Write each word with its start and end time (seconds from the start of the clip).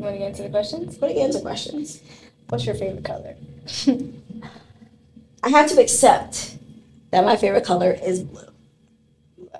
You 0.00 0.04
want 0.06 0.14
to 0.14 0.18
get 0.18 0.28
into 0.28 0.44
the 0.44 0.48
questions? 0.48 0.98
Let 0.98 1.08
me 1.08 1.14
get 1.16 1.26
into 1.26 1.40
questions. 1.42 2.00
What's 2.48 2.64
your 2.64 2.74
favorite 2.74 3.04
color? 3.04 3.36
I 5.42 5.50
have 5.50 5.68
to 5.68 5.78
accept 5.78 6.56
that 7.10 7.22
my 7.22 7.36
favorite 7.36 7.66
color 7.66 7.98
is 8.02 8.22
blue. 8.22 8.46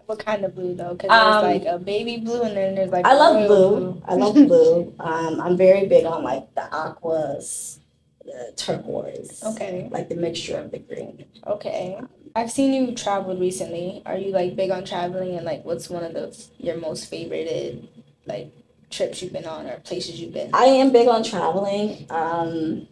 What 0.06 0.24
kind 0.24 0.42
of 0.46 0.54
blue 0.54 0.74
though? 0.74 0.95
Because 0.95 1.11
Um, 1.11 1.45
there's 1.45 1.64
like 1.64 1.74
a 1.74 1.79
baby 1.79 2.16
blue 2.16 2.40
and 2.40 2.56
then 2.56 2.74
there's 2.74 2.90
like 2.90 3.04
I 3.04 3.12
love 3.12 3.50
royal 3.50 3.76
blue. 3.76 4.03
I 4.06 4.14
love 4.14 4.32
blue. 4.34 4.95
Um, 5.00 5.42
I'm 5.42 5.58
very 5.58 5.87
big 5.87 6.07
on 6.07 6.25
like 6.25 6.54
the 6.54 6.62
aquas, 6.75 7.80
the 8.25 8.54
turquoise, 8.57 9.43
okay. 9.45 9.88
like 9.91 10.09
the 10.09 10.16
mixture 10.16 10.57
of 10.57 10.70
the 10.70 10.79
green. 10.79 11.27
Okay. 11.46 12.00
I've 12.34 12.50
seen 12.50 12.72
you 12.72 12.95
traveled 12.95 13.41
recently. 13.41 14.02
Are 14.07 14.16
you 14.16 14.32
like 14.32 14.57
big 14.57 14.70
on 14.70 14.86
traveling 14.86 15.36
and 15.36 15.45
like 15.45 15.66
what's 15.66 15.91
one 15.91 16.02
of 16.02 16.14
the 16.14 16.34
your 16.57 16.79
most 16.79 17.12
favorited 17.12 17.86
like 18.25 18.50
trips 18.91 19.22
you've 19.22 19.32
been 19.32 19.46
on 19.46 19.66
or 19.66 19.79
places 19.80 20.20
you've 20.20 20.32
been? 20.32 20.50
I 20.52 20.64
am 20.64 20.93
big 20.93 21.09
on 21.09 21.22
traveling. 21.22 22.07
Um, 22.11 22.86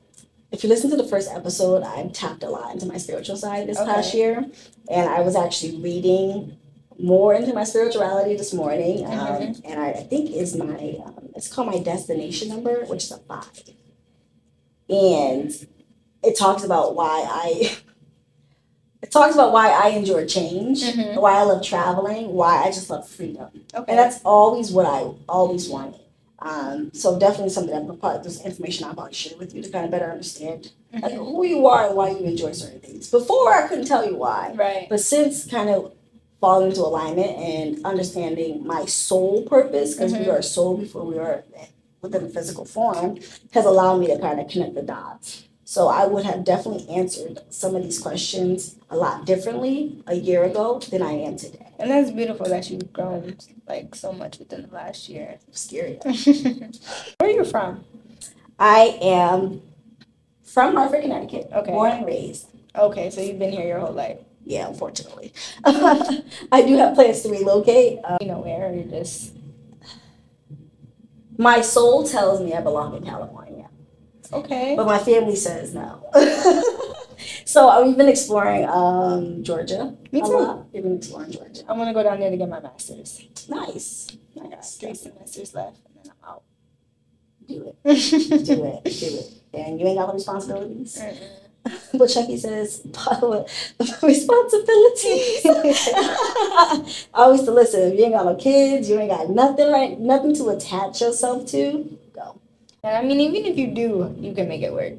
if 0.51 0.62
you 0.62 0.69
listen 0.71 0.88
to 0.91 0.97
the 0.97 1.05
first 1.07 1.30
episode, 1.30 1.83
I 1.83 2.09
tapped 2.15 2.43
a 2.43 2.48
lot 2.48 2.73
into 2.73 2.87
my 2.87 2.97
spiritual 2.97 3.37
side 3.37 3.69
this 3.69 3.79
past 3.79 4.15
year, 4.15 4.45
and 4.91 5.09
I 5.09 5.21
was 5.21 5.37
actually 5.37 5.77
reading 5.83 6.57
more 6.98 7.34
into 7.34 7.52
my 7.52 7.65
spirituality 7.65 8.34
this 8.37 8.52
morning. 8.55 9.05
Um, 9.05 9.12
Mhm. 9.12 9.61
and 9.65 9.80
I, 9.80 9.91
I 9.91 10.02
think 10.05 10.30
is 10.30 10.57
my 10.57 10.97
um, 11.05 11.29
it's 11.37 11.48
called 11.52 11.69
my 11.69 11.79
destination 11.79 12.49
number, 12.49 12.85
which 12.87 13.05
is 13.05 13.12
a 13.12 13.19
five, 13.19 13.62
and 14.88 15.52
it 16.23 16.37
talks 16.38 16.65
about 16.65 16.95
why 16.95 17.24
I. 17.29 17.77
It 19.02 19.11
talks 19.12 19.34
about 19.34 19.52
why 19.52 19.69
I 19.70 19.91
enjoy 19.91 20.27
change, 20.27 20.83
Mhm. 20.83 21.20
why 21.20 21.34
I 21.38 21.43
love 21.45 21.62
traveling, 21.62 22.33
why 22.34 22.65
I 22.65 22.66
just 22.66 22.91
love 22.91 23.07
freedom. 23.09 23.47
Okay. 23.74 23.84
And 23.93 23.98
that's 23.98 24.21
always 24.24 24.73
what 24.73 24.87
I 24.87 25.07
always 25.29 25.69
wanted. 25.69 26.01
Um, 26.41 26.91
so 26.95 27.19
definitely 27.19 27.51
something 27.51 27.74
that 27.87 28.01
probably 28.01 28.23
this 28.23 28.41
information 28.45 28.87
I'll 28.87 28.95
probably 28.95 29.12
share 29.15 29.37
with 29.38 29.55
you 29.55 29.62
to 29.62 29.69
kind 29.71 29.84
of 29.84 29.91
better 29.91 30.11
understand 30.11 30.71
like, 30.93 31.13
Mhm. 31.13 31.16
who 31.16 31.45
you 31.45 31.66
are 31.66 31.87
and 31.88 31.96
why 31.96 32.10
you 32.10 32.19
enjoy 32.24 32.52
certain 32.52 32.80
things. 32.80 33.09
Before 33.10 33.52
I 33.52 33.66
couldn't 33.69 33.87
tell 33.87 34.04
you 34.09 34.16
why, 34.16 34.52
Right. 34.57 34.87
but 34.88 35.01
since 35.01 35.45
kind 35.46 35.69
of 35.71 35.93
falling 36.41 36.69
into 36.69 36.80
alignment 36.82 37.37
and 37.37 37.85
understanding 37.85 38.65
my 38.65 38.85
soul 38.87 39.43
purpose, 39.43 39.95
because 39.95 40.13
we 40.13 40.21
Mhm. 40.21 40.32
are 40.32 40.43
soul 40.43 40.76
before 40.76 41.02
we 41.02 41.19
are 41.19 41.43
within 42.02 42.23
the 42.24 42.29
physical 42.30 42.65
form, 42.65 43.19
has 43.51 43.65
allowed 43.65 43.99
me 43.99 44.07
to 44.07 44.19
kind 44.19 44.38
of 44.41 44.46
connect 44.49 44.74
the 44.76 44.82
dots. 44.82 45.43
So 45.65 45.88
I 45.88 46.07
would 46.07 46.24
have 46.24 46.45
definitely 46.45 46.88
answered 46.88 47.41
some 47.51 47.74
of 47.74 47.82
these 47.82 47.99
questions 47.99 48.76
a 48.91 48.97
lot 48.97 49.25
differently 49.27 50.03
a 50.07 50.15
year 50.15 50.45
ago 50.45 50.81
than 50.91 51.03
I 51.03 51.13
am 51.13 51.37
today. 51.37 51.73
And 51.79 51.91
that's 51.91 52.11
beautiful 52.11 52.47
that 52.49 52.71
you've 52.71 52.93
grown 52.93 53.37
like 53.67 53.95
so 53.95 54.13
much 54.13 54.39
within 54.39 54.63
the 54.63 54.75
last 54.75 55.09
year. 55.09 55.39
Scary. 55.53 55.95
Where 56.03 56.71
are 57.21 57.29
you 57.31 57.45
from? 57.45 57.85
I 58.59 58.99
am 59.01 59.63
from 60.43 60.75
Hartford, 60.75 61.03
Connecticut. 61.03 61.49
Okay. 61.53 61.71
Born 61.71 61.93
and 61.93 62.07
raised. 62.07 62.49
Okay, 62.75 63.11
so 63.11 63.21
you've 63.21 63.39
been 63.39 63.53
here 63.53 63.66
your 63.66 63.81
whole 63.81 63.93
life. 63.93 64.19
Yeah, 64.44 64.69
unfortunately. 64.69 65.33
I 65.65 66.62
do 66.66 66.77
have 66.78 66.94
plans 66.94 67.22
to 67.22 67.31
relocate. 67.31 67.99
Uh, 68.03 68.16
You 68.21 68.28
know 68.28 68.39
where 68.39 68.72
you're 68.72 68.84
just 68.84 69.33
my 71.39 71.61
soul 71.61 72.06
tells 72.06 72.41
me 72.41 72.53
I 72.53 72.61
belong 72.61 72.97
in 72.97 73.05
California, 73.05 73.69
okay. 74.33 74.75
but 74.77 74.87
my 74.87 74.99
family 74.99 75.37
says 75.37 75.72
no. 75.72 76.11
so 77.49 77.69
uh, 77.71 77.82
we've 77.82 77.97
been 77.97 78.09
exploring 78.10 78.69
um, 78.69 79.43
Georgia. 79.43 79.94
Me 80.12 80.21
too. 80.21 80.27
lot. 80.38 80.66
We've 80.72 80.82
been 80.82 80.97
exploring 80.99 81.32
Georgia. 81.32 81.62
I'm 81.69 81.78
gonna 81.78 81.94
go 81.94 82.03
down 82.03 82.21
there 82.21 82.31
to 82.31 82.37
get 82.37 82.49
my 82.49 82.60
master's. 82.60 83.22
Nice. 83.49 84.09
I 84.37 84.41
got 84.41 84.50
Nice. 84.50 84.77
three 84.77 84.94
semesters 84.94 85.54
left 85.54 85.78
and 85.87 85.94
then 85.97 86.12
I'm 86.22 86.28
out. 86.31 86.43
Do 87.49 87.72
it. 87.72 87.76
Do 88.44 88.65
it. 88.65 88.84
Do 88.84 89.06
it. 89.19 89.32
And 89.54 89.81
you 89.81 89.87
ain't 89.87 89.99
got 89.99 90.09
no 90.09 90.15
responsibilities. 90.15 90.99
Mm-mm. 91.00 91.78
But 91.94 92.06
Chucky 92.09 92.37
says, 92.38 92.82
responsibilities. 94.03 95.41
I 95.44 97.15
always 97.15 97.42
to 97.44 97.50
listen. 97.50 97.92
If 97.92 97.98
you 97.98 98.04
ain't 98.04 98.15
got 98.15 98.26
no 98.26 98.36
kids, 98.36 98.88
you 98.88 98.98
ain't 98.98 99.10
got 99.10 99.30
nothing 99.30 99.70
right, 99.72 99.98
nothing 99.98 100.34
to 100.36 100.48
attach 100.50 101.00
yourself 101.00 101.47
to. 101.53 101.98
Go. 102.15 102.41
And 102.84 102.97
I 102.97 103.03
mean, 103.03 103.20
even 103.20 103.44
if 103.50 103.56
you 103.59 103.69
do, 103.69 104.15
you 104.19 104.34
can 104.34 104.48
make 104.48 104.62
it 104.62 104.72
work. 104.72 104.94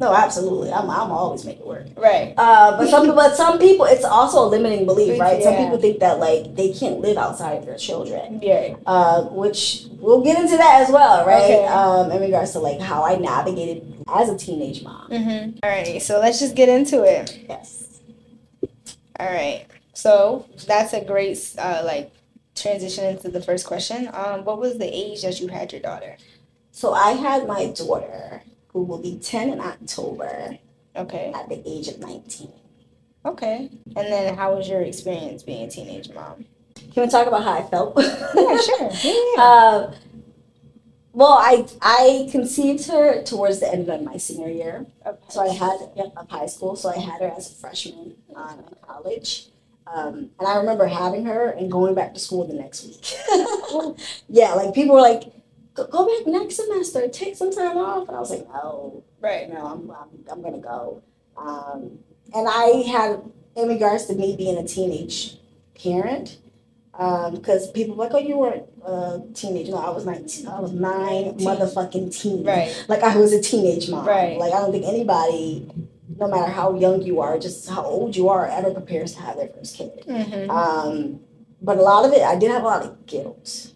No, 0.00 0.12
absolutely. 0.12 0.72
I'm, 0.72 0.90
I'm 0.90 1.12
always 1.12 1.44
make 1.44 1.60
it 1.60 1.66
work. 1.66 1.86
Right. 1.96 2.34
Uh, 2.36 2.76
but 2.76 2.88
some, 2.88 3.14
but 3.14 3.36
some 3.36 3.58
people, 3.60 3.86
it's 3.86 4.04
also 4.04 4.44
a 4.44 4.48
limiting 4.48 4.86
belief, 4.86 5.20
right? 5.20 5.42
Some 5.42 5.56
people 5.56 5.78
think 5.78 6.00
that 6.00 6.18
like 6.18 6.56
they 6.56 6.72
can't 6.72 7.00
live 7.00 7.16
outside 7.16 7.58
of 7.58 7.66
their 7.66 7.76
children. 7.76 8.40
Yeah. 8.42 8.74
uh, 8.86 9.22
which 9.26 9.86
we'll 9.98 10.22
get 10.22 10.38
into 10.38 10.56
that 10.56 10.82
as 10.82 10.90
well, 10.90 11.24
right? 11.26 11.44
Okay. 11.44 11.66
Um, 11.66 12.10
in 12.10 12.20
regards 12.20 12.52
to 12.52 12.58
like 12.58 12.80
how 12.80 13.04
I 13.04 13.16
navigated 13.16 14.04
as 14.12 14.28
a 14.28 14.36
teenage 14.36 14.82
mom. 14.82 15.10
Mm-hmm. 15.10 15.58
All 15.62 15.70
right. 15.70 16.02
So 16.02 16.18
let's 16.18 16.40
just 16.40 16.56
get 16.56 16.68
into 16.68 17.04
it. 17.04 17.44
Yes. 17.48 18.00
All 19.20 19.30
right. 19.30 19.66
So 19.92 20.46
that's 20.66 20.92
a 20.92 21.04
great 21.04 21.38
uh, 21.56 21.82
like 21.84 22.12
transition 22.56 23.04
into 23.04 23.28
the 23.28 23.40
first 23.40 23.64
question. 23.66 24.08
Um, 24.12 24.44
what 24.44 24.58
was 24.58 24.78
the 24.78 24.86
age 24.92 25.22
that 25.22 25.40
you 25.40 25.48
had 25.48 25.72
your 25.72 25.80
daughter? 25.80 26.16
So 26.72 26.92
I 26.92 27.12
had 27.12 27.46
my 27.46 27.66
daughter, 27.66 28.42
who 28.74 28.82
will 28.82 29.00
be 29.00 29.16
ten 29.18 29.48
in 29.48 29.60
October, 29.60 30.58
Okay. 30.94 31.32
at 31.34 31.48
the 31.48 31.62
age 31.66 31.88
of 31.88 31.98
nineteen. 32.00 32.52
Okay. 33.24 33.70
And 33.96 34.12
then 34.12 34.36
how 34.36 34.54
was 34.54 34.68
your 34.68 34.82
experience 34.82 35.42
being 35.42 35.66
a 35.66 35.70
teenage 35.70 36.12
mom? 36.12 36.44
Can 36.92 37.04
we 37.04 37.08
talk 37.08 37.26
about 37.26 37.42
how 37.42 37.52
I 37.54 37.62
felt? 37.62 37.94
Yeah, 37.96 38.58
sure. 38.60 38.90
Yeah, 39.02 39.12
yeah. 39.36 39.42
Uh, 39.42 39.94
well, 41.12 41.38
I 41.40 41.66
I 41.80 42.28
conceived 42.30 42.86
her 42.88 43.22
towards 43.22 43.60
the 43.60 43.72
end 43.72 43.88
of 43.88 44.02
my 44.02 44.16
senior 44.16 44.50
year. 44.50 44.84
Okay. 45.06 45.18
So 45.28 45.40
I 45.40 45.48
had 45.54 45.78
yep, 45.96 46.12
of 46.16 46.28
high 46.28 46.46
school. 46.46 46.74
So 46.76 46.90
I 46.90 46.98
had 46.98 47.20
her 47.22 47.32
as 47.36 47.50
a 47.50 47.54
freshman 47.54 48.16
um, 48.34 48.58
in 48.68 48.74
college, 48.82 49.46
um, 49.86 50.30
and 50.38 50.48
I 50.48 50.56
remember 50.56 50.86
having 50.86 51.24
her 51.26 51.50
and 51.50 51.70
going 51.70 51.94
back 51.94 52.14
to 52.14 52.20
school 52.20 52.46
the 52.46 52.54
next 52.54 52.84
week. 52.84 53.14
yeah, 54.28 54.54
like 54.54 54.74
people 54.74 54.96
were 54.96 55.00
like, 55.00 55.22
"Go, 55.74 55.86
go 55.86 56.06
back 56.06 56.26
next 56.26 56.56
semester, 56.56 57.08
take 57.08 57.36
some 57.36 57.52
time 57.52 57.76
off," 57.76 58.08
and 58.08 58.16
I 58.16 58.20
was 58.20 58.30
like, 58.30 58.46
"No, 58.48 59.02
right. 59.20 59.52
no, 59.52 59.66
I'm 59.66 59.90
I'm, 59.90 60.24
I'm 60.30 60.42
gonna 60.42 60.58
go." 60.58 61.02
Um, 61.36 61.98
and 62.34 62.46
I 62.48 62.82
had, 62.86 63.20
in 63.56 63.68
regards 63.68 64.06
to 64.06 64.14
me 64.14 64.36
being 64.36 64.56
a 64.56 64.64
teenage 64.66 65.36
parent, 65.80 66.38
because 66.92 67.70
people 67.72 67.96
were 67.96 68.04
like, 68.04 68.14
"Oh, 68.14 68.18
you 68.18 68.38
weren't 68.38 68.64
a 68.84 69.20
teenage." 69.34 69.68
No, 69.68 69.76
I 69.78 69.90
was 69.90 70.04
nineteen. 70.06 70.46
I 70.46 70.60
was 70.60 70.72
nine, 70.72 71.36
Teen. 71.36 71.46
motherfucking 71.48 72.16
teen 72.20 72.44
Right. 72.44 72.84
like 72.88 73.02
I 73.02 73.16
was 73.16 73.32
a 73.32 73.40
teenage 73.42 73.88
mom. 73.90 74.06
Right. 74.06 74.38
Like 74.38 74.52
I 74.52 74.60
don't 74.60 74.70
think 74.72 74.84
anybody, 74.84 75.68
no 76.18 76.28
matter 76.28 76.50
how 76.52 76.74
young 76.74 77.02
you 77.02 77.20
are, 77.20 77.38
just 77.38 77.68
how 77.68 77.84
old 77.84 78.14
you 78.16 78.28
are, 78.28 78.46
ever 78.46 78.70
prepares 78.72 79.12
to 79.14 79.20
have 79.22 79.36
their 79.36 79.48
first 79.48 79.76
kid. 79.76 80.04
Mm-hmm. 80.06 80.50
Um, 80.50 81.20
but 81.60 81.78
a 81.78 81.82
lot 81.82 82.04
of 82.04 82.12
it, 82.12 82.22
I 82.22 82.36
did 82.36 82.50
have 82.50 82.62
a 82.62 82.66
lot 82.66 82.82
of 82.84 83.06
guilt. 83.06 83.72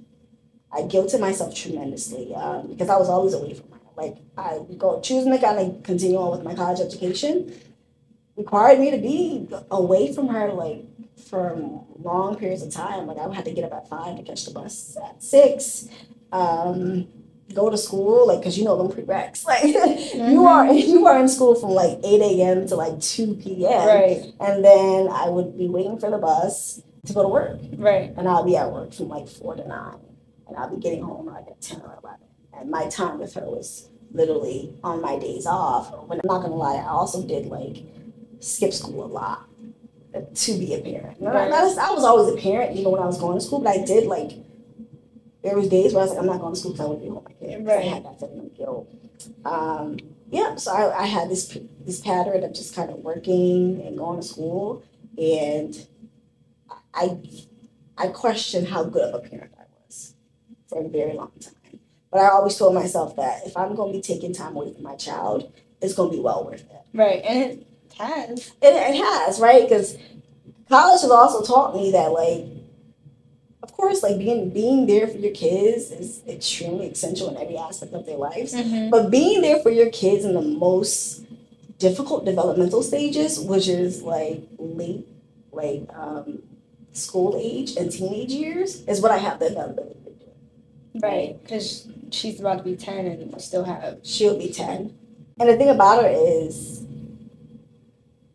I 0.73 0.83
guilted 0.83 1.21
myself 1.21 1.55
tremendously 1.55 2.35
um, 2.35 2.67
because 2.69 2.89
I 2.89 2.97
was 2.97 3.09
always 3.09 3.35
away 3.35 3.55
from 3.55 3.71
her. 3.73 3.79
Like 3.97 4.17
I 4.37 4.61
go 4.77 5.01
choosing 5.01 5.33
to 5.33 5.39
kind 5.39 5.59
of 5.59 5.83
continue 5.83 6.17
on 6.19 6.31
with 6.31 6.43
my 6.45 6.55
college 6.55 6.81
education 6.81 7.53
required 8.37 8.79
me 8.79 8.91
to 8.93 8.99
be 8.99 9.49
away 9.71 10.13
from 10.13 10.29
her 10.29 10.53
like 10.53 10.85
for 11.29 11.57
long 12.01 12.37
periods 12.37 12.63
of 12.63 12.71
time. 12.73 13.07
Like 13.07 13.19
I 13.19 13.27
would 13.27 13.35
have 13.35 13.45
to 13.47 13.51
get 13.53 13.65
up 13.65 13.73
at 13.73 13.89
five 13.89 14.17
to 14.17 14.23
catch 14.23 14.45
the 14.45 14.53
bus 14.53 14.97
at 15.05 15.23
six. 15.23 15.89
Um, 16.33 17.09
go 17.55 17.71
to 17.71 17.79
school 17.79 18.27
like 18.29 18.41
because 18.41 18.59
you 18.59 18.65
know 18.65 18.77
them 18.77 18.89
prereqs 18.95 19.43
like 19.47 19.65
you 20.15 20.45
are 20.45 20.71
you 20.71 21.07
are 21.07 21.19
in 21.19 21.27
school 21.31 21.55
from 21.55 21.71
like 21.71 21.99
8 22.05 22.21
a.m 22.21 22.67
to 22.69 22.77
like 22.77 23.01
2 23.01 23.37
p.m 23.43 23.87
Right. 23.89 24.23
and 24.39 24.63
then 24.63 25.09
i 25.09 25.31
would 25.31 25.57
be 25.57 25.67
waiting 25.67 25.99
for 25.99 26.11
the 26.11 26.19
bus 26.19 26.83
to 27.07 27.15
go 27.15 27.23
to 27.23 27.29
work 27.29 27.59
Right. 27.79 28.13
and 28.19 28.29
i'll 28.29 28.45
be 28.45 28.55
at 28.55 28.71
work 28.71 28.93
from 28.93 29.09
like 29.09 29.29
4 29.29 29.57
to 29.57 29.67
9 29.67 29.95
and 30.49 30.57
i'll 30.57 30.75
be 30.75 30.81
getting 30.81 31.03
home 31.03 31.27
like 31.27 31.47
at 31.47 31.61
10 31.61 31.81
or 31.83 31.99
11 32.03 32.21
and 32.59 32.71
my 32.71 32.87
time 32.89 33.19
with 33.19 33.35
her 33.35 33.45
was 33.45 33.89
literally 34.13 34.75
on 34.83 35.01
my 35.03 35.19
days 35.19 35.47
off 35.47 35.91
but 36.09 36.15
i'm 36.19 36.21
not 36.25 36.43
gonna 36.43 36.55
lie 36.55 36.77
i 36.77 36.87
also 36.89 37.23
did 37.27 37.47
like 37.47 37.77
skip 38.41 38.73
school 38.73 39.05
a 39.05 39.07
lot 39.07 39.45
to 40.35 40.59
be 40.59 40.75
a 40.75 40.81
parent 40.81 41.17
Right. 41.21 41.53
I, 41.53 41.63
was, 41.63 41.77
I 41.79 41.91
was 41.91 42.03
always 42.05 42.33
a 42.35 42.37
parent 42.37 42.77
even 42.77 42.91
when 42.93 43.03
i 43.03 43.07
was 43.07 43.19
going 43.19 43.39
to 43.39 43.45
school 43.45 43.61
but 43.61 43.69
i 43.79 43.85
did 43.85 44.07
like 44.07 44.33
there 45.43 45.55
was 45.57 45.69
days 45.69 45.95
where 45.95 46.03
I 46.03 46.07
was 46.07 46.11
like, 46.11 46.19
I'm 46.21 46.27
not 46.27 46.41
going 46.41 46.53
to 46.53 46.59
school 46.59 46.73
because 46.73 46.85
I 46.85 46.89
want 46.89 46.99
to 47.01 47.05
be 47.05 47.11
home 47.11 47.25
with 47.25 47.41
my 47.41 47.47
kids. 47.47 47.69
I 47.71 47.75
Right. 47.77 47.85
had 47.87 48.05
that 48.05 48.19
feeling 48.19 48.41
of 48.41 48.57
guilt. 48.57 48.89
Um, 49.45 49.97
yeah, 50.33 50.57
so 50.57 50.73
I, 50.73 51.03
I 51.03 51.07
had 51.07 51.31
this 51.31 51.57
this 51.87 52.01
pattern 52.01 52.43
of 52.43 52.53
just 52.53 52.75
kind 52.75 52.91
of 52.91 52.99
working 52.99 53.81
and 53.87 53.97
going 53.97 54.21
to 54.21 54.27
school, 54.27 54.83
and 55.17 55.87
I 56.93 57.19
I 57.97 58.09
questioned 58.09 58.67
how 58.67 58.83
good 58.83 59.15
of 59.15 59.25
a 59.25 59.29
parent 59.29 59.53
I 59.58 59.58
for 60.69 60.85
a 60.85 60.89
very 60.89 61.15
long 61.15 61.33
time. 61.41 61.81
But 62.11 62.21
I 62.21 62.29
always 62.29 62.57
told 62.57 62.75
myself 62.75 63.17
that 63.17 63.47
if 63.47 63.57
I'm 63.57 63.75
going 63.75 63.93
to 63.93 63.99
be 63.99 64.03
taking 64.03 64.33
time 64.33 64.57
away 64.57 64.73
from 64.73 64.83
my 64.83 64.97
child, 64.97 65.53
it's 65.81 65.95
going 65.95 66.11
to 66.11 66.17
be 66.17 66.23
well 66.23 66.45
worth 66.45 66.63
it. 66.63 66.83
Right. 66.95 67.23
And 67.25 67.43
it 67.43 67.67
has. 67.99 68.53
And 68.63 68.77
it 68.77 68.97
has, 68.97 69.41
right? 69.41 69.63
Because 69.63 69.97
college 70.69 71.03
has 71.03 71.11
also 71.11 71.43
taught 71.43 71.75
me 71.75 71.93
that, 71.93 72.13
like, 72.13 72.47
of 73.63 73.73
course, 73.73 74.03
like 74.03 74.19
being 74.19 74.51
being 74.51 74.87
there 74.87 75.07
for 75.07 75.19
your 75.19 75.33
kids 75.33 75.91
is 75.91 76.23
extremely 76.27 76.87
essential 76.87 77.29
in 77.29 77.37
every 77.37 77.57
aspect 77.57 77.93
of 77.93 78.07
their 78.07 78.17
lives. 78.17 78.55
Mm-hmm. 78.55 78.91
But 78.91 79.11
being 79.11 79.43
there 79.43 79.61
for 79.61 79.71
your 79.71 79.91
kids 79.91 80.25
in 80.25 80.35
the 80.35 80.43
most 80.43 81.25
difficult 81.79 82.25
developmental 82.25 82.83
stages, 82.83 83.39
which 83.39 83.69
is 83.69 84.03
like 84.03 84.43
late, 84.59 85.07
like 85.53 85.89
um, 85.95 86.43
school 86.93 87.39
age 87.41 87.77
and 87.77 87.91
teenage 87.91 88.33
years, 88.33 88.83
is 88.87 89.01
what 89.01 89.13
I 89.13 89.19
have 89.19 89.39
the 89.39 89.47
availability 89.47 89.95
to 89.95 90.08
do. 90.08 90.08
Right, 91.03 91.41
because 91.43 91.87
she's 92.11 92.41
about 92.41 92.59
to 92.59 92.65
be 92.65 92.77
ten 92.77 93.07
and 93.07 93.33
you 93.33 93.39
still 93.41 93.65
have. 93.65 93.99
She'll 94.03 94.39
be 94.39 94.53
10. 94.53 94.95
And 95.41 95.49
the 95.49 95.57
thing 95.57 95.69
about 95.69 96.03
her 96.03 96.09
is, 96.11 96.85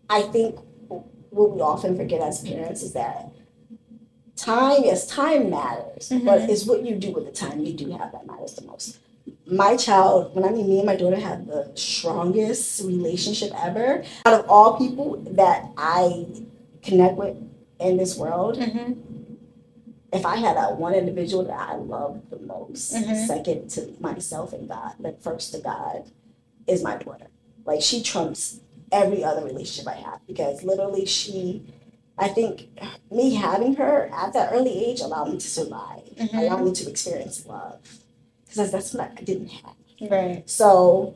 I 0.10 0.22
think 0.24 0.60
what 1.30 1.52
we 1.52 1.62
often 1.62 1.98
forget 1.98 2.22
as 2.22 2.42
parents 2.48 2.82
is 2.84 2.94
that 2.94 3.30
time, 4.36 4.82
yes, 4.84 5.06
time 5.08 5.50
matters, 5.50 6.10
but 6.10 6.42
Mhm. 6.42 6.50
it's 6.50 6.66
what 6.66 6.86
you 6.86 6.96
do 6.96 7.12
with 7.12 7.26
the 7.26 7.32
time 7.32 7.66
you 7.66 7.74
do 7.74 7.90
have 7.92 8.12
that 8.12 8.26
matters 8.28 8.54
the 8.54 8.66
most. 8.66 8.98
My 9.46 9.76
child, 9.78 10.36
when 10.36 10.44
I 10.46 10.50
mean 10.50 10.68
me 10.70 10.78
and 10.80 10.86
my 10.86 10.96
daughter 10.96 11.16
have 11.20 11.48
the 11.48 11.72
strongest 11.76 12.82
relationship 12.84 13.52
ever, 13.64 14.04
out 14.26 14.40
of 14.40 14.50
all 14.50 14.78
people 14.78 15.18
that 15.32 15.70
I 15.78 16.26
connect 16.82 17.16
with 17.18 17.36
in 17.80 17.98
this 17.98 18.18
world, 18.18 18.58
Mm-hmm. 18.58 18.94
If 20.14 20.26
I 20.26 20.36
had 20.36 20.56
that 20.58 20.78
one 20.78 20.94
individual 20.94 21.44
that 21.46 21.60
I 21.70 21.76
love 21.76 22.22
the 22.30 22.40
most, 22.40 22.94
Mhm. 22.94 23.28
second 23.28 23.70
to 23.72 23.94
myself 24.00 24.54
and 24.54 24.68
God, 24.70 24.94
but 25.00 25.22
first 25.22 25.54
to 25.54 25.60
God, 25.60 26.04
is 26.68 26.84
my 26.84 26.96
daughter. 26.98 27.28
Like 27.66 27.82
she 27.82 28.02
trumps 28.02 28.60
every 28.92 29.24
other 29.24 29.44
relationship 29.44 29.88
I 29.92 29.96
have 29.96 30.20
because 30.28 30.64
literally 30.64 31.06
she, 31.06 31.64
I 32.18 32.28
think 32.28 32.70
me 33.12 33.34
having 33.34 33.76
her 33.76 34.10
at 34.14 34.34
that 34.34 34.54
early 34.54 34.86
age 34.86 35.02
allowed 35.02 35.30
me 35.32 35.38
to 35.40 35.48
survive, 35.48 36.04
Mhm. 36.16 36.38
allowed 36.42 36.64
me 36.66 36.72
to 36.74 36.90
experience 36.90 37.46
love, 37.46 37.80
because 38.48 38.72
that's 38.72 38.94
what 38.94 39.12
I 39.18 39.22
didn't 39.24 39.50
have. 39.50 39.76
Right. 40.12 40.48
So, 40.50 41.16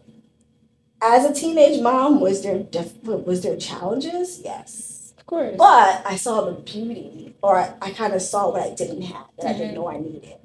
as 1.01 1.23
a 1.25 1.33
teenage 1.33 1.79
mom, 1.81 2.19
was 2.19 2.41
there 2.41 2.57
diff- 2.59 3.03
was 3.03 3.41
there 3.41 3.57
challenges? 3.57 4.39
Yes. 4.43 4.96
Course. 5.27 5.56
But 5.57 6.03
I 6.06 6.15
saw 6.15 6.45
the 6.45 6.53
beauty, 6.53 7.35
or 7.44 7.57
I, 7.59 7.74
I 7.81 7.91
kind 7.91 8.13
of 8.13 8.21
saw 8.21 8.50
what 8.50 8.62
I 8.62 8.74
didn't 8.74 9.01
have 9.03 9.27
that 9.38 9.47
I 9.47 9.53
Mhm. 9.53 9.57
didn't 9.57 9.74
know 9.75 9.89
I 9.89 9.97
needed 10.00 10.38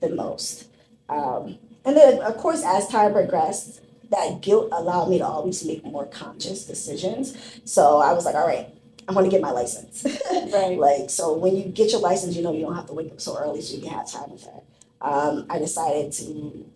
the 0.00 0.08
most. 0.08 0.64
Um, 1.08 1.58
and 1.84 1.96
then, 1.96 2.20
of 2.22 2.38
course, 2.38 2.62
as 2.64 2.88
time 2.88 3.12
progressed, 3.12 3.80
that 4.10 4.40
guilt 4.40 4.68
allowed 4.72 5.10
me 5.10 5.18
to 5.18 5.26
always 5.26 5.64
make 5.64 5.84
more 5.84 6.06
conscious 6.06 6.64
decisions. 6.64 7.34
So 7.64 7.98
I 7.98 8.12
was 8.14 8.24
like, 8.24 8.34
all 8.34 8.46
right, 8.46 8.68
I'm 9.06 9.14
going 9.14 9.24
to 9.26 9.30
get 9.30 9.42
my 9.42 9.50
license. 9.50 10.04
Right. 10.52 10.78
like, 10.78 11.08
so 11.10 11.34
when 11.34 11.56
you 11.56 11.64
get 11.64 11.92
your 11.92 12.00
license, 12.00 12.36
you 12.36 12.42
know 12.42 12.52
you 12.52 12.60
don't 12.62 12.74
have 12.74 12.86
to 12.86 12.92
wake 12.94 13.10
up 13.12 13.20
so 13.20 13.38
early 13.38 13.60
so 13.62 13.74
you 13.76 13.82
can 13.82 13.90
have 13.92 14.10
time 14.10 14.30
with 14.30 14.44
her. 14.44 14.60
Um, 15.00 15.46
I 15.48 15.58
decided 15.58 16.12
to 16.12 16.66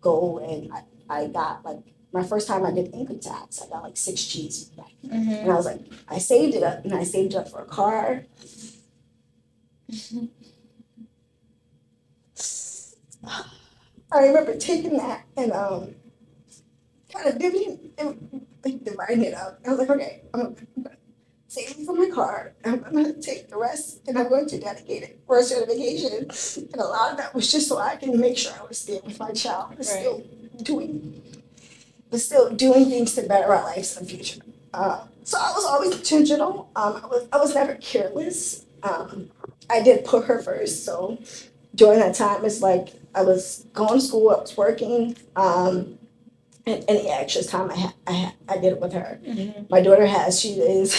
go 0.00 0.38
and 0.38 0.72
I, 0.72 0.82
I 1.08 1.26
got 1.28 1.64
like, 1.64 1.80
my 2.12 2.22
first 2.22 2.48
time 2.48 2.64
I 2.64 2.72
did 2.72 2.94
income 2.94 3.18
tax, 3.20 3.62
I 3.62 3.68
got 3.68 3.82
like 3.82 3.96
six 3.96 4.24
G's 4.24 4.64
back. 4.64 4.92
Mm-hmm. 5.04 5.30
And 5.30 5.52
I 5.52 5.54
was 5.54 5.66
like, 5.66 5.80
I 6.08 6.18
saved 6.18 6.54
it 6.54 6.62
up 6.62 6.84
and 6.84 6.94
I 6.94 7.04
saved 7.04 7.34
it 7.34 7.36
up 7.36 7.48
for 7.48 7.60
a 7.60 7.66
car. 7.66 8.24
I 14.12 14.26
remember 14.26 14.56
taking 14.56 14.96
that 14.98 15.24
and 15.36 15.52
um 15.52 15.94
kind 17.12 17.26
of 17.28 17.34
divvying 17.36 17.90
and 17.98 18.46
dividing 18.84 19.24
it 19.24 19.34
up. 19.34 19.60
I 19.66 19.70
was 19.70 19.78
like, 19.78 19.90
okay, 19.90 20.22
I'm 20.32 20.40
gonna 20.40 20.96
save 21.48 21.70
it 21.70 21.84
for 21.84 21.94
my 21.94 22.08
car. 22.08 22.54
I'm 22.64 22.80
gonna 22.80 23.12
take 23.14 23.48
the 23.48 23.56
rest 23.56 24.00
and 24.06 24.18
I'm 24.18 24.28
going 24.28 24.46
to 24.46 24.58
dedicate 24.58 25.02
it 25.02 25.20
for 25.26 25.38
a 25.38 25.42
certification. 25.42 26.28
And 26.72 26.80
a 26.80 26.84
lot 26.84 27.12
of 27.12 27.18
that 27.18 27.34
was 27.34 27.50
just 27.50 27.68
so 27.68 27.78
I 27.78 27.96
can 27.96 28.18
make 28.18 28.38
sure 28.38 28.52
I 28.58 28.64
was 28.66 28.84
there 28.84 29.00
with 29.04 29.18
my 29.18 29.32
child, 29.32 29.74
but 29.76 29.84
still 29.84 30.22
doing 30.62 31.22
but 32.16 32.22
still 32.22 32.48
doing 32.48 32.86
things 32.86 33.14
to 33.14 33.22
better 33.24 33.52
our 33.52 33.62
lives 33.62 33.94
in 33.94 34.06
the 34.06 34.10
future. 34.10 34.40
Uh, 34.72 35.04
so 35.22 35.36
I 35.38 35.52
was 35.52 35.66
always 35.66 35.96
intentional. 35.96 36.70
Um, 36.74 37.02
I 37.04 37.06
was 37.06 37.28
I 37.30 37.36
was 37.36 37.54
never 37.54 37.74
careless. 37.74 38.64
Um, 38.82 39.30
I 39.68 39.82
did 39.82 40.06
put 40.06 40.24
her 40.24 40.40
first. 40.42 40.86
So 40.86 41.18
during 41.74 41.98
that 41.98 42.14
time, 42.14 42.42
it's 42.46 42.62
like 42.62 42.94
I 43.14 43.20
was 43.20 43.66
going 43.74 44.00
to 44.00 44.00
school, 44.00 44.30
I 44.30 44.40
was 44.40 44.56
working, 44.56 45.14
um, 45.34 45.98
and 46.64 46.82
any 46.88 47.10
extra 47.10 47.42
time 47.42 47.70
I 47.70 47.76
had, 47.76 47.94
I 48.06 48.12
had, 48.12 48.34
I 48.48 48.54
did 48.58 48.72
it 48.72 48.80
with 48.80 48.94
her. 48.94 49.20
Mm-hmm. 49.22 49.64
My 49.68 49.82
daughter 49.82 50.06
has 50.06 50.40
she 50.40 50.52
is 50.54 50.98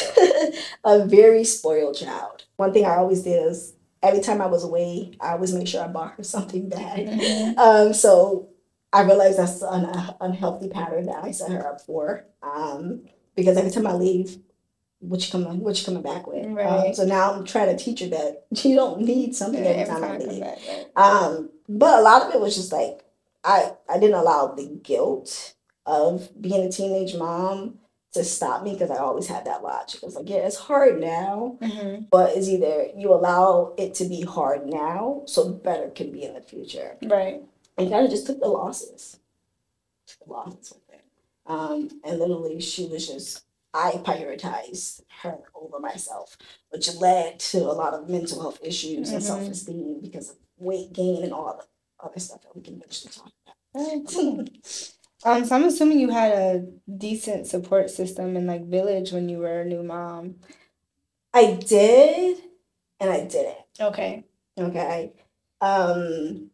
a 0.84 1.04
very 1.04 1.44
spoiled 1.44 1.98
child. 1.98 2.44
One 2.58 2.74
thing 2.74 2.86
I 2.86 2.98
always 2.98 3.24
did 3.24 3.44
is 3.48 3.74
every 4.04 4.22
time 4.22 4.40
I 4.40 4.46
was 4.46 4.64
away, 4.64 5.14
I 5.20 5.32
always 5.32 5.52
make 5.52 5.68
sure 5.68 5.84
I 5.84 5.88
bought 5.88 6.14
her 6.14 6.24
something 6.24 6.70
bad. 6.70 7.00
Mm-hmm. 7.00 7.58
Um, 7.58 7.94
so 7.94 8.50
I 8.94 9.02
realized 9.04 9.38
that's 9.40 9.62
an 9.62 9.86
uh, 9.86 10.14
unhealthy 10.22 10.70
pattern 10.70 11.06
that 11.08 11.24
I 11.24 11.32
set 11.32 11.52
her 11.52 11.68
up 11.68 11.82
for. 11.82 12.26
Um, 12.42 13.04
because 13.36 13.58
every 13.58 13.72
time 13.72 13.86
I 13.86 13.94
leave, 13.94 14.38
what 15.00 15.24
you 15.26 15.32
coming, 15.32 15.60
what 15.60 15.78
you 15.80 15.86
coming 15.86 16.02
back 16.02 16.26
with? 16.26 16.46
Um, 16.46 16.56
Right. 16.56 16.96
so 16.96 17.06
now 17.06 17.34
I'm 17.34 17.46
trying 17.46 17.76
to 17.76 17.84
teach 17.84 18.00
her 18.00 18.08
that 18.08 18.46
you 18.66 18.76
don't 18.76 19.02
need 19.02 19.36
something 19.36 19.64
every 19.64 19.86
time 19.86 20.04
I 20.04 20.16
I 20.16 20.18
leave. 20.18 20.42
back, 20.42 20.58
right? 20.68 20.86
Um, 20.96 21.50
but 21.70 22.00
a 22.00 22.02
lot 22.02 22.24
of 22.24 22.34
it 22.34 22.40
was 22.42 22.56
just 22.56 22.72
like 22.72 23.04
I 23.44 23.74
I 23.90 24.00
didn't 24.00 24.16
allow 24.16 24.48
the 24.56 24.68
guilt 24.84 25.54
of 25.86 26.30
being 26.42 26.66
a 26.66 26.72
teenage 26.72 27.16
mom 27.16 27.78
to 28.14 28.24
stop 28.24 28.64
me 28.64 28.74
because 28.74 28.90
I 28.90 28.98
always 28.98 29.28
had 29.28 29.46
that 29.46 29.62
logic. 29.64 30.00
I 30.02 30.06
was 30.08 30.16
like, 30.16 30.30
yeah, 30.30 30.38
it's 30.38 30.56
hard 30.56 31.00
now, 31.00 31.58
Mm-hmm. 31.62 32.06
but 32.10 32.36
it's 32.36 32.48
either 32.48 32.88
you 32.96 33.14
allow 33.14 33.74
it 33.78 33.94
to 33.96 34.06
be 34.06 34.22
hard 34.22 34.66
now 34.66 35.22
so 35.26 35.50
better 35.50 35.90
can 35.90 36.12
be 36.12 36.24
in 36.24 36.34
the 36.34 36.42
future 36.42 36.98
Right. 37.04 37.42
And 37.78 37.90
kind 37.90 38.06
of 38.06 38.12
just 38.12 38.26
took 38.28 38.40
the 38.40 38.48
losses. 38.48 39.20
Took 40.08 40.28
the 40.28 40.34
losses 40.34 40.72
with 40.74 40.96
it. 40.96 41.04
Um, 41.46 41.90
and 42.04 42.20
literally, 42.20 42.60
she 42.60 42.88
was 42.88 43.08
just, 43.08 43.44
I 43.74 43.92
prioritized 44.04 45.02
her 45.22 45.38
over 45.56 45.80
myself, 45.80 46.38
which 46.70 46.94
led 46.96 47.40
to 47.40 47.60
a 47.60 47.74
lot 47.74 47.94
of 47.94 48.10
mental 48.10 48.42
health 48.42 48.60
issues 48.64 49.12
and 49.12 49.22
Mhm. 49.22 49.26
self 49.26 49.48
esteem 49.50 50.00
because 50.02 50.32
of 50.32 50.38
weight 50.58 50.92
gain 50.94 51.24
and 51.24 51.34
all 51.34 51.58
the 51.58 52.06
other 52.06 52.20
stuff 52.20 52.42
that 52.44 52.56
we 52.56 52.62
can 52.62 52.76
eventually 52.76 53.14
talk 53.14 53.32
about. 53.74 54.46
Um, 55.24 55.44
so 55.46 55.56
I'm 55.56 55.64
assuming 55.66 56.00
you 56.00 56.10
had 56.10 56.32
a 56.32 56.66
decent 56.98 57.48
support 57.48 57.90
system 57.90 58.36
and 58.38 58.46
like 58.48 58.66
village 58.66 59.12
when 59.12 59.30
you 59.30 59.40
were 59.40 59.62
a 59.62 59.66
new 59.66 59.84
mom. 59.84 60.36
I 61.34 61.54
did, 61.54 62.38
and 63.00 63.10
I 63.10 63.26
didn't. 63.26 63.58
Okay. 63.80 64.24
Okay. 64.58 65.14
Um, 65.62 66.52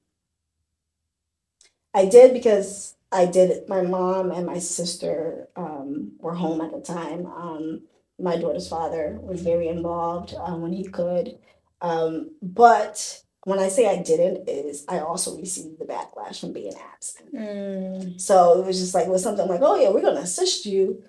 I 1.94 2.06
did 2.06 2.34
because 2.34 2.96
I 3.12 3.26
did 3.26 3.52
it. 3.52 3.70
My 3.70 3.82
mom 3.82 4.32
and 4.32 4.46
my 4.46 4.60
sister 4.60 5.48
um, 5.56 6.14
were 6.20 6.34
home 6.34 6.62
at 6.62 6.72
the 6.72 6.82
time. 6.82 7.26
Um, 7.28 7.82
my 8.20 8.38
daughter's 8.38 8.68
father 8.68 9.20
was 9.22 9.42
very 9.42 9.68
involved 9.68 10.34
um, 10.36 10.62
when 10.62 10.74
he 10.74 10.86
could. 10.86 11.38
Um, 11.82 12.32
but 12.42 13.22
when 13.44 13.60
I 13.60 13.68
say 13.68 13.88
I 13.88 14.02
didn't, 14.02 14.48
is 14.50 14.86
I 14.88 15.00
also 15.00 15.38
received 15.38 15.80
the 15.80 15.86
backlash 15.86 16.40
from 16.40 16.54
being 16.54 16.74
absent. 16.94 17.36
Mm, 17.36 18.20
So 18.20 18.60
it 18.62 18.66
was 18.66 18.80
just 18.80 18.94
like, 18.94 19.06
it 19.06 19.12
was 19.12 19.22
something 19.22 19.48
like, 19.48 19.62
oh, 19.62 19.76
yeah, 19.76 19.90
we're 19.90 20.02
going 20.02 20.16
to 20.16 20.22
assist 20.22 20.66
you, 20.66 21.04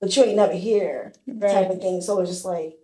but 0.00 0.14
you 0.14 0.24
ain't 0.24 0.36
never 0.36 0.52
here 0.52 1.12
type 1.50 1.70
of 1.70 1.80
thing. 1.80 2.00
So 2.02 2.18
it 2.18 2.20
was 2.20 2.30
just 2.30 2.44
like 2.44 2.76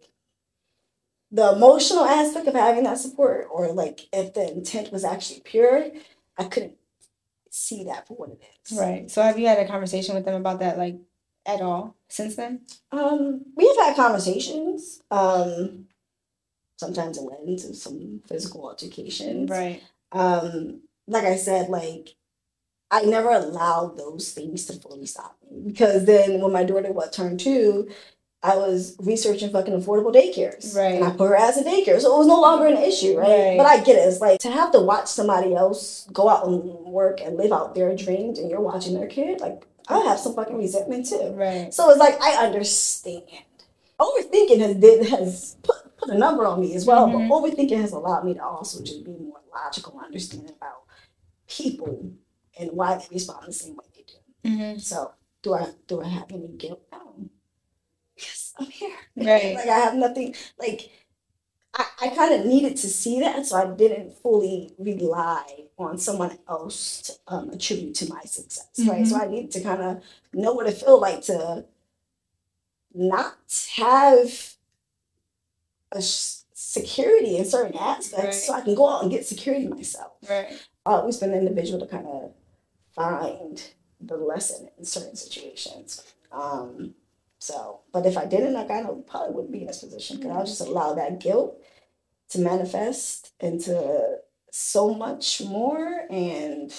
the 1.30 1.52
emotional 1.52 2.04
aspect 2.04 2.46
of 2.46 2.54
having 2.54 2.84
that 2.84 2.98
support, 2.98 3.46
or 3.50 3.72
like 3.72 4.08
if 4.12 4.34
the 4.34 4.50
intent 4.50 4.90
was 4.92 5.04
actually 5.04 5.40
pure, 5.40 5.90
I 6.38 6.44
couldn't 6.44 6.76
see 7.54 7.84
that 7.84 8.08
for 8.08 8.14
what 8.14 8.30
it 8.30 8.42
is. 8.68 8.76
Right. 8.76 9.08
So 9.08 9.22
have 9.22 9.38
you 9.38 9.46
had 9.46 9.58
a 9.58 9.68
conversation 9.68 10.14
with 10.14 10.24
them 10.24 10.34
about 10.34 10.58
that 10.58 10.76
like 10.76 10.96
at 11.46 11.60
all 11.60 11.94
since 12.08 12.34
then? 12.34 12.62
Um, 12.90 13.42
we 13.54 13.66
have 13.68 13.86
had 13.86 13.96
conversations. 13.96 15.00
Um, 15.10 15.86
sometimes 16.76 17.16
it 17.16 17.22
led 17.22 17.46
into 17.46 17.72
some 17.74 18.22
physical 18.26 18.66
altercations. 18.66 19.48
Right. 19.48 19.82
Um, 20.10 20.80
like 21.06 21.24
I 21.24 21.36
said, 21.36 21.68
like 21.68 22.16
I 22.90 23.02
never 23.02 23.30
allowed 23.30 23.96
those 23.96 24.32
things 24.32 24.66
to 24.66 24.72
fully 24.74 25.06
stop 25.06 25.36
me 25.48 25.60
because 25.64 26.06
then 26.06 26.40
when 26.40 26.52
my 26.52 26.64
daughter 26.64 26.92
what 26.92 27.12
turned 27.12 27.38
two, 27.38 27.88
I 28.44 28.56
was 28.56 28.94
researching 29.00 29.48
fucking 29.50 29.72
affordable 29.72 30.14
daycares. 30.14 30.76
Right. 30.76 30.96
And 30.96 31.04
I 31.04 31.10
put 31.12 31.28
her 31.30 31.34
as 31.36 31.56
a 31.56 31.64
daycare. 31.64 31.98
So 31.98 32.14
it 32.14 32.18
was 32.18 32.26
no 32.26 32.40
longer 32.40 32.66
an 32.66 32.76
issue, 32.76 33.16
right? 33.18 33.28
Right. 33.28 33.56
But 33.56 33.66
I 33.66 33.82
get 33.82 33.96
it. 33.96 34.06
It's 34.06 34.20
like 34.20 34.38
to 34.40 34.50
have 34.50 34.70
to 34.72 34.80
watch 34.80 35.06
somebody 35.08 35.54
else 35.54 36.06
go 36.12 36.28
out 36.28 36.46
and 36.46 36.62
work 36.84 37.22
and 37.22 37.38
live 37.38 37.52
out 37.52 37.74
their 37.74 37.96
dreams 37.96 38.38
and 38.38 38.50
you're 38.50 38.60
watching 38.60 38.94
their 38.94 39.06
kid, 39.08 39.40
like 39.40 39.66
I 39.88 39.98
have 40.00 40.18
some 40.18 40.34
fucking 40.34 40.58
resentment 40.58 41.06
too. 41.08 41.32
Right. 41.34 41.72
So 41.72 41.88
it's 41.88 41.98
like 41.98 42.20
I 42.20 42.44
understand. 42.44 43.22
Overthinking 43.98 44.58
has 44.60 44.76
did 44.76 45.08
has 45.08 45.56
put, 45.62 45.96
put 45.96 46.10
a 46.10 46.18
number 46.18 46.44
on 46.46 46.60
me 46.60 46.74
as 46.74 46.84
well, 46.84 47.06
Mhm. 47.08 47.28
but 47.28 47.34
overthinking 47.34 47.80
has 47.80 47.92
allowed 47.92 48.24
me 48.24 48.34
to 48.34 48.44
also 48.44 48.82
just 48.82 49.04
be 49.04 49.12
more 49.12 49.40
logical 49.54 49.92
and 49.96 50.04
understand 50.06 50.50
about 50.50 50.82
people 51.48 52.10
and 52.58 52.70
why 52.72 52.96
they 52.96 53.06
respond 53.10 53.46
the 53.46 53.52
same 53.52 53.76
way 53.76 53.84
they 53.94 54.02
do. 54.02 54.50
Mm-hmm. 54.50 54.78
So 54.80 55.12
do 55.42 55.54
I 55.54 55.68
do 55.86 56.02
I 56.02 56.08
have 56.08 56.30
any 56.32 56.48
guilt? 56.48 56.82
No. 56.92 57.00
Yes, 58.16 58.54
I'm 58.58 58.66
here. 58.66 58.96
Right. 59.16 59.54
like 59.54 59.68
I 59.68 59.78
have 59.78 59.94
nothing 59.94 60.34
like 60.58 60.90
I, 61.74 61.86
I 62.02 62.08
kind 62.10 62.34
of 62.34 62.46
needed 62.46 62.76
to 62.78 62.88
see 62.88 63.20
that, 63.20 63.46
so 63.46 63.56
I 63.56 63.74
didn't 63.74 64.12
fully 64.12 64.74
rely 64.78 65.64
on 65.76 65.98
someone 65.98 66.38
else 66.48 67.02
to 67.02 67.12
um, 67.34 67.50
attribute 67.50 67.94
to 67.96 68.08
my 68.08 68.20
success, 68.22 68.68
right? 68.86 69.06
So 69.06 69.16
I 69.20 69.26
needed 69.26 69.50
to 69.52 69.60
kind 69.62 69.82
of 69.82 70.02
know 70.32 70.52
what 70.52 70.68
it 70.68 70.76
felt 70.78 71.00
like 71.00 71.22
to 71.22 71.64
not 72.94 73.36
have 73.76 74.54
a 75.90 76.00
sh- 76.00 76.42
security 76.52 77.36
in 77.38 77.44
certain 77.44 77.76
aspects, 77.76 78.44
so 78.46 78.52
I 78.52 78.60
can 78.60 78.74
go 78.76 78.88
out 78.88 79.02
and 79.02 79.10
get 79.10 79.26
security 79.26 79.66
myself. 79.66 80.12
Right. 80.28 80.52
I've 80.86 81.00
always 81.00 81.16
been 81.16 81.32
an 81.32 81.38
individual 81.40 81.80
to 81.80 81.86
kind 81.86 82.06
of 82.06 82.32
find 82.94 83.62
the 84.00 84.16
lesson 84.16 84.68
in 84.78 84.84
certain 84.84 85.16
situations. 85.16 86.02
Um, 86.30 86.94
so, 87.44 87.80
but 87.92 88.06
if 88.06 88.16
I 88.16 88.24
didn't, 88.24 88.56
I 88.56 88.64
kind 88.64 88.86
of 88.86 89.06
probably 89.06 89.34
wouldn't 89.34 89.52
be 89.52 89.60
in 89.60 89.66
this 89.66 89.80
position 89.80 90.16
because 90.16 90.30
I'll 90.30 90.46
just 90.46 90.62
allow 90.62 90.94
that 90.94 91.20
guilt 91.20 91.62
to 92.30 92.38
manifest 92.38 93.34
into 93.38 94.16
so 94.50 94.94
much 94.94 95.42
more 95.42 96.06
and 96.10 96.72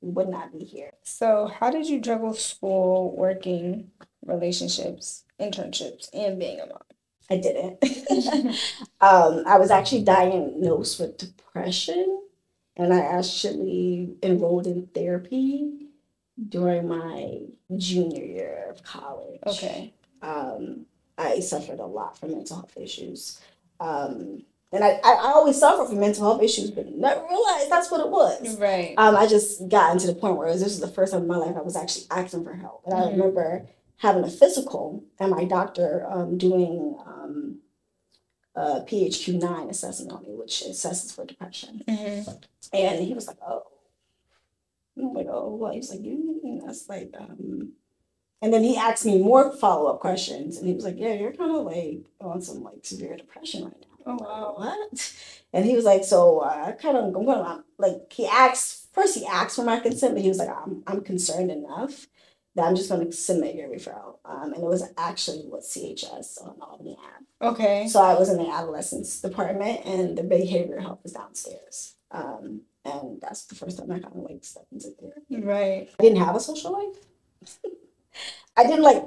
would 0.00 0.30
not 0.30 0.58
be 0.58 0.64
here. 0.64 0.92
So, 1.02 1.48
how 1.48 1.70
did 1.70 1.86
you 1.86 2.00
juggle 2.00 2.32
school, 2.32 3.14
working, 3.14 3.90
relationships, 4.24 5.24
internships, 5.38 6.08
and 6.14 6.38
being 6.38 6.60
a 6.60 6.66
mom? 6.66 6.78
I 7.28 7.36
didn't. 7.36 7.76
um, 9.02 9.44
I 9.46 9.58
was 9.58 9.70
actually 9.70 10.04
diagnosed 10.04 10.98
with 10.98 11.18
depression 11.18 12.22
and 12.74 12.94
I 12.94 13.00
actually 13.00 14.16
enrolled 14.22 14.66
in 14.66 14.86
therapy 14.94 15.83
during 16.54 16.86
my 16.86 17.40
junior 17.76 18.22
year 18.24 18.66
of 18.70 18.80
college. 18.84 19.40
Okay. 19.44 19.92
um, 20.22 20.86
I 21.18 21.40
suffered 21.40 21.80
a 21.80 21.84
lot 21.86 22.16
from 22.18 22.30
mental 22.32 22.56
health 22.58 22.76
issues. 22.76 23.40
Um, 23.80 24.44
and 24.72 24.82
I, 24.84 25.00
I, 25.04 25.12
I 25.14 25.32
always 25.34 25.58
suffered 25.58 25.86
from 25.88 25.98
mental 25.98 26.22
health 26.24 26.42
issues, 26.42 26.70
but 26.70 26.86
never 26.92 27.22
realized 27.28 27.70
that's 27.70 27.90
what 27.90 28.00
it 28.00 28.08
was. 28.08 28.56
Right. 28.58 28.94
Um, 28.98 29.16
I 29.16 29.26
just 29.26 29.68
got 29.68 29.92
into 29.92 30.06
the 30.06 30.14
point 30.14 30.36
where 30.36 30.52
this 30.52 30.62
was 30.62 30.80
the 30.80 30.88
first 30.88 31.12
time 31.12 31.22
in 31.22 31.28
my 31.28 31.36
life 31.36 31.56
I 31.56 31.60
was 31.62 31.74
actually 31.76 32.06
asking 32.12 32.44
for 32.44 32.54
help. 32.54 32.82
And 32.84 32.94
I 32.94 33.00
Mhm. 33.02 33.10
remember 33.12 33.66
having 33.98 34.22
a 34.24 34.30
physical 34.30 35.02
and 35.18 35.30
my 35.32 35.44
doctor 35.44 36.06
um, 36.08 36.38
doing 36.38 36.96
um, 37.06 37.58
a 38.56 38.80
PHQ-9 38.82 39.70
assessment 39.70 40.12
on 40.12 40.22
me, 40.22 40.34
which 40.34 40.62
assesses 40.68 41.12
for 41.14 41.24
depression. 41.24 41.82
hmm 41.88 42.20
And 42.72 43.04
he 43.04 43.12
was 43.12 43.26
like, 43.26 43.38
oh. 43.44 43.62
I'm 44.98 45.12
like, 45.12 45.26
oh, 45.28 45.56
well, 45.56 45.72
he's 45.72 45.90
like, 45.90 46.02
you, 46.02 46.60
that's 46.64 46.88
like, 46.88 47.12
um, 47.18 47.72
and 48.40 48.52
then 48.52 48.62
he 48.62 48.76
asked 48.76 49.06
me 49.06 49.22
more 49.22 49.50
follow 49.52 49.90
up 49.90 50.00
questions, 50.00 50.58
and 50.58 50.68
he 50.68 50.74
was 50.74 50.84
like, 50.84 50.96
yeah, 50.98 51.14
you're 51.14 51.32
kind 51.32 51.54
of 51.54 51.64
like 51.64 52.04
on 52.20 52.40
some 52.40 52.62
like 52.62 52.84
severe 52.84 53.16
depression 53.16 53.64
right 53.64 53.80
now. 53.80 53.94
Oh, 54.06 54.16
wow. 54.20 54.54
What? 54.56 55.14
And 55.52 55.64
he 55.64 55.74
was 55.74 55.84
like, 55.84 56.04
so 56.04 56.40
uh, 56.40 56.64
I 56.68 56.72
kind 56.72 56.96
of, 56.96 57.04
I'm 57.04 57.12
going, 57.12 57.40
I'm, 57.40 57.64
like, 57.78 58.12
he 58.12 58.26
asked, 58.26 58.92
first 58.92 59.16
he 59.16 59.24
asked 59.26 59.56
for 59.56 59.64
my 59.64 59.80
consent, 59.80 60.14
but 60.14 60.22
he 60.22 60.28
was 60.28 60.38
like, 60.38 60.50
I'm, 60.50 60.82
I'm 60.86 61.00
concerned 61.00 61.50
enough 61.50 62.06
that 62.54 62.66
I'm 62.66 62.76
just 62.76 62.88
going 62.88 63.04
to 63.04 63.12
submit 63.12 63.56
your 63.56 63.68
referral. 63.68 64.18
Um, 64.24 64.52
and 64.52 64.62
it 64.62 64.68
was 64.68 64.84
actually 64.96 65.44
with 65.50 65.64
CHS 65.64 66.46
on 66.46 66.60
Albany 66.60 66.96
Ave. 66.98 67.52
Okay. 67.52 67.88
So 67.88 68.00
I 68.00 68.14
was 68.14 68.28
in 68.28 68.36
the 68.36 68.48
adolescence 68.48 69.20
department 69.20 69.80
and 69.84 70.16
the 70.16 70.22
behavioral 70.22 70.82
health 70.82 71.00
was 71.02 71.12
downstairs. 71.12 71.94
Um, 72.10 72.62
and 72.84 73.20
that's 73.20 73.44
the 73.46 73.54
first 73.54 73.78
time 73.78 73.90
I 73.90 73.98
kind 73.98 74.14
of 74.16 74.22
like 74.22 74.44
stepped 74.44 74.72
into 74.72 74.90
therapy. 74.90 75.40
Right. 75.44 75.88
I 75.98 76.02
didn't 76.02 76.18
have 76.18 76.36
a 76.36 76.40
social 76.40 76.72
life. 76.72 76.96
I 78.56 78.62
didn't 78.64 78.82
like 78.82 79.02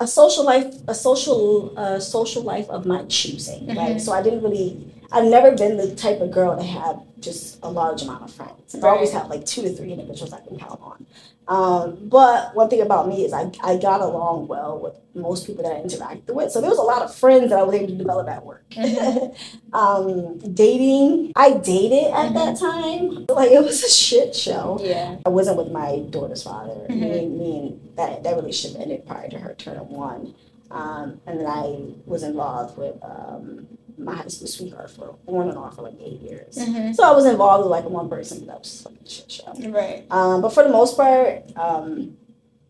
a- 0.00 0.06
social 0.06 0.44
life, 0.44 0.74
a 0.88 0.94
social, 0.94 1.72
uh, 1.78 2.00
social 2.00 2.42
life 2.42 2.68
of 2.70 2.86
my 2.86 3.04
choosing. 3.04 3.66
Right. 3.68 3.96
Mhm. 3.96 4.00
So 4.00 4.12
I 4.12 4.22
didn't 4.22 4.42
really. 4.42 4.92
I've 5.12 5.24
never 5.24 5.52
been 5.56 5.76
the 5.76 5.94
type 5.94 6.20
of 6.20 6.30
girl 6.30 6.56
to 6.56 6.62
have 6.62 7.00
just 7.18 7.58
a 7.62 7.70
large 7.70 8.02
amount 8.02 8.22
of 8.24 8.32
friends. 8.32 8.74
I've 8.74 8.84
always 8.84 9.12
Right. 9.12 9.22
had 9.22 9.30
like 9.30 9.44
two 9.44 9.62
to 9.62 9.70
three 9.70 9.92
individuals 9.92 10.32
I 10.32 10.40
can 10.40 10.58
count 10.58 10.80
on. 10.82 11.06
Um, 11.48 11.98
but 12.08 12.54
one 12.54 12.68
thing 12.70 12.80
about 12.80 13.08
me 13.08 13.24
is 13.24 13.32
I, 13.32 13.50
I 13.62 13.76
got 13.76 14.00
along 14.00 14.46
well 14.46 14.78
with 14.78 14.94
most 15.14 15.46
people 15.48 15.64
that 15.64 15.72
I 15.72 15.80
interacted 15.82 16.32
with. 16.32 16.52
So 16.52 16.60
there 16.60 16.70
was 16.70 16.78
a 16.78 16.82
lot 16.82 17.02
of 17.02 17.12
friends 17.12 17.50
that 17.50 17.58
I 17.58 17.62
was 17.64 17.74
able 17.74 17.88
to 17.88 17.94
develop 17.96 18.28
at 18.28 18.44
work. 18.46 18.64
Mhm. 18.70 19.34
um, 19.72 20.38
dating, 20.54 21.32
I 21.34 21.54
dated 21.54 22.12
at 22.12 22.34
that 22.34 22.56
time. 22.56 23.26
Like 23.28 23.50
it 23.50 23.62
was 23.64 23.82
a 23.82 23.90
shit 23.90 24.34
show. 24.36 24.78
Yeah. 24.80 25.16
I 25.26 25.28
wasn't 25.28 25.56
with 25.56 25.72
my 25.72 25.98
daughter's 26.10 26.44
father. 26.44 26.86
Me, 26.88 26.94
Mhm. 27.00 27.18
and- 27.18 27.38
me 27.38 27.58
and 27.58 27.88
that, 27.96 28.22
that 28.22 28.36
relationship 28.36 28.80
ended 28.80 29.04
prior 29.06 29.28
to 29.28 29.38
her 29.38 29.54
turning 29.58 29.88
one. 29.88 30.34
Um, 30.70 31.20
and 31.26 31.40
then 31.40 31.46
I 31.48 31.80
was 32.06 32.22
involved 32.22 32.78
with 32.78 32.94
um, 33.02 33.66
my 34.04 34.14
high 34.16 34.26
school 34.28 34.46
sweetheart 34.46 34.90
for 34.90 35.16
on 35.26 35.48
and 35.48 35.58
off 35.58 35.76
for 35.76 35.82
like 35.82 35.94
eight 36.00 36.20
years. 36.20 36.56
hmm 36.62 36.92
So 36.92 37.02
I 37.04 37.12
was 37.12 37.26
involved 37.26 37.64
with 37.64 37.70
like 37.70 37.84
one 37.84 38.08
person, 38.08 38.38
but 38.40 38.46
that 38.48 38.58
was 38.60 38.70
just 38.70 38.86
like 38.86 38.94
a 39.04 39.08
shit 39.08 39.30
show. 39.30 39.52
Right. 39.70 40.04
Um, 40.10 40.40
but 40.42 40.50
for 40.52 40.62
the 40.62 40.70
most 40.70 40.96
part, 40.96 41.44
um, 41.56 42.16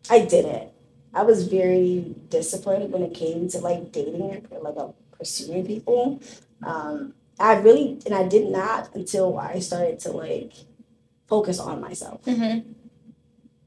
I 0.09 0.19
didn't. 0.25 0.69
I 1.13 1.23
was 1.23 1.47
very 1.47 2.15
disciplined 2.29 2.91
when 2.91 3.03
it 3.03 3.13
came 3.13 3.47
to 3.49 3.59
like 3.59 3.91
dating 3.91 4.45
or 4.51 4.59
like 4.61 4.75
uh, 4.77 4.87
pursuing 5.17 5.65
people. 5.65 6.21
Um, 6.63 7.13
I 7.39 7.55
really 7.55 7.99
and 8.05 8.13
I 8.15 8.27
did 8.27 8.49
not 8.49 8.93
until 8.95 9.37
I 9.37 9.59
started 9.59 9.99
to 10.01 10.11
like 10.11 10.53
focus 11.27 11.59
on 11.59 11.81
myself. 11.81 12.23
hmm 12.25 12.59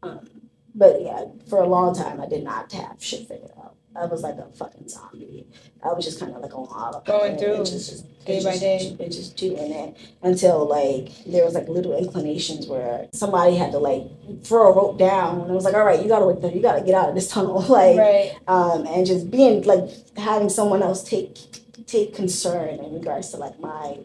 Um, 0.02 0.28
but 0.74 1.00
yeah, 1.02 1.24
for 1.48 1.58
a 1.62 1.66
long 1.68 1.94
time, 1.94 2.20
I 2.20 2.26
did 2.26 2.42
not 2.44 2.70
have 2.72 2.96
shit 3.02 3.28
figured 3.28 3.52
out. 3.58 3.73
I 3.96 4.06
was 4.06 4.22
like 4.22 4.36
a 4.36 4.46
fucking 4.56 4.88
zombie. 4.88 5.46
I 5.82 5.92
was 5.92 6.04
just 6.04 6.18
kind 6.18 6.34
of 6.34 6.42
like 6.42 6.52
on 6.54 6.64
autopilot. 6.64 7.06
Going 7.06 7.38
through 7.38 7.58
just, 7.64 7.90
just, 7.90 8.24
day 8.24 8.42
by 8.42 8.50
just- 8.50 8.60
day. 8.60 8.96
and 9.00 9.12
just 9.12 9.36
doing 9.36 9.70
it 9.72 9.96
until 10.22 10.66
like 10.66 11.10
there 11.26 11.44
was 11.44 11.54
like 11.54 11.68
little 11.68 11.96
inclinations 11.96 12.66
where 12.66 13.06
somebody 13.12 13.54
had 13.56 13.70
to 13.72 13.78
like 13.78 14.02
throw 14.42 14.72
a 14.72 14.74
rope 14.74 14.98
down 14.98 15.42
and 15.42 15.50
it 15.50 15.54
was 15.54 15.64
like, 15.64 15.74
all 15.74 15.84
right, 15.84 16.02
you 16.02 16.08
gotta 16.08 16.38
there, 16.40 16.50
you 16.52 16.60
gotta 16.60 16.80
get 16.84 16.94
out 16.94 17.08
of 17.08 17.14
this 17.14 17.28
tunnel, 17.28 17.60
like, 17.68 17.96
Right. 17.96 18.32
um, 18.48 18.86
and 18.86 19.06
just 19.06 19.30
being 19.30 19.62
like 19.62 19.88
having 20.16 20.48
someone 20.48 20.82
else 20.82 21.02
take 21.04 21.38
take 21.86 22.14
concern 22.14 22.80
in 22.80 22.94
regards 22.94 23.30
to 23.30 23.36
like 23.36 23.60
my 23.60 23.98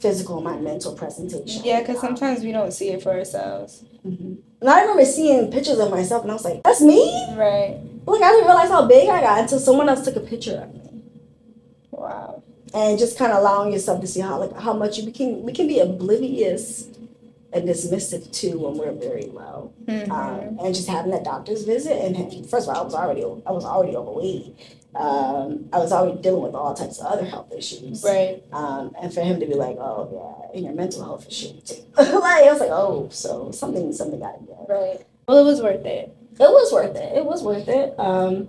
physical, 0.00 0.40
my 0.42 0.56
mental 0.56 0.94
presentation. 0.94 1.62
Yeah, 1.64 1.80
because 1.80 1.96
Um, 1.96 2.02
sometimes 2.16 2.44
we 2.44 2.52
don't 2.52 2.72
see 2.72 2.90
it 2.90 3.02
for 3.02 3.10
ourselves. 3.12 3.82
mhm. 4.06 4.36
And 4.60 4.70
I 4.70 4.82
remember 4.82 5.04
seeing 5.04 5.50
pictures 5.50 5.78
of 5.78 5.90
myself 5.90 6.22
and 6.22 6.30
I 6.30 6.34
was 6.34 6.44
like, 6.44 6.62
that's 6.62 6.80
me. 6.82 7.00
Right. 7.36 7.78
Like 8.06 8.22
I 8.22 8.30
didn't 8.30 8.46
realize 8.46 8.68
how 8.70 8.86
big 8.86 9.08
I 9.08 9.20
got 9.20 9.40
until 9.40 9.58
someone 9.58 9.88
else 9.88 10.04
took 10.04 10.16
a 10.16 10.20
picture 10.20 10.56
of 10.62 10.72
me. 10.74 11.02
Wow. 11.90 12.42
And 12.74 12.98
just 12.98 13.18
kind 13.18 13.32
of 13.32 13.38
allowing 13.38 13.72
yourself 13.72 14.00
to 14.00 14.06
see 14.06 14.20
how 14.20 14.38
like 14.38 14.56
how 14.56 14.72
much 14.72 14.98
you 14.98 15.10
can 15.12 15.42
we 15.42 15.52
can 15.52 15.66
be 15.66 15.80
oblivious 15.80 16.88
and 17.52 17.66
dismissive 17.68 18.30
too 18.32 18.58
when 18.58 18.76
we're 18.76 18.92
very 18.92 19.26
low. 19.26 19.72
hmm 19.88 20.10
Um, 20.12 20.58
and 20.60 20.74
just 20.74 20.88
having 20.88 21.10
that 21.12 21.24
doctor's 21.24 21.64
visit 21.64 21.92
and 21.92 22.48
first 22.48 22.68
of 22.68 22.74
all 22.76 22.82
I 22.82 22.84
was 22.84 22.94
already 22.94 23.22
I 23.46 23.52
was 23.52 23.64
already 23.64 23.96
overweight. 23.96 24.54
Um, 24.94 25.68
I 25.74 25.78
was 25.78 25.92
already 25.92 26.20
dealing 26.22 26.42
with 26.42 26.54
all 26.54 26.72
types 26.72 26.98
of 27.00 27.06
other 27.06 27.24
health 27.24 27.52
issues. 27.52 28.02
right. 28.02 28.42
Um, 28.52 28.94
and 29.00 29.12
for 29.12 29.20
him 29.20 29.40
to 29.40 29.46
be 29.46 29.52
like, 29.54 29.76
oh 29.76 30.08
yeah, 30.10 30.56
and 30.56 30.64
your 30.64 30.74
mental 30.74 31.04
health 31.04 31.26
issue 31.28 31.60
too. 31.60 31.82
like 31.98 32.44
I 32.44 32.50
was 32.52 32.60
like, 32.60 32.70
oh, 32.70 33.08
so 33.10 33.50
something 33.50 33.92
something 33.92 34.20
got 34.20 34.38
to 34.40 34.46
get. 34.46 34.56
Right. 34.68 35.00
Well, 35.28 35.38
it 35.38 35.44
was 35.44 35.60
worth 35.60 35.84
it. 35.84 36.15
It 36.38 36.50
was 36.50 36.72
worth 36.72 36.96
it. 36.96 37.16
It 37.16 37.24
was 37.24 37.42
worth 37.42 37.68
it. 37.68 37.94
Um, 37.98 38.48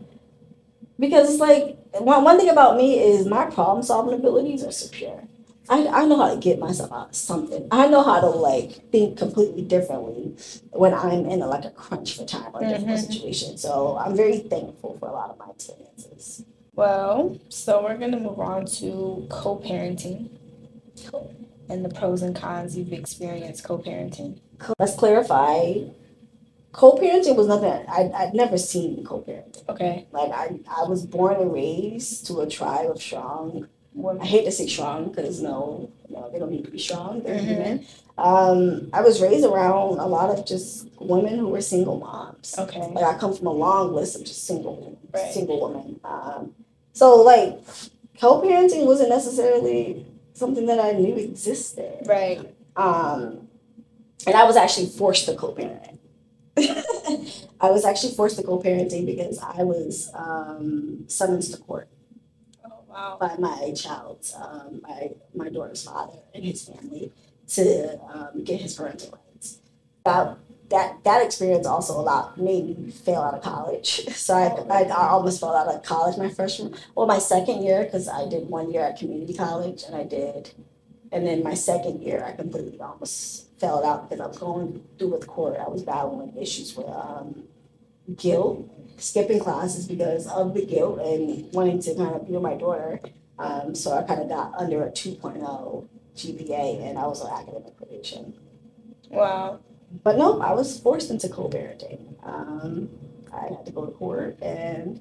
because 0.99 1.29
it's 1.29 1.39
like 1.39 1.77
one, 1.93 2.23
one 2.23 2.37
thing 2.37 2.49
about 2.49 2.75
me 2.77 2.99
is 2.99 3.25
my 3.27 3.45
problem 3.45 3.83
solving 3.83 4.13
abilities 4.13 4.63
are 4.63 4.71
superior. 4.71 5.23
I, 5.69 5.85
I 5.87 6.05
know 6.05 6.17
how 6.17 6.33
to 6.33 6.39
get 6.39 6.59
myself 6.59 6.91
out 6.93 7.09
of 7.09 7.15
something. 7.15 7.67
I 7.71 7.87
know 7.87 8.01
how 8.01 8.21
to 8.21 8.27
like 8.27 8.89
think 8.91 9.17
completely 9.17 9.61
differently 9.63 10.35
when 10.71 10.93
I'm 10.93 11.25
in 11.25 11.41
a, 11.41 11.47
like 11.47 11.65
a 11.65 11.71
crunch 11.71 12.15
for 12.17 12.25
time 12.25 12.51
or 12.53 12.63
a 12.63 12.67
difficult 12.67 12.99
Mhm. 12.99 13.11
situation. 13.11 13.57
So 13.57 13.97
I'm 13.99 14.15
very 14.15 14.39
thankful 14.39 14.97
for 14.99 15.09
a 15.09 15.11
lot 15.11 15.29
of 15.29 15.37
my 15.37 15.49
experiences. 15.51 16.43
Well, 16.73 17.37
so 17.49 17.83
we're 17.83 17.97
gonna 17.97 18.19
move 18.19 18.39
on 18.39 18.65
to 18.79 19.25
co-parenting 19.29 20.29
and 21.69 21.83
the 21.83 21.89
pros 21.89 22.21
and 22.21 22.33
cons 22.35 22.77
you've 22.77 22.93
experienced 22.93 23.63
co-parenting. 23.63 24.39
Let's 24.79 24.95
clarify. 24.95 25.73
Co-parenting 26.77 27.35
was 27.35 27.47
nothing 27.47 27.71
I, 27.89 28.11
I'd 28.13 28.35
never 28.35 28.55
seen 28.55 29.03
co-parenting. 29.03 29.67
Okay. 29.67 30.05
Like 30.11 30.31
I, 30.31 30.59
I 30.69 30.83
was 30.87 31.03
born 31.07 31.41
and 31.41 31.51
raised 31.51 32.27
to 32.27 32.41
a 32.41 32.47
tribe 32.47 32.91
of 32.91 33.01
strong 33.01 33.67
I 34.21 34.25
hate 34.27 34.45
to 34.45 34.51
say 34.51 34.67
strong 34.67 35.09
because 35.09 35.41
no, 35.41 35.89
no, 36.07 36.29
they 36.31 36.37
don't 36.37 36.51
need 36.51 36.65
to 36.65 36.69
be 36.71 36.77
strong. 36.77 37.23
They're 37.23 37.35
Mhm. 37.39 37.47
human. 37.47 37.85
Um, 38.19 38.89
I 38.93 39.01
was 39.01 39.19
raised 39.23 39.43
around 39.43 39.97
a 39.97 40.05
lot 40.05 40.29
of 40.29 40.45
just 40.45 40.87
women 40.99 41.39
who 41.39 41.47
were 41.47 41.61
single 41.61 41.97
moms. 41.97 42.53
Okay. 42.59 42.87
Like 42.93 43.03
I 43.03 43.17
come 43.17 43.33
from 43.35 43.47
a 43.47 43.51
long 43.51 43.95
list 43.95 44.15
of 44.15 44.23
just 44.23 44.45
single, 44.45 44.99
Right. 45.11 45.33
single 45.33 45.59
women. 45.67 45.99
Um, 46.03 46.53
so 46.93 47.15
like 47.23 47.57
co-parenting 48.21 48.85
wasn't 48.85 49.09
necessarily 49.09 50.05
something 50.35 50.67
that 50.67 50.79
I 50.79 50.91
knew 50.91 51.15
existed. 51.15 52.05
Right. 52.05 52.39
Um, 52.75 53.47
and 54.27 54.35
I 54.35 54.43
was 54.43 54.57
actually 54.57 54.87
forced 54.89 55.25
to 55.25 55.33
co-parent. 55.33 55.96
I 57.61 57.69
was 57.69 57.85
actually 57.85 58.13
forced 58.13 58.37
to 58.37 58.43
co-parenting 58.43 59.05
because 59.05 59.39
I 59.39 59.63
was 59.63 60.09
um, 60.13 61.05
summoned 61.07 61.43
to 61.43 61.57
court. 61.57 61.89
Oh 62.65 62.83
Wow. 62.87 63.17
by 63.19 63.35
my 63.37 63.73
child's, 63.73 64.33
um, 64.35 64.81
my, 64.81 65.11
my 65.35 65.49
daughter's 65.49 65.83
father 65.83 66.17
and 66.33 66.43
his 66.43 66.65
family 66.65 67.11
to 67.49 67.99
um, 68.11 68.43
get 68.43 68.59
his 68.61 68.73
parental 68.73 69.11
rights. 69.11 69.59
That, 70.03 70.37
that, 70.69 71.03
that 71.03 71.23
experience 71.23 71.67
also 71.67 71.99
allowed, 71.99 72.37
made 72.37 72.77
me 72.79 72.91
fail 72.91 73.21
out 73.21 73.35
of 73.35 73.41
college. 73.43 74.05
So 74.13 74.33
I, 74.33 74.47
I, 74.73 74.83
I 74.83 75.07
almost 75.09 75.39
fell 75.39 75.55
out 75.55 75.67
of 75.67 75.83
college 75.83 76.17
my 76.17 76.29
freshman, 76.29 76.75
well, 76.95 77.05
my 77.05 77.19
second 77.19 77.63
year, 77.63 77.83
because 77.83 78.07
I 78.07 78.27
did 78.27 78.49
one 78.49 78.71
year 78.71 78.81
at 78.81 78.97
community 78.97 79.33
college 79.33 79.83
and 79.83 79.95
I 79.95 80.03
did, 80.03 80.51
and 81.11 81.25
then 81.25 81.43
my 81.43 81.53
second 81.53 82.01
year, 82.01 82.23
I 82.25 82.33
completely 82.33 82.79
almost 82.81 83.46
fell 83.59 83.85
out 83.85 84.09
because 84.09 84.21
I 84.21 84.27
was 84.27 84.37
going 84.37 84.83
through 84.97 85.09
with 85.09 85.27
court. 85.27 85.57
I 85.59 85.69
was 85.69 85.83
battling 85.83 86.35
issues 86.37 86.75
with 86.75 86.87
um, 86.87 87.43
guilt, 88.15 88.69
skipping 88.97 89.39
classes 89.39 89.87
because 89.87 90.27
of 90.27 90.53
the 90.53 90.65
guilt 90.65 90.99
and 90.99 91.51
wanting 91.53 91.81
to 91.81 91.95
kind 91.95 92.15
of 92.15 92.27
be 92.27 92.33
with 92.33 92.41
my 92.41 92.55
daughter. 92.55 92.99
Um, 93.39 93.75
so 93.75 93.93
I 93.93 94.03
kind 94.03 94.21
of 94.21 94.29
got 94.29 94.53
under 94.55 94.83
a 94.83 94.91
2.0 94.91 95.87
GPA 96.15 96.89
and 96.89 96.97
I 96.97 97.05
was 97.05 97.21
on 97.21 97.31
academic 97.31 97.77
probation. 97.77 98.33
Wow. 99.09 99.59
But 100.03 100.17
no, 100.17 100.41
I 100.41 100.53
was 100.53 100.79
forced 100.79 101.11
into 101.11 101.29
co-parenting. 101.29 102.15
Um, 102.23 102.89
I 103.33 103.53
had 103.53 103.65
to 103.65 103.71
go 103.71 103.85
to 103.85 103.91
court 103.91 104.37
and 104.41 104.99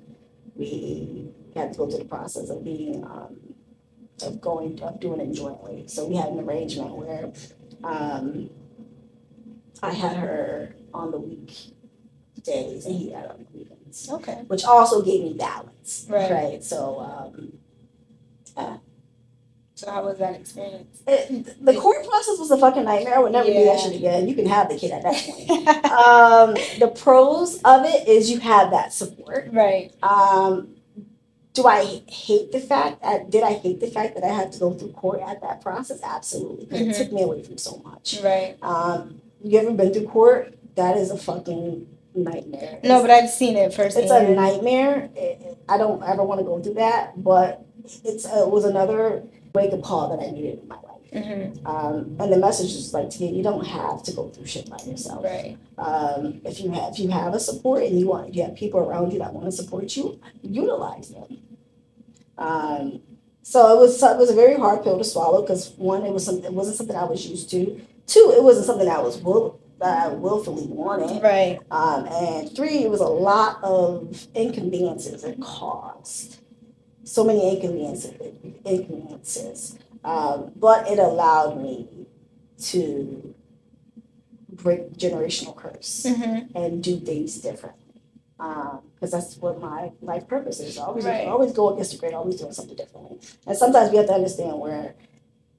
we 0.55 1.31
had 1.55 1.73
to 1.73 1.79
go 1.79 1.89
through 1.89 2.01
the 2.01 2.05
process 2.05 2.51
of 2.51 2.65
being 2.65 3.05
um, 3.05 3.55
of 4.23 4.41
going 4.41 4.81
of 4.83 5.01
doing 5.01 5.21
it 5.21 5.33
jointly. 5.33 5.89
So 5.89 6.07
we 6.07 6.17
had 6.17 6.29
an 6.29 6.41
arrangement 6.41 6.93
where 6.93 7.33
um, 7.85 8.51
I 9.83 9.93
had 9.93 10.17
her 10.17 10.75
on 10.95 11.11
the 11.11 11.19
weekdays 11.19 12.87
and 12.87 12.95
he 12.97 13.13
had 13.13 13.27
on 13.27 13.39
the 13.51 13.59
weekends, 13.59 14.09
Okay. 14.11 14.43
which 14.47 14.65
also 14.65 15.03
gave 15.03 15.23
me 15.23 15.35
balance. 15.35 16.07
Right. 16.09 16.31
right? 16.31 16.65
So 16.65 16.99
um, 17.01 17.53
So 19.75 19.91
how 19.91 20.05
was 20.07 20.19
that 20.19 20.35
experience? 20.41 21.03
it, 21.07 21.63
the 21.65 21.75
court 21.75 22.07
process 22.09 22.39
was 22.39 22.51
a 22.51 22.57
fucking 22.57 22.85
nightmare. 22.85 23.17
I 23.17 23.19
would 23.19 23.33
never 23.33 23.47
do 23.49 23.65
that 23.67 23.79
shit 23.81 23.95
again. 23.97 24.27
You 24.27 24.35
can 24.35 24.47
have 24.47 24.71
the 24.71 24.79
kid 24.79 24.91
at 24.93 25.03
that 25.03 25.15
point. 25.15 25.85
um, 25.87 26.55
the 26.79 26.89
pros 26.89 27.61
of 27.63 27.85
it 27.85 28.09
is 28.09 28.31
you 28.31 28.41
have 28.41 28.71
that 28.71 28.93
support. 28.95 29.49
right. 29.53 29.93
Um, 30.03 30.76
do 31.57 31.67
I 31.67 32.03
hate 32.09 32.53
the 32.53 32.61
fact? 32.61 32.99
Uh, 33.03 33.19
did 33.29 33.43
I 33.43 33.55
hate 33.55 33.81
the 33.81 33.87
fact 33.87 34.15
that 34.15 34.25
I 34.25 34.29
had 34.41 34.53
to 34.53 34.59
go 34.59 34.73
through 34.75 34.93
court 34.93 35.21
at 35.27 35.41
that 35.43 35.61
process? 35.63 36.01
Absolutely, 36.03 36.67
Mhm. 36.67 36.91
it 36.91 36.97
took 36.97 37.13
me 37.13 37.23
away 37.23 37.43
from 37.43 37.59
so 37.59 37.81
much. 37.85 38.21
Right. 38.23 38.57
Um, 38.63 39.21
you 39.43 39.59
ever 39.59 39.73
been 39.73 39.93
through 39.93 40.07
court? 40.09 40.55
That 40.77 40.97
is 40.99 41.11
a 41.11 41.17
fucking 41.17 41.87
nightmare. 42.15 42.79
No, 42.85 43.01
but 43.01 43.11
I've 43.11 43.31
seen 43.31 43.57
it 43.57 43.73
firsthand. 43.73 44.05
it's 44.05 44.13
a 44.13 44.35
nightmare. 44.35 45.09
It- 45.17 45.59
I 45.69 45.79
don't 45.79 46.03
ever 46.03 46.23
want 46.23 46.39
to 46.41 46.45
go 46.45 46.61
through 46.63 46.75
that, 46.75 47.23
but 47.23 47.65
it's 48.05 48.25
uh, 48.27 48.43
it 48.47 48.51
was 48.51 48.65
another 48.65 49.23
wake 49.55 49.73
up 49.73 49.83
call 49.83 50.11
that 50.17 50.23
I 50.27 50.31
needed 50.31 50.61
in 50.63 50.69
my 50.69 50.77
life. 50.77 50.83
Mm-hmm. 51.13 51.67
Um, 51.67 52.17
and 52.21 52.33
the 52.33 52.37
message 52.37 52.73
is 52.75 52.93
like 52.93 53.09
to 53.11 53.25
you, 53.25 53.35
you 53.37 53.43
don't 53.43 53.65
have 53.67 54.03
to 54.03 54.13
go 54.13 54.29
through 54.29 54.45
shit 54.47 54.69
by 54.69 54.77
yourself. 54.85 55.25
Right. 55.25 55.57
Um, 55.79 56.41
if 56.45 56.61
you 56.61 56.71
have 56.73 56.93
if 56.93 56.99
you 56.99 57.09
have 57.09 57.33
a 57.33 57.41
support 57.41 57.83
and 57.85 57.99
you 57.99 58.07
want 58.09 58.35
you 58.35 58.43
have 58.43 58.55
people 58.55 58.81
around 58.81 59.13
you 59.13 59.19
that 59.21 59.33
want 59.33 59.47
to 59.47 59.53
support 59.53 59.97
you, 59.97 60.19
utilize 60.43 61.09
them. 61.11 61.39
Um, 62.39 63.01
so 63.43 63.77
it 63.77 63.81
was 63.81 64.03
it 64.03 64.17
was 64.17 64.31
a 64.31 64.35
very 64.35 64.57
hard 64.57 64.83
pill 64.83 64.99
to 64.99 65.05
swallow 65.05 65.41
because 65.43 65.71
one, 65.77 66.05
it 66.05 66.13
was 66.13 66.25
something 66.25 66.45
it 66.45 66.53
wasn't 66.53 66.77
something 66.77 66.97
I 66.97 67.05
was 67.05 67.27
used 67.27 67.51
to. 67.51 67.81
Two, 68.07 68.33
it 68.37 68.43
wasn't 68.43 68.67
something 68.67 68.89
I 68.89 68.99
was 69.01 69.19
will 69.19 69.61
that 69.79 70.07
I 70.07 70.09
willfully 70.09 70.67
wanted. 70.67 71.23
Right. 71.23 71.59
Um, 71.71 72.07
and 72.07 72.55
three, 72.57 72.79
it 72.85 72.91
was 72.91 73.01
a 73.01 73.07
lot 73.07 73.63
of 73.63 74.27
inconveniences 74.35 75.23
it 75.25 75.41
caused. 75.41 76.39
So 77.05 77.23
many 77.25 77.55
inconveniences, 77.55 78.15
inconveniences. 78.65 79.79
Um, 80.03 80.53
but 80.57 80.89
it 80.89 80.99
allowed 80.99 81.61
me 81.61 82.07
to 82.63 83.35
break 84.51 84.93
generational 84.97 85.55
curse 85.55 86.05
Mm-hmm. 86.09 86.57
and 86.57 86.83
do 86.83 86.99
things 86.99 87.39
differently. 87.39 87.86
Because 88.39 89.11
that's 89.11 89.37
what 89.39 89.61
my 89.61 89.93
life 90.03 90.29
purpose 90.29 90.61
is. 90.61 90.77
Always, 90.79 91.05
Right. 91.05 91.27
always 91.27 91.53
go 91.53 91.71
against 91.73 91.93
the 91.93 91.99
grain, 91.99 92.15
always 92.15 92.37
doing 92.41 92.53
something 92.53 92.77
differently. 92.77 93.19
And 93.47 93.57
sometimes 93.57 93.91
we 93.91 93.97
have 93.97 94.07
to 94.07 94.13
understand 94.15 94.59
where 94.61 94.95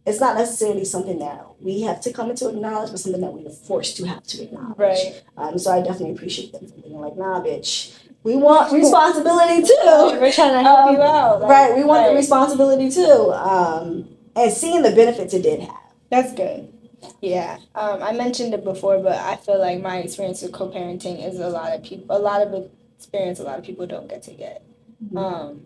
it's 0.05 0.19
not 0.21 0.37
necessarily 0.37 0.85
something 0.85 1.19
that 1.19 1.45
we 1.61 1.81
have 1.81 1.99
to 2.01 2.13
come 2.13 2.29
into 2.29 2.47
acknowledge, 2.49 2.91
but 2.91 2.99
something 2.99 3.21
that 3.21 3.33
we 3.33 3.45
are 3.45 3.49
forced 3.51 3.97
to 3.97 4.05
have 4.05 4.23
to 4.23 4.43
acknowledge. 4.43 4.77
Right. 4.77 5.21
Um, 5.37 5.57
so 5.57 5.71
I 5.71 5.81
definitely 5.81 6.11
appreciate 6.15 6.53
them 6.53 6.67
for 6.67 6.79
being 6.81 6.99
like, 7.01 7.17
nah, 7.17 7.41
bitch, 7.41 7.93
we 8.23 8.35
want 8.35 8.71
responsibility 8.83 9.63
too. 9.63 9.73
We're 10.21 10.31
trying 10.31 10.53
to 10.53 10.61
help 10.61 10.87
Um, 10.87 10.95
you 10.95 11.01
out. 11.01 11.41
like, 11.41 11.49
Right, 11.49 11.75
we 11.75 11.83
want 11.83 12.07
the 12.07 12.15
responsibility 12.15 12.89
too. 12.91 13.31
Um, 13.33 14.07
and 14.35 14.51
seeing 14.53 14.83
the 14.83 14.91
benefits 14.91 15.33
it 15.33 15.41
did 15.41 15.61
have. 15.61 15.75
That's 16.09 16.31
good. 16.33 16.71
Yeah. 17.21 17.57
Um, 17.75 18.01
I 18.01 18.11
mentioned 18.13 18.53
it 18.53 18.63
before, 18.63 18.99
but 19.01 19.17
I 19.17 19.35
feel 19.35 19.59
like 19.59 19.81
my 19.81 19.97
experience 19.97 20.41
with 20.41 20.51
co-parenting 20.51 21.25
is 21.25 21.39
a 21.39 21.49
lot 21.49 21.73
of 21.73 21.83
people, 21.83 22.15
a 22.15 22.19
lot 22.19 22.41
of 22.41 22.69
experience 22.97 23.39
a 23.39 23.43
lot 23.43 23.59
of 23.59 23.65
people 23.65 23.85
don't 23.85 24.07
get 24.09 24.23
to 24.23 24.31
get. 24.31 24.63
Mhm. 25.03 25.17
Um, 25.17 25.61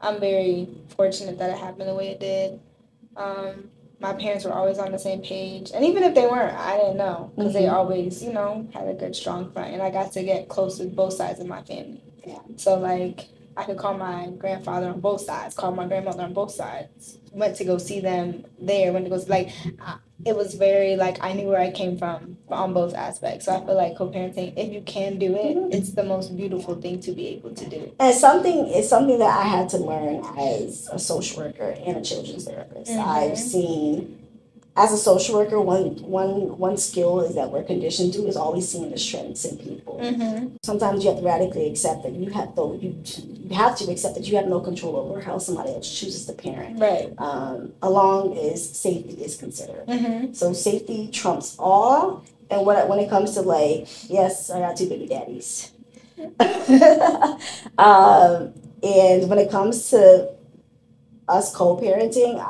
I'm 0.00 0.20
very 0.20 0.68
fortunate 0.96 1.38
that 1.38 1.50
it 1.50 1.58
happened 1.58 1.88
the 1.88 1.94
way 1.94 2.08
it 2.10 2.20
did. 2.20 2.60
Um, 3.16 3.70
my 4.00 4.12
parents 4.12 4.44
were 4.44 4.52
always 4.52 4.78
on 4.78 4.92
the 4.92 4.98
same 4.98 5.20
page, 5.22 5.72
and 5.74 5.84
even 5.84 6.04
if 6.04 6.14
they 6.14 6.26
weren't, 6.26 6.56
I 6.56 6.76
didn't 6.78 6.96
know 6.98 7.32
because 7.34 7.52
they 7.52 7.64
Mhm. 7.64 7.72
always, 7.72 8.22
you 8.22 8.32
know, 8.32 8.66
had 8.72 8.86
a 8.86 8.94
good 8.94 9.16
strong 9.16 9.50
front, 9.50 9.72
and 9.72 9.82
I 9.82 9.90
got 9.90 10.12
to 10.12 10.22
get 10.22 10.48
close 10.48 10.78
with 10.78 10.94
both 10.94 11.14
sides 11.14 11.40
of 11.40 11.46
my 11.48 11.62
family. 11.62 12.00
Yeah. 12.24 12.38
So 12.56 12.78
like, 12.78 13.26
I 13.56 13.64
could 13.64 13.76
call 13.76 13.94
my 13.94 14.28
grandfather 14.38 14.86
on 14.88 15.00
both 15.00 15.22
sides, 15.22 15.56
call 15.56 15.72
my 15.72 15.86
grandmother 15.86 16.22
on 16.22 16.32
both 16.32 16.52
sides. 16.52 17.18
Went 17.32 17.56
to 17.56 17.64
go 17.64 17.76
see 17.78 17.98
them 17.98 18.44
there. 18.60 18.92
Went 18.92 19.06
to 19.06 19.10
go 19.10 19.20
like, 19.26 19.50
I- 19.80 19.96
it 20.24 20.36
was 20.36 20.54
very 20.54 20.96
like 20.96 21.22
I 21.22 21.32
knew 21.32 21.48
where 21.48 21.60
I 21.60 21.70
came 21.70 21.96
from 21.96 22.36
on 22.48 22.72
both 22.74 22.94
aspects. 22.94 23.46
So 23.46 23.54
I 23.54 23.64
feel 23.64 23.76
like 23.76 23.96
co-parenting, 23.96 24.54
if 24.56 24.72
you 24.72 24.80
can 24.82 25.18
do 25.18 25.34
it, 25.34 25.56
Mhm. 25.56 25.74
it's 25.74 25.92
the 25.92 26.02
most 26.02 26.36
beautiful 26.36 26.74
thing 26.74 27.00
to 27.00 27.12
be 27.12 27.28
able 27.28 27.50
to 27.54 27.64
do. 27.66 27.92
And 27.98 28.14
something 28.14 28.66
it's 28.68 28.88
something 28.88 29.18
that 29.18 29.36
I 29.38 29.44
had 29.44 29.68
to 29.70 29.78
learn 29.78 30.24
as 30.36 30.88
a 30.92 30.98
social 30.98 31.42
worker 31.44 31.74
and 31.86 31.96
a 31.96 32.00
children's 32.02 32.44
therapist. 32.44 32.90
Mhm. 32.92 33.06
I've 33.06 33.38
seen 33.38 34.18
as 34.76 34.92
a 34.92 34.96
social 34.96 35.36
worker, 35.36 35.60
one 35.60 35.96
one 36.02 36.56
one 36.56 36.76
skill 36.76 37.20
is 37.20 37.34
that 37.34 37.50
we're 37.50 37.64
conditioned 37.64 38.12
to 38.12 38.26
is 38.26 38.36
always 38.36 38.68
seeing 38.68 38.90
the 38.90 38.98
strengths 38.98 39.44
in 39.44 39.58
people. 39.58 39.98
Mm-hmm. 40.00 40.56
Sometimes 40.62 41.02
you 41.02 41.10
have 41.10 41.18
to 41.18 41.24
radically 41.24 41.68
accept 41.68 42.04
that 42.04 42.12
you 42.12 42.30
have 42.30 42.54
to 42.54 42.78
you, 42.80 42.96
you 43.26 43.56
have 43.56 43.76
to 43.78 43.90
accept 43.90 44.14
that 44.14 44.28
you 44.28 44.36
have 44.36 44.46
no 44.46 44.60
control 44.60 44.96
over 44.96 45.20
how 45.20 45.38
somebody 45.38 45.70
else 45.70 45.98
chooses 45.98 46.26
to 46.26 46.32
parent. 46.32 46.78
Right. 46.78 47.12
Um, 47.18 47.72
along 47.82 48.38
as 48.38 48.78
safety 48.78 49.22
is 49.22 49.36
considered. 49.36 49.86
Mm-hmm. 49.86 50.32
So 50.32 50.52
safety 50.52 51.08
trumps 51.10 51.56
all. 51.58 52.24
And 52.50 52.64
when 52.64 52.78
it, 52.78 52.88
when 52.88 52.98
it 52.98 53.10
comes 53.10 53.34
to 53.34 53.42
like, 53.42 53.88
yes, 54.08 54.48
I 54.48 54.60
got 54.60 54.76
two 54.76 54.88
baby 54.88 55.06
daddies. 55.06 55.72
um, 57.78 58.54
and 58.82 59.28
when 59.28 59.38
it 59.38 59.50
comes 59.50 59.90
to 59.90 60.30
us 61.28 61.54
co-parenting, 61.54 62.40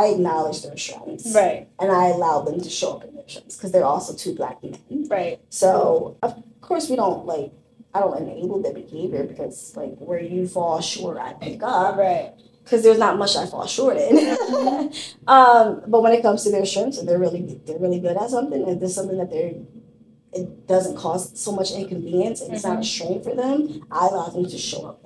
I, 0.00 0.06
acknowledge 0.08 0.62
their 0.62 0.76
strengths 0.76 1.34
Right. 1.34 1.68
and 1.78 1.90
I 1.92 2.08
allow 2.08 2.42
them 2.42 2.60
to 2.60 2.70
show 2.70 2.94
up 2.96 3.04
in 3.04 3.14
their 3.14 3.28
strengths 3.28 3.56
because 3.56 3.72
they're 3.72 3.84
also 3.84 4.12
two 4.14 4.34
black 4.34 4.62
men. 4.62 4.78
Right. 5.08 5.40
So 5.50 6.16
of 6.22 6.34
course 6.60 6.88
we 6.90 6.96
don't 6.96 7.24
like 7.26 7.52
I 7.94 8.00
don't 8.00 8.16
enable 8.20 8.60
their 8.60 8.74
behavior 8.74 9.22
because 9.24 9.76
like 9.76 9.96
where 9.98 10.20
you 10.20 10.48
fall 10.48 10.80
short, 10.80 11.16
I 11.18 11.34
pick 11.34 11.62
up 11.62 11.96
Right. 11.96 12.32
because 12.64 12.82
there's 12.82 12.98
not 12.98 13.18
much 13.18 13.36
I 13.36 13.46
fall 13.46 13.66
short 13.66 13.96
in. 13.96 14.16
um, 15.28 15.82
but 15.86 16.02
when 16.02 16.12
it 16.12 16.22
comes 16.22 16.42
to 16.44 16.50
their 16.50 16.66
strengths, 16.66 16.98
and 16.98 17.08
they're 17.08 17.18
really 17.20 17.60
they're 17.66 17.78
really 17.78 18.00
good 18.00 18.16
at 18.16 18.30
something, 18.30 18.62
and 18.68 18.80
there's 18.80 18.94
something 18.94 19.18
that 19.18 19.30
they're 19.30 19.54
it 20.32 20.66
doesn't 20.66 20.96
cause 20.96 21.38
so 21.38 21.52
much 21.52 21.70
inconvenience, 21.70 22.40
and 22.40 22.52
it's 22.52 22.64
not 22.64 22.80
a 22.80 22.84
strain 22.84 23.22
for 23.22 23.36
them. 23.36 23.86
I 23.92 24.08
allow 24.08 24.28
them 24.30 24.46
to 24.46 24.58
show 24.58 24.86
up. 24.86 25.03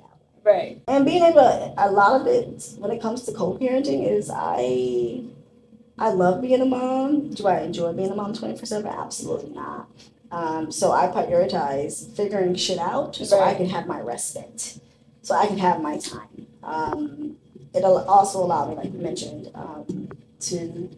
Right. 0.49 0.81
And 0.87 1.05
being 1.05 1.23
able, 1.23 1.75
a 1.77 1.91
lot 1.91 2.19
of 2.19 2.25
it 2.25 2.73
when 2.79 2.89
it 2.89 2.99
comes 3.01 3.23
to 3.23 3.31
co-parenting 3.31 4.09
is 4.09 4.31
I. 4.33 5.23
I 6.01 6.11
love 6.11 6.41
being 6.41 6.61
a 6.61 6.65
mom. 6.65 7.31
Do 7.31 7.45
I 7.45 7.59
enjoy 7.59 7.91
being 7.91 8.09
a 8.09 8.15
mom 8.15 8.33
24 8.33 8.65
7? 8.65 8.89
Absolutely 8.89 9.53
not. 9.53 9.89
Um, 10.31 10.71
so 10.71 10.93
I 10.93 11.07
prioritize 11.07 12.15
figuring 12.15 12.55
shit 12.55 12.79
out 12.79 13.17
so 13.17 13.41
I 13.41 13.53
can 13.53 13.67
have 13.69 13.85
my 13.85 13.99
respite, 13.99 14.79
so 15.23 15.35
I 15.35 15.45
can 15.47 15.57
have 15.57 15.81
my 15.81 15.97
time. 15.97 16.47
Um, 16.63 17.35
it'll 17.75 17.97
also 18.07 18.39
allow 18.39 18.69
me, 18.69 18.75
like 18.75 18.93
you 18.93 18.99
mentioned, 18.99 19.51
um, 19.53 20.09
to 20.41 20.89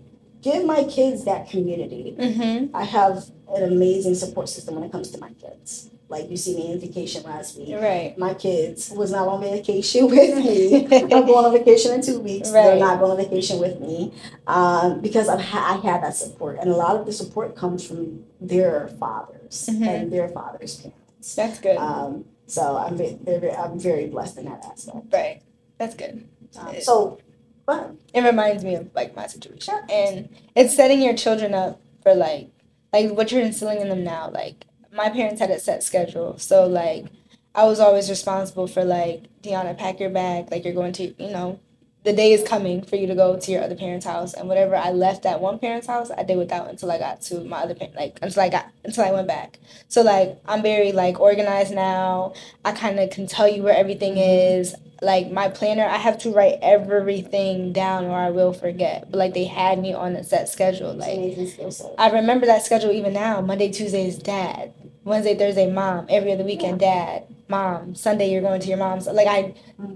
give 0.41 0.65
my 0.65 0.83
kids 0.83 1.25
that 1.25 1.49
community. 1.49 2.15
Mm-hmm. 2.17 2.75
I 2.75 2.83
have 2.83 3.31
an 3.55 3.63
amazing 3.63 4.15
support 4.15 4.49
system 4.49 4.75
when 4.75 4.83
it 4.83 4.91
comes 4.91 5.09
to 5.11 5.17
my 5.19 5.31
kids. 5.33 5.89
Like 6.11 6.29
you 6.29 6.37
see 6.37 6.55
me 6.55 6.71
in 6.73 6.79
vacation 6.79 7.23
last 7.23 7.57
week. 7.57 7.73
Right. 7.73 8.13
My 8.17 8.33
kids 8.33 8.91
was 8.91 9.11
not 9.11 9.27
on 9.27 9.41
vacation 9.41 10.05
with 10.15 10.35
me. 10.37 10.85
I'm 10.91 11.07
going 11.25 11.45
on 11.45 11.53
vacation 11.53 11.93
in 11.93 12.01
two 12.01 12.19
weeks. 12.19 12.51
Right. 12.51 12.63
They're 12.63 12.79
not 12.79 12.99
going 12.99 13.11
on 13.11 13.17
vacation 13.17 13.59
with 13.59 13.79
me 13.79 14.13
um, 14.45 14.99
because 15.01 15.29
I've 15.29 15.41
ha- 15.41 15.79
I 15.81 15.87
had 15.87 16.03
that 16.03 16.15
support, 16.15 16.57
and 16.59 16.69
a 16.69 16.75
lot 16.75 16.97
of 16.97 17.05
the 17.05 17.13
support 17.13 17.55
comes 17.55 17.87
from 17.87 18.25
their 18.41 18.89
fathers 18.99 19.67
Mhm. 19.71 19.87
and 19.87 20.11
their 20.13 20.27
fathers' 20.27 20.75
parents. 20.81 21.35
That's 21.35 21.59
good. 21.59 21.77
Um, 21.77 22.25
so 22.45 22.75
I'm 22.77 22.97
very, 22.97 23.17
very, 23.23 23.51
I'm 23.53 23.79
very 23.79 24.07
blessed 24.07 24.37
in 24.39 24.45
that 24.45 24.65
aspect. 24.65 25.05
right. 25.13 25.41
That's 25.77 25.95
good. 25.95 26.27
Um, 26.59 26.75
so, 26.81 27.19
but 27.65 27.91
it 28.13 28.21
reminds 28.21 28.63
me 28.65 28.75
of 28.75 28.89
like 28.93 29.15
my 29.15 29.27
situation 29.27 29.75
and 29.89 30.27
it's 30.55 30.75
setting 30.75 31.01
your 31.01 31.15
children 31.15 31.53
up 31.53 31.79
for 32.03 32.13
like 32.13 32.49
like 32.91 33.11
what 33.11 33.31
you're 33.31 33.41
instilling 33.41 33.79
in 33.79 33.87
them 33.89 34.03
now 34.03 34.29
like 34.29 34.65
my 34.91 35.09
parents 35.09 35.39
had 35.39 35.49
a 35.49 35.59
set 35.59 35.83
schedule. 35.83 36.37
So 36.37 36.67
like 36.67 37.05
i 37.53 37.65
was 37.65 37.79
always 37.81 38.09
responsible 38.09 38.67
for 38.67 38.83
like 38.85 39.23
Dionna 39.41 39.77
pack 39.77 39.99
your 39.99 40.09
bag. 40.09 40.51
Like 40.51 40.63
you're 40.65 40.73
going 40.73 40.93
to 40.93 41.03
you 41.03 41.31
know 41.31 41.59
the 42.03 42.13
day 42.13 42.33
is 42.33 42.47
coming 42.47 42.81
for 42.81 42.95
you 42.95 43.05
to 43.05 43.13
go 43.13 43.37
to 43.39 43.51
your 43.51 43.61
other 43.63 43.75
parent's 43.75 44.05
house. 44.05 44.33
And 44.33 44.47
whatever 44.47 44.75
i 44.75 44.91
left 44.91 45.25
at 45.25 45.39
one 45.41 45.59
parent's 45.59 45.87
house 45.87 46.11
i 46.11 46.23
did 46.23 46.37
without 46.37 46.69
until 46.69 46.91
i 46.91 46.97
got 46.97 47.21
to 47.23 47.43
my 47.43 47.59
other 47.59 47.75
parent 47.75 47.95
like 47.95 48.19
until 48.21 48.43
i 48.43 48.49
got 48.49 48.67
until 48.83 49.03
i 49.05 49.11
went 49.11 49.27
back. 49.27 49.59
So 49.87 50.01
like 50.01 50.39
i'm 50.45 50.61
very 50.61 50.91
like 50.91 51.19
organized 51.19 51.73
now. 51.73 52.33
I 52.65 52.73
kind 52.73 52.99
of 52.99 53.09
can 53.09 53.27
tell 53.27 53.47
you 53.47 53.63
where 53.63 53.75
everything 53.75 54.17
is. 54.17 54.75
Like 55.03 55.31
my 55.31 55.49
planner 55.49 55.85
i 55.85 55.97
have 55.97 56.19
to 56.19 56.31
write 56.31 56.59
everything 56.61 57.73
down 57.73 58.05
or 58.05 58.17
i 58.17 58.29
will 58.29 58.53
forget. 58.53 59.09
But 59.09 59.17
like 59.17 59.33
they 59.33 59.45
had 59.45 59.79
me 59.79 59.93
on 59.93 60.15
a 60.15 60.23
set 60.23 60.47
schedule. 60.49 60.93
Like 60.93 61.17
amazing. 61.17 61.47
Skill 61.47 61.71
set. 61.71 61.95
i 61.97 62.09
remember 62.09 62.45
that 62.45 62.63
schedule 62.63 62.91
even 62.91 63.13
now. 63.13 63.41
Monday 63.41 63.71
tuesday 63.71 64.07
is 64.07 64.17
dad 64.17 64.73
wednesday 65.03 65.35
thursday 65.35 65.71
mom 65.71 66.05
every 66.09 66.31
other 66.31 66.43
weekend 66.43 66.79
dad 66.79 67.23
mom 67.47 67.95
sunday 67.95 68.31
you're 68.31 68.41
going 68.41 68.61
to 68.61 68.67
your 68.67 68.77
mom's. 68.77 69.07
Like 69.07 69.27
i 69.27 69.53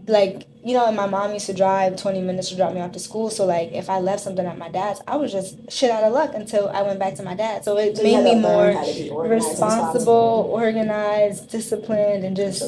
like 0.08 0.46
you 0.64 0.74
know 0.74 0.92
my 0.92 1.06
mom 1.06 1.32
used 1.32 1.46
to 1.46 1.54
drive 1.54 1.96
20 1.96 2.20
minutes 2.22 2.50
to 2.50 2.56
drop 2.58 2.74
me 2.74 2.82
off 2.82 2.92
to 2.94 3.00
school. 3.00 3.30
So 3.30 3.46
like 3.46 3.72
if 3.72 3.90
i 3.90 4.00
left 4.00 4.22
something 4.24 4.46
at 4.46 4.58
my 4.58 4.68
dad's 4.70 5.00
i 5.08 5.16
was 5.16 5.32
just 5.32 5.72
shit 5.72 5.90
out 5.90 6.04
of 6.04 6.12
luck 6.12 6.32
until 6.34 6.68
i 6.70 6.82
went 6.82 7.00
back 7.00 7.16
to 7.16 7.24
my 7.24 7.34
dad. 7.36 7.64
So 7.64 7.78
it 7.78 7.96
So 7.98 8.04
made 8.04 8.24
me 8.24 8.36
more 8.36 8.72
how 8.74 8.84
to 8.84 8.94
be 8.94 9.10
organized 9.10 9.50
responsible 9.52 10.50
organized 10.52 11.50
disciplined 11.50 12.26
and 12.26 12.36
just 12.36 12.64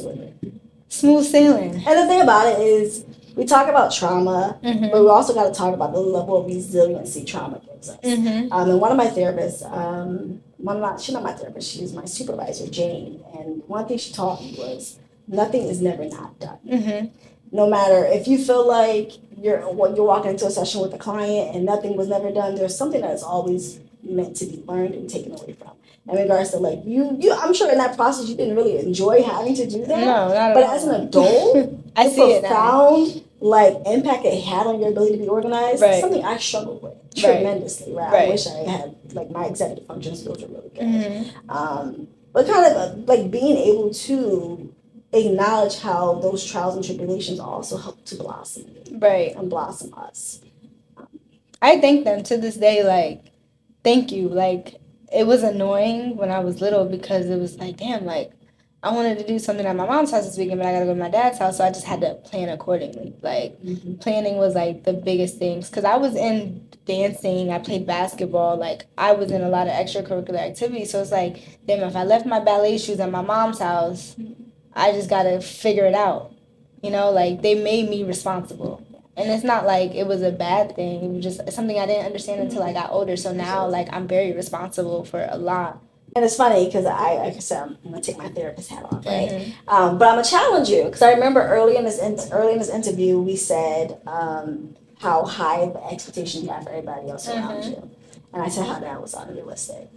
smooth 0.89 1.25
sailing. 1.25 1.75
And 1.75 1.99
the 1.99 2.07
thing 2.07 2.21
about 2.21 2.47
it 2.47 2.59
is, 2.61 3.03
we 3.35 3.45
talk 3.45 3.67
about 3.67 3.91
trauma, 3.93 4.57
Mhm. 4.63 4.91
but 4.91 5.01
we 5.01 5.09
also 5.09 5.33
got 5.33 5.43
to 5.45 5.51
talk 5.51 5.73
about 5.73 5.91
the 5.93 5.99
level 5.99 6.37
of 6.37 6.45
resiliency 6.47 7.23
trauma 7.25 7.59
gives 7.59 7.89
us. 7.89 7.97
mm-hmm. 8.03 8.51
Um, 8.51 8.69
and 8.69 8.79
one 8.81 8.91
of 8.91 8.97
my 8.97 9.07
therapists, 9.07 9.63
um, 9.71 10.41
my, 10.59 10.97
she's 10.97 11.13
not 11.13 11.23
my 11.23 11.33
therapist, 11.33 11.71
she's 11.71 11.93
my 11.93 12.05
supervisor, 12.05 12.67
Jane. 12.67 13.23
And 13.37 13.63
one 13.67 13.87
thing 13.87 13.97
she 13.97 14.13
taught 14.13 14.41
me 14.41 14.55
was 14.57 14.99
nothing 15.27 15.63
is 15.63 15.81
never 15.81 16.05
not 16.05 16.39
done. 16.39 16.59
Mm-hmm. 16.67 17.07
No 17.51 17.69
matter 17.69 18.05
if 18.05 18.27
you 18.27 18.37
feel 18.43 18.67
like 18.67 19.11
you're 19.37 19.59
you're 19.59 20.03
walking 20.03 20.31
into 20.31 20.45
a 20.47 20.51
session 20.51 20.81
with 20.81 20.93
a 20.93 20.97
client 20.97 21.55
and 21.55 21.65
nothing 21.65 21.95
was 21.95 22.07
never 22.07 22.31
done, 22.31 22.55
there's 22.55 22.77
something 22.77 23.01
that 23.01 23.11
is 23.11 23.23
always 23.23 23.79
meant 24.03 24.35
to 24.37 24.45
be 24.45 24.63
learned 24.67 24.95
and 24.95 25.09
taken 25.09 25.31
away 25.33 25.53
from. 25.53 25.71
In 26.09 26.15
regards 26.15 26.51
to 26.51 26.57
like 26.57 26.85
you, 26.85 27.17
you, 27.19 27.33
I'm 27.33 27.53
sure 27.53 27.69
in 27.69 27.77
that 27.77 27.95
process 27.97 28.29
you 28.29 28.35
didn't 28.35 28.55
really 28.55 28.79
enjoy 28.79 29.23
having 29.23 29.55
to 29.55 29.67
do 29.67 29.85
that. 29.85 29.99
no 29.99 30.27
not 30.29 30.35
at 30.35 30.53
But 30.53 30.63
at 30.63 30.69
as 30.71 30.83
an 30.85 31.01
adult, 31.01 31.57
i 31.95 32.03
the 32.05 32.09
see 32.09 32.33
it 32.33 32.43
now 32.43 32.49
profound 32.49 33.23
like 33.39 33.77
impact 33.85 34.25
it 34.25 34.43
had 34.43 34.65
on 34.67 34.79
your 34.79 34.89
ability 34.89 35.13
to 35.17 35.23
be 35.23 35.27
organized 35.27 35.81
Right. 35.81 36.01
something 36.01 36.23
I 36.25 36.37
struggled 36.37 36.81
with 36.81 36.93
tremendously. 37.15 37.93
Right? 37.93 38.11
Right. 38.11 38.27
I 38.27 38.31
wish 38.31 38.47
I 38.47 38.57
had 38.69 38.95
like 39.13 39.29
my 39.31 39.45
executive 39.45 39.85
function 39.85 40.15
skills 40.15 40.41
were 40.41 40.47
really 40.47 40.69
good. 40.69 40.83
Mhm. 40.83 41.25
Um, 41.49 42.07
but 42.33 42.47
kind 42.47 42.65
of 42.65 42.73
uh, 42.77 42.95
like 43.05 43.29
being 43.31 43.57
able 43.57 43.93
to 43.93 44.73
acknowledge 45.13 45.79
how 45.79 46.15
those 46.15 46.43
trials 46.45 46.75
and 46.75 46.83
tribulations 46.83 47.39
also 47.39 47.77
help 47.77 48.03
to 48.05 48.15
blossom 48.15 48.65
right 48.99 49.35
and 49.35 49.49
blossom 49.49 49.93
us. 49.95 50.41
I 51.61 51.79
thank 51.79 52.03
them 52.05 52.23
to 52.23 52.37
this 52.37 52.55
day. 52.57 52.83
Like, 52.83 53.25
thank 53.83 54.11
you. 54.11 54.29
Like, 54.29 54.75
it 55.11 55.25
was 55.25 55.41
annoying 55.43 56.15
when 56.17 56.29
I 56.29 56.39
was 56.39 56.61
little 56.61 56.85
because 56.85 57.27
it 57.29 57.39
was 57.39 57.57
like, 57.57 57.77
damn, 57.77 58.05
like, 58.05 58.31
I 58.87 58.91
wanted 58.91 59.17
to 59.17 59.27
do 59.27 59.37
something 59.37 59.65
at 59.65 59.75
my 59.75 59.85
mom's 59.85 60.11
house 60.11 60.25
this 60.25 60.37
weekend, 60.37 60.59
but 60.61 60.67
I 60.67 60.71
gotta 60.71 60.85
go 60.85 60.93
to 60.93 60.99
my 60.99 61.09
dad's 61.09 61.39
house, 61.39 61.57
so 61.57 61.65
I 61.65 61.71
just 61.71 61.85
had 61.85 61.99
to 61.99 62.15
plan 62.23 62.47
accordingly. 62.47 63.13
Like, 63.21 63.61
mm-hmm. 63.61 63.95
planning 63.95 64.37
was 64.37 64.55
like 64.55 64.85
the 64.85 64.93
biggest 64.93 65.39
thing 65.39 65.59
because 65.59 65.83
I 65.83 65.97
was 65.97 66.15
in 66.15 66.65
dancing, 66.85 67.51
I 67.51 67.59
played 67.59 67.85
basketball, 67.85 68.55
like, 68.55 68.85
I 68.97 69.11
was 69.11 69.29
in 69.29 69.41
a 69.41 69.49
lot 69.49 69.67
of 69.67 69.73
extracurricular 69.73 70.39
activities. 70.39 70.89
So 70.89 71.01
it's 71.01 71.11
like, 71.11 71.59
damn, 71.67 71.83
if 71.83 71.97
I 71.97 72.05
left 72.05 72.25
my 72.25 72.39
ballet 72.39 72.77
shoes 72.77 73.01
at 73.01 73.11
my 73.11 73.21
mom's 73.21 73.59
house, 73.59 74.15
mm-hmm. 74.17 74.41
I 74.73 74.93
just 74.93 75.09
gotta 75.09 75.41
figure 75.41 75.85
it 75.85 75.93
out. 75.93 76.31
You 76.81 76.91
know, 76.91 77.11
like, 77.11 77.41
they 77.41 77.55
made 77.55 77.89
me 77.89 78.05
responsible 78.05 78.85
and 79.17 79.31
it's 79.31 79.43
not 79.43 79.65
like 79.65 79.95
it 79.95 80.05
was 80.05 80.21
a 80.21 80.31
bad 80.31 80.75
thing 80.75 81.03
it 81.03 81.07
was 81.09 81.23
just 81.23 81.51
something 81.51 81.79
i 81.79 81.87
didn't 81.87 82.05
understand 82.05 82.39
until 82.39 82.61
i 82.61 82.71
got 82.71 82.91
older 82.91 83.17
so 83.17 83.33
now 83.33 83.67
like 83.67 83.87
i'm 83.91 84.07
very 84.07 84.31
responsible 84.31 85.03
for 85.03 85.27
a 85.31 85.37
lot 85.37 85.81
And 86.15 86.25
it's 86.25 86.35
funny 86.35 86.65
because 86.65 86.85
I, 86.85 87.15
like 87.15 87.35
I 87.35 87.39
said, 87.39 87.63
I'm 87.63 87.77
gonna 87.91 88.01
take 88.01 88.17
my 88.17 88.29
therapist 88.29 88.69
hat 88.71 88.83
off, 88.85 89.05
right? 89.05 89.29
Mhm. 89.29 89.53
Um, 89.67 89.97
but 89.99 90.07
I'm 90.07 90.15
gonna 90.15 90.23
challenge 90.23 90.69
you 90.69 90.85
because 90.85 91.01
I 91.01 91.11
remember 91.11 91.41
early 91.41 91.75
in 91.77 91.83
this 91.85 91.99
in- 91.99 92.17
early 92.31 92.53
in 92.53 92.59
this 92.59 92.69
interview 92.69 93.19
we 93.19 93.35
said 93.35 93.99
um, 94.07 94.75
how 94.99 95.23
high 95.25 95.65
the 95.67 95.85
expectations 95.91 96.43
you 96.43 96.49
have 96.49 96.63
for 96.63 96.69
everybody 96.69 97.09
else 97.09 97.27
around 97.29 97.63
Mhm. 97.63 97.69
you, 97.71 97.89
and 98.33 98.41
I 98.41 98.49
said 98.49 98.65
how 98.65 98.79
that 98.79 98.99
was 99.01 99.13
unrealistic. 99.13 99.89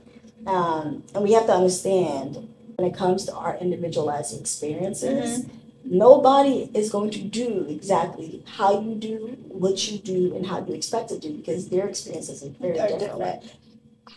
Um, 0.46 1.04
and 1.14 1.22
we 1.24 1.32
have 1.32 1.46
to 1.46 1.52
understand 1.54 2.48
when 2.76 2.86
it 2.90 2.94
comes 2.94 3.24
to 3.26 3.34
our 3.34 3.56
individualized 3.58 4.38
experiences, 4.38 5.44
nobody 5.84 6.70
is 6.74 6.90
going 6.90 7.10
to 7.10 7.20
do 7.20 7.66
exactly 7.68 8.42
how 8.56 8.80
you 8.80 8.94
do, 8.94 9.36
what 9.48 9.90
you 9.90 9.98
do, 9.98 10.34
and 10.34 10.46
how 10.46 10.64
you 10.66 10.74
expect 10.74 11.08
to 11.10 11.18
do 11.18 11.30
because 11.32 11.68
their 11.68 11.86
experiences 11.88 12.42
are 12.42 12.48
very 12.60 12.74
different. 12.74 13.00
different. 13.00 13.42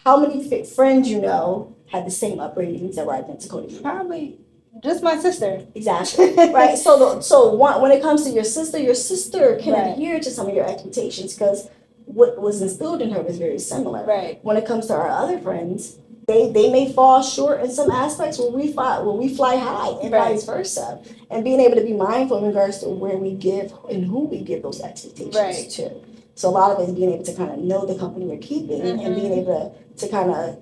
How 0.04 0.18
many 0.18 0.48
fi- 0.48 0.64
friends 0.64 1.10
you 1.10 1.22
know 1.22 1.76
had 1.88 2.06
the 2.06 2.12
same 2.12 2.38
upbringings 2.40 2.96
that 2.96 3.06
were 3.06 3.14
identical 3.16 3.64
to 3.64 3.72
you? 3.72 3.80
probably 3.80 4.40
just 4.84 5.04
my 5.04 5.18
sister 5.20 5.66
Exactly. 5.76 6.34
right. 6.52 6.78
So, 6.78 6.98
the, 7.16 7.22
so 7.22 7.54
one, 7.54 7.82
when 7.82 7.92
it 7.92 8.02
comes 8.02 8.24
to 8.26 8.32
your 8.32 8.44
sister, 8.44 8.78
your 8.80 8.96
sister 8.96 9.58
can 9.62 9.74
Right. 9.74 9.88
adhere 9.94 10.20
to 10.20 10.30
some 10.32 10.48
of 10.48 10.56
your 10.56 10.68
expectations 10.68 11.34
because 11.36 11.70
what 12.06 12.40
was 12.42 12.62
instilled 12.62 13.02
in 13.02 13.12
her 13.12 13.22
was 13.22 13.38
very 13.38 13.60
similar. 13.60 14.04
right 14.06 14.40
When 14.44 14.58
it 14.58 14.66
comes 14.66 14.88
to 14.88 14.94
our 14.94 15.08
other 15.10 15.40
friends, 15.40 15.98
they 16.28 16.52
they 16.52 16.72
may 16.72 16.92
fall 16.92 17.22
short 17.22 17.62
in 17.62 17.70
some 17.70 17.92
aspects 17.92 18.40
where 18.40 18.50
we 18.50 18.72
fly 18.72 19.00
where 19.00 19.14
we 19.16 19.28
fly 19.30 19.56
high 19.58 19.90
and 20.02 20.12
Right. 20.12 20.32
vice 20.34 20.46
versa. 20.46 21.00
And 21.30 21.44
being 21.44 21.60
able 21.60 21.76
to 21.76 21.84
be 21.84 21.94
mindful 21.94 22.38
in 22.40 22.46
regards 22.46 22.80
to 22.80 22.90
where 22.90 23.18
we 23.18 23.34
give 23.34 23.74
and 23.90 24.06
who 24.06 24.22
we 24.26 24.42
give 24.42 24.64
those 24.64 24.82
expectations 24.82 25.36
Right. 25.36 25.70
to. 25.72 25.92
So 26.36 26.50
a 26.50 26.52
lot 26.52 26.72
of 26.72 26.80
it 26.80 26.90
is 26.90 26.96
being 26.96 27.14
able 27.14 27.24
to 27.26 27.34
kind 27.34 27.52
of 27.52 27.60
know 27.60 27.86
the 27.86 27.96
company 27.96 28.26
we're 28.26 28.38
keeping 28.38 28.82
and 28.82 29.00
Mhm. 29.00 29.16
being 29.16 29.34
able 29.34 29.74
to, 29.98 30.06
to 30.06 30.12
kind 30.12 30.32
of 30.32 30.58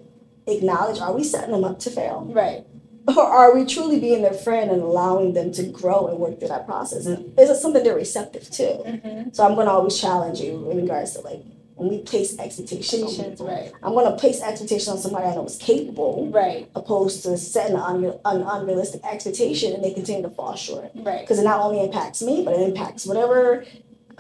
acknowledge 0.48 1.00
are 1.00 1.14
we 1.14 1.24
setting 1.24 1.52
them 1.52 1.64
up 1.64 1.80
to 1.80 1.90
fail? 1.90 2.28
right 2.34 2.66
Or 3.08 3.24
are 3.24 3.56
we 3.56 3.66
truly 3.66 4.00
being 4.00 4.22
their 4.22 4.34
friend 4.34 4.70
and 4.70 4.82
allowing 4.82 5.34
them 5.34 5.52
to 5.54 5.64
grow 5.64 6.08
and 6.08 6.20
work 6.20 6.40
through 6.40 6.50
that 6.50 6.66
process? 6.68 7.06
And 7.08 7.38
is 7.40 7.50
it 7.50 7.56
something 7.58 7.84
they're 7.84 7.96
receptive 7.96 8.50
to? 8.52 8.64
mm-hmm. 8.64 9.30
So 9.32 9.44
I'm 9.44 9.56
gonna 9.56 9.72
always 9.72 9.98
challenge 10.00 10.40
you 10.40 10.70
in 10.70 10.78
regards 10.78 11.14
to 11.14 11.22
like 11.22 11.42
when 11.76 11.90
we 11.90 11.98
place 12.00 12.38
expectations 12.38 13.18
right 13.42 13.72
I'm 13.82 13.96
gonna 13.96 14.16
place 14.16 14.40
expectations 14.42 14.88
on 14.88 14.98
somebody 15.00 15.26
I 15.26 15.34
know 15.36 15.46
is 15.46 15.58
capable, 15.58 16.28
right 16.32 16.70
opposed 16.76 17.24
to 17.24 17.36
setting 17.38 17.76
an, 17.76 17.82
unreal, 17.82 18.22
an 18.26 18.42
unrealistic 18.44 19.02
expectation 19.04 19.74
and 19.74 19.84
they 19.84 19.94
continue 19.94 20.22
to 20.22 20.30
fall 20.30 20.56
short. 20.56 20.92
right 20.96 21.22
Because 21.22 21.40
it 21.40 21.44
not 21.44 21.60
only 21.62 21.84
impacts 21.84 22.22
me, 22.22 22.44
but 22.46 22.54
it 22.56 22.62
impacts 22.62 23.06
whatever 23.08 23.64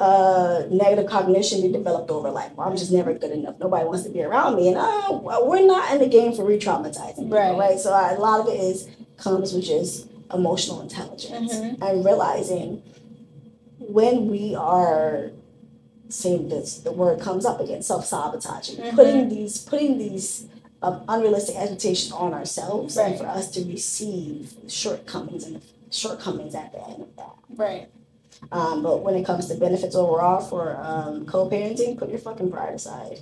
uh, 0.01 0.63
negative 0.71 1.05
cognition 1.09 1.61
you 1.61 1.71
developed 1.71 2.09
over 2.09 2.29
life. 2.31 2.51
I'm 2.57 2.75
just 2.75 2.91
never 2.91 3.13
good 3.13 3.31
enough. 3.31 3.55
Nobody 3.59 3.85
wants 3.85 4.03
to 4.03 4.09
be 4.09 4.23
around 4.23 4.55
me, 4.55 4.67
and 4.69 4.77
uh, 4.77 5.19
we're 5.49 5.65
not 5.65 5.91
in 5.93 5.99
the 5.99 6.07
game 6.07 6.33
for 6.35 6.43
re-traumatizing 6.43 7.15
people, 7.25 7.37
Right. 7.37 7.55
right? 7.57 7.79
So 7.79 7.93
I, 7.93 8.13
a 8.13 8.19
lot 8.19 8.39
of 8.41 8.47
it 8.47 8.59
is 8.59 8.87
comes 9.17 9.53
with 9.53 9.65
just 9.65 10.07
emotional 10.33 10.81
intelligence 10.81 11.53
Mhm. 11.53 11.81
and 11.81 12.03
realizing 12.05 12.81
when 13.79 14.27
we 14.29 14.55
are 14.55 15.31
saying 16.09 16.49
this, 16.49 16.79
the 16.79 16.91
word 16.91 17.19
comes 17.19 17.45
up 17.45 17.59
again, 17.59 17.81
self-sabotaging, 17.83 18.77
Mhm. 18.77 18.95
putting 18.95 19.29
these 19.29 19.59
putting 19.59 19.97
these 19.97 20.45
um, 20.83 21.01
unrealistic 21.07 21.55
expectations 21.57 22.11
on 22.11 22.33
ourselves, 22.33 22.97
and 22.97 23.15
for 23.19 23.27
us 23.27 23.51
to 23.51 23.63
receive 23.65 24.55
shortcomings 24.67 25.43
and 25.45 25.61
shortcomings 25.91 26.55
at 26.55 26.71
the 26.73 26.81
end 26.89 27.03
of 27.03 27.15
that. 27.17 27.35
right 27.55 27.87
Um, 28.51 28.83
but 28.83 29.01
when 29.01 29.15
it 29.15 29.25
comes 29.25 29.47
to 29.47 29.55
benefits 29.55 29.95
overall 29.95 30.41
for 30.41 30.75
um, 30.81 31.25
co-parenting, 31.25 31.97
put 31.97 32.09
your 32.09 32.19
fucking 32.19 32.51
pride 32.51 32.73
aside. 32.73 33.19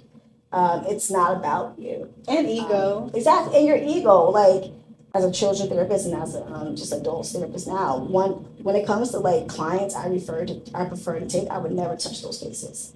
Um, 0.52 0.86
it's 0.88 1.12
not 1.12 1.38
about 1.38 1.78
you. 1.78 2.12
and 2.28 2.50
ego 2.50 3.04
Um, 3.04 3.12
exactly, 3.14 3.58
and 3.58 3.68
your 3.68 3.78
ego. 3.78 4.30
Like 4.32 4.72
as 5.14 5.24
a 5.24 5.32
children 5.32 5.70
therapist 5.70 6.06
and 6.06 6.16
as 6.22 6.36
a 6.36 6.44
um, 6.46 6.76
just 6.76 6.94
adult 6.94 7.28
therapist 7.28 7.68
now, 7.68 7.98
one 7.98 8.32
when 8.64 8.76
it 8.76 8.88
comes 8.88 9.12
to 9.12 9.20
like 9.20 9.48
clients, 9.48 9.96
I 9.96 10.08
refer 10.08 10.46
to, 10.46 10.62
I 10.74 10.86
prefer 10.86 11.20
to 11.20 11.28
take. 11.28 11.48
I 11.50 11.60
would 11.60 11.72
never 11.72 11.96
touch 11.96 12.22
those 12.24 12.40
cases. 12.40 12.94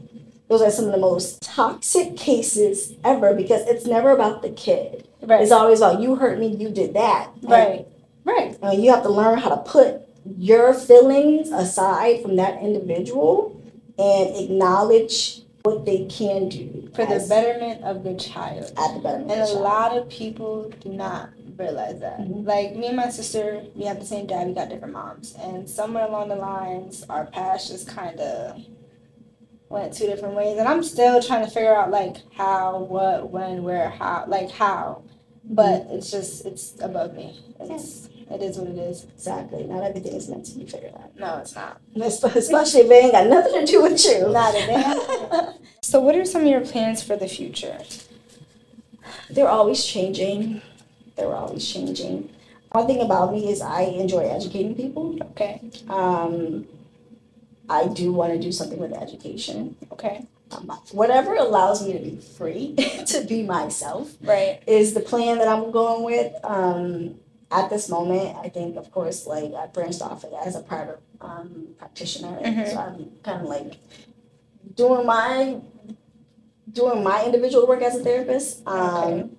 Those 0.47 0.61
are 0.61 0.71
some 0.71 0.85
of 0.85 0.91
the 0.91 0.99
most 0.99 1.41
toxic 1.41 2.17
cases 2.17 2.93
ever 3.03 3.33
because 3.33 3.67
it's 3.67 3.85
never 3.85 4.11
about 4.11 4.41
the 4.41 4.49
kid. 4.49 5.07
right 5.21 5.41
It's 5.41 5.51
always 5.51 5.79
about 5.79 6.01
you 6.01 6.15
hurt 6.15 6.39
me, 6.39 6.47
you 6.47 6.69
did 6.69 6.93
that. 6.95 7.29
And 7.41 7.51
right 7.51 7.87
right 8.25 8.57
uh, 8.63 8.71
you 8.71 8.91
have 8.91 9.03
to 9.03 9.09
learn 9.09 9.37
how 9.37 9.49
to 9.49 9.57
put 9.57 10.02
your 10.37 10.73
feelings 10.73 11.49
aside 11.51 12.21
from 12.21 12.35
that 12.37 12.61
individual 12.61 13.59
and 13.97 14.35
acknowledge 14.35 15.41
what 15.63 15.85
they 15.85 16.05
can 16.05 16.49
do 16.49 16.89
for 16.95 17.05
the 17.05 17.25
betterment 17.29 17.83
of 17.83 18.03
the 18.03 18.15
child 18.15 18.63
at 18.77 18.93
the 18.95 18.99
betterment 18.99 19.31
and 19.31 19.41
of 19.41 19.47
a 19.47 19.51
the 19.51 19.53
child. 19.53 19.61
lot 19.61 19.97
of 19.97 20.09
people 20.09 20.69
do 20.81 20.89
not 20.89 21.29
realize 21.57 21.99
that. 21.99 22.19
Mhm. 22.19 22.45
Like 22.45 22.75
me 22.75 22.87
and 22.87 22.97
my 22.97 23.09
sister, 23.09 23.63
we 23.75 23.85
have 23.85 23.99
the 23.99 24.05
same 24.05 24.25
dad, 24.25 24.47
we 24.47 24.53
got 24.53 24.69
different 24.69 24.93
moms, 24.93 25.35
and 25.41 25.69
somewhere 25.69 26.05
along 26.05 26.29
the 26.29 26.35
lines, 26.35 27.05
our 27.09 27.25
paths 27.27 27.69
just 27.69 27.87
kind 27.87 28.19
of 28.19 28.57
went 29.69 29.93
two 29.93 30.05
different 30.05 30.35
ways, 30.35 30.57
and 30.57 30.67
I'm 30.67 30.83
still 30.83 31.21
trying 31.21 31.45
to 31.45 31.51
figure 31.51 31.73
out 31.75 31.91
like 31.91 32.17
how, 32.33 32.79
what, 32.79 33.29
when, 33.29 33.63
where, 33.63 33.89
how, 33.89 34.25
like 34.27 34.51
how. 34.51 35.03
But 35.45 35.87
it's 35.89 36.09
just 36.11 36.45
it's 36.45 36.73
above 36.81 37.15
me. 37.15 37.37
It's 37.59 38.09
it 38.31 38.41
is 38.41 38.57
what 38.57 38.67
it 38.69 38.77
is. 38.77 39.03
Exactly. 39.15 39.63
Not 39.63 39.83
everything 39.83 40.13
is 40.13 40.27
meant 40.29 40.45
to 40.45 40.57
be 40.57 40.65
figured 40.65 40.93
out. 40.95 41.15
No, 41.17 41.37
it's 41.37 41.55
not. 41.55 41.79
Especially 41.95 42.81
if 42.81 42.91
it 42.91 42.93
ain't 42.93 43.11
got 43.13 43.27
nothing 43.27 43.65
to 43.65 43.71
do 43.71 43.81
with 43.81 44.03
you. 44.05 44.29
Not 44.31 44.55
a 44.55 44.59
damn. 44.65 45.53
so, 45.81 45.99
what 45.99 46.15
are 46.15 46.25
some 46.25 46.41
of 46.41 46.47
your 46.47 46.61
plans 46.61 47.03
for 47.03 47.15
the 47.15 47.27
future? 47.27 47.77
They're 49.29 49.47
always 49.49 49.83
changing. 49.85 50.61
They're 51.15 51.33
always 51.33 51.67
changing. 51.71 52.29
One 52.71 52.87
thing 52.87 53.01
about 53.01 53.31
me 53.31 53.49
is 53.51 53.61
I 53.61 53.81
enjoy 53.83 54.27
educating 54.27 54.75
people. 54.75 55.17
Okay. 55.31 55.61
Um, 55.89 56.65
I 57.69 57.87
do 57.87 58.11
want 58.11 58.33
to 58.33 58.39
do 58.39 58.51
something 58.51 58.79
with 58.79 58.93
education. 58.93 59.75
Okay. 59.91 60.25
Um, 60.51 60.67
whatever 60.91 61.35
allows 61.35 61.85
me 61.85 61.93
to 61.93 61.99
be 61.99 62.17
free 62.17 62.75
to 63.07 63.23
be 63.27 63.43
myself 63.43 64.11
Right. 64.21 64.61
is 64.67 64.93
the 64.93 64.99
plan 64.99 65.37
that 65.39 65.47
I'm 65.47 65.71
going 65.71 66.03
with. 66.03 66.33
Um, 66.43 67.15
at 67.53 67.69
this 67.69 67.87
moment, 67.89 68.35
I 68.37 68.49
think, 68.49 68.75
of 68.77 68.91
course, 68.91 69.25
like 69.27 69.53
I 69.53 69.67
branched 69.67 70.01
off 70.01 70.25
as 70.45 70.55
a 70.55 70.61
private 70.61 70.99
um, 71.21 71.75
practitioner, 71.77 72.39
Mhm. 72.41 72.71
so 72.71 72.77
I'm 72.77 73.11
kind 73.23 73.41
of 73.43 73.47
like 73.47 73.77
doing 74.75 75.05
my 75.05 75.61
doing 76.71 77.03
my 77.03 77.23
individual 77.23 77.67
work 77.67 77.81
as 77.83 77.95
a 77.95 78.03
therapist. 78.03 78.65
Um, 78.67 79.03
Okay. 79.13 79.29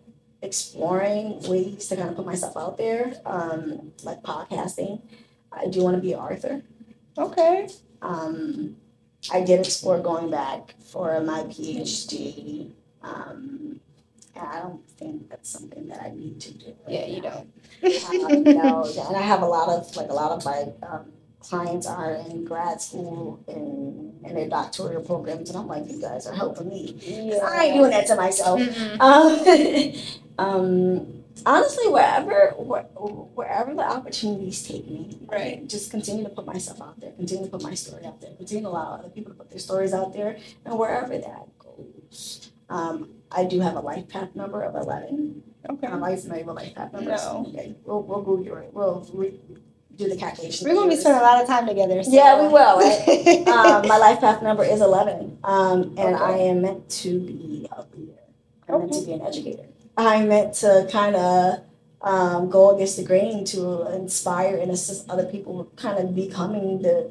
Exploring 0.42 1.40
ways 1.48 1.88
to 1.88 1.96
kind 1.96 2.10
of 2.10 2.16
put 2.16 2.26
myself 2.26 2.54
out 2.54 2.76
there, 2.76 3.14
um, 3.24 3.92
like 4.02 4.22
podcasting. 4.22 5.00
I 5.50 5.66
do 5.68 5.82
want 5.82 5.96
to 5.96 6.02
be 6.02 6.12
an 6.12 6.20
author. 6.20 6.62
Okay. 7.16 7.66
Um, 8.02 8.76
I 9.32 9.40
did 9.40 9.60
explore 9.60 9.98
going 10.00 10.30
back 10.30 10.74
for 10.84 11.18
my 11.22 11.44
PhD. 11.44 12.72
Um, 13.02 13.80
I 14.36 14.60
don't 14.60 14.88
think 14.90 15.28
that's 15.30 15.48
something 15.50 15.86
that 15.88 16.02
I 16.02 16.10
need 16.10 16.40
to 16.40 16.52
do. 16.52 16.66
right 16.66 16.74
Yeah, 16.88 17.06
you 17.06 17.22
now. 17.22 17.44
don't. 17.82 18.24
Um, 18.24 18.44
no, 18.44 18.84
and 19.08 19.16
I 19.16 19.20
have 19.22 19.42
a 19.42 19.46
lot 19.46 19.68
of 19.68 19.94
like 19.96 20.08
a 20.10 20.14
lot 20.14 20.32
of 20.32 20.44
my 20.44 20.66
um, 20.88 21.12
clients 21.40 21.86
are 21.86 22.14
in 22.14 22.44
grad 22.44 22.80
school 22.80 23.40
and 23.48 24.24
in 24.24 24.34
their 24.34 24.48
doctoral 24.48 25.02
programs, 25.02 25.50
and 25.50 25.58
I'm 25.58 25.66
like, 25.68 25.90
you 25.90 26.00
guys 26.00 26.26
are 26.26 26.34
helping 26.34 26.68
me. 26.68 26.92
'Cause 27.30 27.40
I 27.42 27.64
ain't 27.66 27.76
doing 27.76 27.90
that 27.90 28.06
to 28.08 28.16
myself. 28.16 28.60
Mm-mm. 28.60 29.00
Um, 29.00 29.94
um, 30.38 31.24
honestly, 31.46 31.88
wherever 31.88 32.50
where, 32.58 32.82
wherever 33.34 33.74
the 33.74 33.82
opportunities 33.82 34.66
take 34.66 34.88
me, 34.88 35.18
Right. 35.30 35.66
Just 35.68 35.90
continue 35.90 36.24
to 36.24 36.30
put 36.30 36.46
myself 36.46 36.80
out 36.80 37.00
there, 37.00 37.12
continue 37.12 37.44
to 37.46 37.50
put 37.50 37.62
my 37.62 37.74
story 37.74 38.04
out 38.04 38.20
there, 38.20 38.30
continue 38.36 38.62
to 38.64 38.68
allow 38.70 38.94
other 38.94 39.08
people 39.08 39.32
to 39.32 39.38
put 39.38 39.50
their 39.50 39.58
stories 39.58 39.92
out 39.92 40.12
there, 40.14 40.38
and 40.64 40.78
wherever 40.78 41.16
that 41.18 41.46
goes. 41.58 42.50
Um, 42.70 43.10
I 43.34 43.44
do 43.44 43.60
have 43.60 43.76
a 43.76 43.80
life 43.80 44.08
path 44.08 44.34
number 44.34 44.62
of 44.62 44.74
eleven. 44.74 45.42
Okay. 45.68 45.86
Are 45.86 46.10
you 46.10 46.16
familiar 46.16 46.44
with 46.44 46.56
life 46.56 46.74
path 46.74 46.92
numbers? 46.92 47.24
No. 47.24 47.46
Okay, 47.48 47.74
we'll 47.84 48.02
we'll 48.02 48.22
Google 48.22 48.56
it. 48.58 48.70
We'll 48.72 49.08
re- 49.12 49.40
do 49.96 50.08
the 50.08 50.16
calculation. 50.16 50.68
We're 50.68 50.74
gonna 50.74 50.90
be 50.90 50.96
spending 50.96 51.20
a 51.20 51.24
lot 51.24 51.40
of 51.40 51.46
time 51.46 51.66
together. 51.66 52.02
So. 52.02 52.10
Yeah, 52.10 52.42
we 52.42 52.48
will, 52.48 52.78
right? 52.78 53.48
um, 53.48 53.88
my 53.88 53.96
life 53.96 54.20
path 54.20 54.42
number 54.42 54.64
is 54.64 54.80
11, 54.80 55.38
um, 55.44 55.94
and. 55.96 56.16
I 56.16 56.32
am 56.32 56.62
meant 56.62 56.88
to 57.02 57.20
be 57.20 57.68
a 57.72 57.84
leader. 57.96 58.18
I'm 58.68 58.80
meant 58.80 58.92
to 58.94 59.06
be 59.06 59.12
an 59.12 59.22
educator. 59.22 59.66
I'm 59.96 60.28
meant 60.28 60.54
to 60.54 60.88
kind 60.90 61.16
of 61.16 61.60
um, 62.02 62.50
go 62.50 62.74
against 62.74 62.96
the 62.96 63.04
grain 63.04 63.44
to 63.46 63.92
inspire 63.94 64.56
and 64.56 64.70
assist 64.70 65.08
other 65.08 65.24
people 65.24 65.70
kind 65.76 65.98
of 65.98 66.14
becoming 66.14 66.82
the 66.82 67.10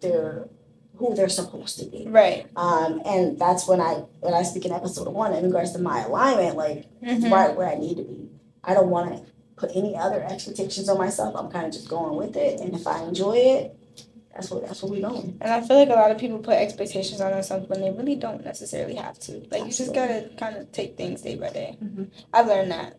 their 0.00 0.48
who 0.96 1.14
they're 1.14 1.28
supposed 1.28 1.78
to 1.78 1.84
be. 1.86 2.06
right. 2.08 2.46
Um, 2.56 3.02
and 3.04 3.38
that's 3.38 3.66
when 3.68 3.80
I 3.80 4.04
when 4.20 4.34
I 4.34 4.42
speak 4.42 4.64
in 4.64 4.72
episode 4.72 5.08
one 5.08 5.32
in 5.34 5.44
regards 5.44 5.72
to 5.72 5.78
my 5.78 6.02
alignment, 6.04 6.56
like 6.56 6.86
Mhm. 7.02 7.30
right 7.30 7.56
where 7.56 7.68
I 7.68 7.74
need 7.76 7.96
to 7.98 8.02
be. 8.02 8.30
I 8.64 8.74
don't 8.74 8.90
want 8.90 9.12
to 9.12 9.32
put 9.56 9.70
any 9.74 9.96
other 9.96 10.22
expectations 10.22 10.88
on 10.88 10.98
myself. 10.98 11.34
I'm 11.36 11.50
kind 11.50 11.66
of 11.66 11.72
just 11.72 11.88
going 11.88 12.16
with 12.16 12.36
it, 12.36 12.60
and 12.60 12.74
if 12.74 12.86
I 12.86 13.02
enjoy 13.04 13.36
it, 13.36 13.76
that's 14.34 14.50
what 14.50 14.66
that's 14.66 14.82
what 14.82 14.90
we're 14.92 15.00
doing. 15.08 15.38
And 15.40 15.50
I 15.52 15.60
feel 15.62 15.76
like 15.78 15.88
a 15.88 15.92
lot 15.92 16.10
of 16.10 16.18
people 16.18 16.38
put 16.38 16.54
expectations 16.54 17.20
on 17.20 17.30
themselves 17.32 17.68
when 17.68 17.80
they 17.80 17.90
really 17.90 18.16
don't 18.16 18.44
necessarily 18.44 18.94
have 18.94 19.18
to. 19.20 19.32
Like 19.50 19.64
you 19.64 19.70
just 19.72 19.94
gotta 19.94 20.30
kind 20.38 20.56
of 20.56 20.72
take 20.72 20.96
things 20.96 21.22
day 21.22 21.36
by 21.36 21.50
day. 21.50 21.76
Mhm. 21.82 22.10
I've 22.34 22.46
learned 22.46 22.70
that. 22.72 22.96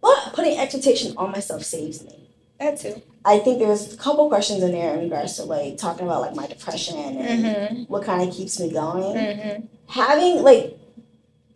But 0.00 0.32
putting 0.32 0.58
expectation 0.58 1.14
on 1.16 1.32
myself 1.32 1.64
saves 1.64 2.04
me. 2.04 2.30
That 2.60 2.78
too. 2.78 3.02
I 3.24 3.38
think 3.40 3.58
there's 3.58 3.92
a 3.92 3.96
couple 3.96 4.28
questions 4.28 4.62
in 4.62 4.72
there 4.72 4.94
in 4.94 5.00
regards 5.00 5.36
to 5.36 5.44
like 5.44 5.76
talking 5.76 6.06
about 6.06 6.22
like 6.22 6.34
my 6.34 6.46
depression 6.46 6.96
and 6.96 7.44
Mm-hmm. 7.44 7.82
what 7.92 8.04
kind 8.04 8.26
of 8.28 8.34
keeps 8.34 8.58
me 8.60 8.70
going. 8.72 9.14
Mm-hmm. 9.16 9.64
Having 9.88 10.42
like 10.42 10.78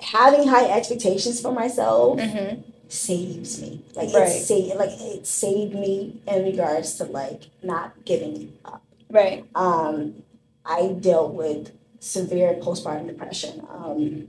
having 0.00 0.48
high 0.48 0.68
expectations 0.70 1.40
for 1.40 1.52
myself 1.52 2.18
Mm-hmm. 2.18 2.60
saves 2.88 3.60
me. 3.62 3.82
Like 3.94 4.12
Right. 4.12 4.28
it 4.28 4.42
sa- 4.44 4.74
like 4.76 4.90
it 5.00 5.26
saved 5.26 5.74
me 5.74 6.20
in 6.26 6.44
regards 6.44 6.94
to 6.96 7.04
like 7.04 7.44
not 7.62 8.04
giving 8.04 8.52
up. 8.64 8.82
Right. 9.08 9.44
Um, 9.54 10.22
I 10.64 10.88
dealt 11.00 11.34
with 11.34 11.72
severe 12.00 12.54
postpartum 12.54 13.06
depression. 13.06 13.64
Um, 13.70 14.28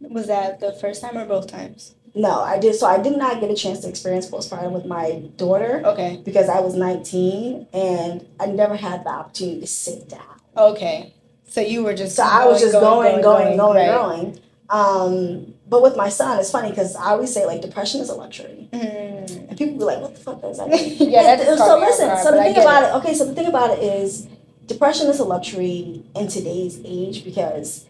Was 0.00 0.28
that 0.28 0.60
the 0.60 0.72
first 0.72 1.00
time 1.02 1.18
or 1.18 1.24
both 1.26 1.48
times? 1.48 1.94
No, 2.18 2.40
I 2.42 2.58
did. 2.58 2.74
So 2.74 2.86
I 2.86 2.98
did 3.00 3.16
not 3.16 3.40
get 3.40 3.50
a 3.50 3.54
chance 3.54 3.80
to 3.80 3.88
experience 3.88 4.28
postpartum 4.30 4.72
with 4.72 4.84
my 4.86 5.22
daughter 5.36 5.82
Okay. 5.84 6.20
because 6.24 6.48
I 6.48 6.60
was 6.60 6.74
19 6.74 7.68
and 7.72 8.26
I 8.40 8.46
never 8.46 8.76
had 8.76 9.04
the 9.04 9.10
opportunity 9.10 9.60
to 9.60 9.66
sit 9.66 10.08
down. 10.08 10.40
Okay. 10.56 11.14
So 11.48 11.60
you 11.60 11.82
were 11.84 11.94
just 11.94 12.16
So 12.16 12.22
I 12.24 12.46
was 12.46 12.60
just 12.60 12.72
going, 12.74 13.22
going, 13.22 13.56
going, 13.56 13.88
right. 13.88 13.94
going. 13.96 14.40
Um, 14.70 15.54
but 15.68 15.82
with 15.82 15.96
my 15.96 16.08
son, 16.10 16.38
it's 16.40 16.50
funny 16.50 16.70
because 16.70 16.94
I 16.96 17.10
always 17.12 17.32
say 17.32 17.46
like 17.46 17.62
depression 17.62 18.00
is 18.00 18.10
a 18.10 18.14
luxury, 18.14 18.68
Mm. 18.72 19.48
and 19.48 19.56
people 19.58 19.78
be 19.78 19.84
like, 19.84 20.00
"What 20.00 20.14
the 20.14 20.20
fuck 20.20 20.42
does 20.42 20.58
that 20.58 20.68
mean?" 20.68 20.94
yeah, 21.10 21.22
that 21.22 21.38
And 21.40 21.46
just 21.48 21.58
so 21.58 21.66
caught 21.66 21.80
me 21.80 21.84
off 21.86 21.90
listen. 21.98 22.18
So 22.22 22.32
the 22.32 22.42
thing 22.42 22.56
about 22.58 22.82
it. 22.82 22.86
it, 22.88 22.94
okay. 22.96 23.14
So 23.14 23.24
the 23.24 23.34
thing 23.34 23.46
about 23.46 23.70
it 23.70 23.82
is, 23.82 24.26
depression 24.66 25.06
is 25.08 25.20
a 25.20 25.24
luxury 25.24 26.02
in 26.14 26.28
today's 26.28 26.80
age 26.84 27.24
because 27.24 27.86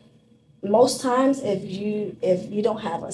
most 0.62 1.00
times 1.00 1.40
if 1.42 1.62
you 1.64 2.16
if 2.20 2.50
you 2.50 2.62
don't 2.62 2.80
have 2.80 3.02
a, 3.04 3.12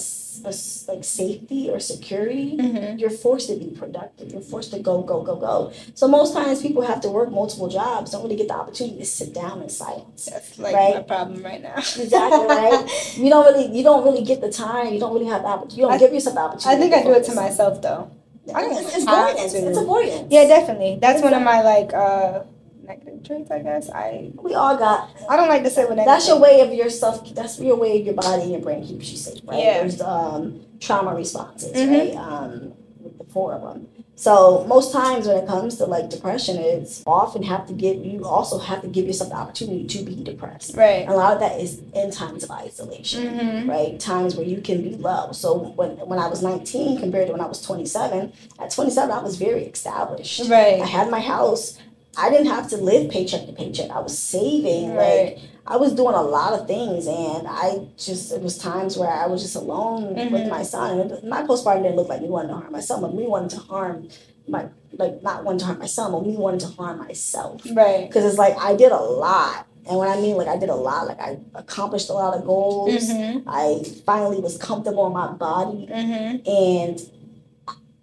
a 0.49 0.53
like 0.89 1.03
safety 1.03 1.69
or 1.69 1.79
security, 1.79 2.57
Mhm. 2.57 2.99
you're 2.99 3.09
forced 3.25 3.49
to 3.49 3.55
be 3.55 3.67
productive. 3.81 4.31
You're 4.31 4.41
forced 4.41 4.71
to 4.71 4.79
go, 4.79 5.01
go, 5.01 5.21
go, 5.21 5.35
go. 5.35 5.71
So 5.93 6.07
most 6.07 6.33
times 6.33 6.61
people 6.61 6.81
have 6.81 7.01
to 7.01 7.09
work 7.09 7.29
multiple 7.31 7.67
jobs, 7.67 8.11
don't 8.11 8.23
really 8.23 8.35
get 8.35 8.47
the 8.47 8.55
opportunity 8.55 8.97
to 8.97 9.05
sit 9.05 9.33
down 9.33 9.61
in 9.61 9.69
silence. 9.69 10.25
That's 10.31 10.57
like 10.57 10.73
Right. 10.75 10.95
my 10.95 11.01
problem 11.03 11.43
right 11.43 11.61
now. 11.61 11.75
Exactly 11.77 12.45
right. 12.47 12.89
You 13.17 13.29
don't 13.29 13.45
really, 13.45 13.77
you 13.77 13.83
don't 13.83 14.03
really 14.03 14.23
get 14.23 14.41
the 14.41 14.51
time. 14.51 14.91
You 14.93 14.99
don't 14.99 15.13
really 15.13 15.27
have 15.27 15.43
the 15.43 15.47
opportunity. 15.49 15.75
You 15.77 15.83
don't 15.83 15.93
I- 15.93 15.97
give 15.99 16.13
yourself 16.13 16.35
the 16.35 16.41
opportunity. 16.41 16.75
I 16.77 16.79
think 16.81 16.93
I 16.95 17.03
do 17.03 17.13
it 17.13 17.23
to 17.25 17.35
myself 17.35 17.81
though. 17.81 18.09
I 18.53 18.61
don't 18.61 18.77
It's, 18.77 18.95
it's 18.95 19.03
avoidance. 19.07 19.53
It's 19.53 19.77
avoidance. 19.77 20.27
Yeah, 20.31 20.45
definitely. 20.47 20.97
That's 21.01 21.21
one 21.21 21.33
of 21.33 21.41
my 21.43 21.61
like 21.61 21.93
uh 21.93 22.41
negative 22.85 23.23
traits, 23.23 23.51
I 23.51 23.59
guess. 23.59 23.89
I 23.89 24.31
We 24.41 24.53
all 24.53 24.77
got. 24.77 25.09
I 25.29 25.35
don't 25.35 25.49
like 25.49 25.63
to 25.63 25.69
sit 25.69 25.83
with 25.89 25.97
anything. 25.97 26.05
That's 26.07 26.27
your 26.27 26.39
way 26.39 26.61
of 26.61 26.73
yourself. 26.73 27.33
That's 27.33 27.59
your 27.59 27.75
way 27.75 27.99
of 27.99 28.05
your 28.05 28.15
body 28.15 28.43
and 28.43 28.51
your 28.51 28.61
brain 28.61 28.85
keeps 28.85 29.09
you 29.11 29.17
safe, 29.17 29.41
right? 29.45 29.59
Yeah. 29.63 29.79
There's 29.79 30.01
um, 30.01 30.61
trauma 30.79 31.13
responses, 31.15 31.73
Mhm. 31.73 31.91
right? 31.91 32.15
Um, 32.17 32.73
with 33.01 33.17
the 33.17 33.23
four 33.25 33.53
of 33.53 33.61
them. 33.61 33.87
So 34.17 34.63
most 34.69 34.93
times 34.93 35.27
when 35.27 35.35
it 35.35 35.45
comes 35.45 35.75
to 35.77 35.85
like 35.85 36.09
depression, 36.09 36.55
it's 36.57 37.03
often 37.05 37.43
have 37.43 37.67
to 37.67 37.73
give 37.73 37.97
you 38.03 38.23
also 38.23 38.57
have 38.59 38.81
to 38.81 38.87
give 38.87 39.05
yourself 39.05 39.29
the 39.31 39.35
opportunity 39.35 39.83
to 39.85 40.03
be 40.05 40.15
depressed. 40.23 40.77
Right. 40.77 41.01
And 41.03 41.11
a 41.11 41.15
lot 41.17 41.33
of 41.33 41.39
that 41.41 41.59
is 41.59 41.81
in 41.93 42.11
times 42.11 42.43
of 42.45 42.49
isolation. 42.51 43.23
Mm-hmm. 43.37 43.69
right? 43.69 43.99
Times 43.99 44.37
where 44.37 44.45
you 44.45 44.61
can 44.61 44.81
be 44.81 44.95
low. 44.95 45.33
So 45.33 45.73
when 45.75 45.91
when 46.07 46.17
I 46.17 46.27
was 46.29 46.41
19 46.41 46.97
compared 46.99 47.27
to 47.27 47.33
when 47.33 47.41
I 47.41 47.45
was 47.47 47.61
27, 47.61 48.31
at 48.57 48.71
27 48.71 49.11
I 49.11 49.21
was 49.21 49.35
very 49.35 49.65
established. 49.65 50.49
Right. 50.49 50.81
I 50.81 50.85
had 50.85 51.09
my 51.11 51.19
house. 51.19 51.77
I 52.17 52.29
didn't 52.29 52.47
have 52.47 52.69
to 52.69 52.77
live 52.77 53.09
paycheck 53.11 53.45
to 53.47 53.53
paycheck. 53.53 53.89
I 53.91 53.99
was 53.99 54.17
saving. 54.17 54.93
Right. 54.95 55.35
Like 55.35 55.39
I 55.67 55.77
was 55.77 55.93
doing 55.93 56.15
a 56.15 56.21
lot 56.21 56.53
of 56.53 56.67
things, 56.67 57.07
and 57.07 57.47
I 57.47 57.87
just 57.97 58.31
it 58.31 58.41
was 58.41 58.57
times 58.57 58.97
where 58.97 59.09
I 59.09 59.25
was 59.27 59.41
just 59.41 59.55
alone 59.55 60.13
with 60.15 60.17
Mhm. 60.31 60.49
my 60.49 60.63
son. 60.63 60.99
And 60.99 61.23
my 61.29 61.41
postpartum 61.43 61.83
didn't 61.83 61.95
look 61.97 62.09
like 62.09 62.21
me 62.21 62.29
wanting 62.29 62.49
to 62.49 62.55
harm 62.57 62.71
my 62.71 62.81
son, 62.81 63.01
but 63.01 63.13
me 63.13 63.25
wanting 63.27 63.49
to 63.49 63.57
harm 63.65 64.07
my 64.47 64.65
like 64.97 65.21
not 65.23 65.43
wanting 65.43 65.59
to 65.59 65.65
harm 65.65 65.79
my 65.79 65.87
son, 65.87 66.11
but 66.11 66.25
me 66.25 66.37
wanting 66.37 66.59
to 66.59 66.67
harm 66.67 66.99
myself 66.99 67.61
Right. 67.73 68.07
because 68.07 68.23
it's 68.25 68.37
like 68.37 68.55
I 68.61 68.75
did 68.75 68.91
a 68.91 68.99
lot. 69.01 69.65
And 69.87 69.97
when 69.99 70.07
I 70.07 70.19
mean 70.21 70.35
like 70.37 70.47
I 70.47 70.57
did 70.57 70.69
a 70.69 70.75
lot, 70.75 71.07
like 71.07 71.19
I 71.19 71.37
accomplished 71.55 72.09
a 72.09 72.13
lot 72.13 72.35
of 72.35 72.45
goals. 72.45 72.93
Mm-hmm. 73.09 73.47
I 73.49 73.83
finally 74.05 74.39
was 74.39 74.57
comfortable 74.57 75.05
in 75.07 75.13
my 75.13 75.31
body 75.33 75.87
Mm-hmm. 75.91 76.49
and 76.49 77.01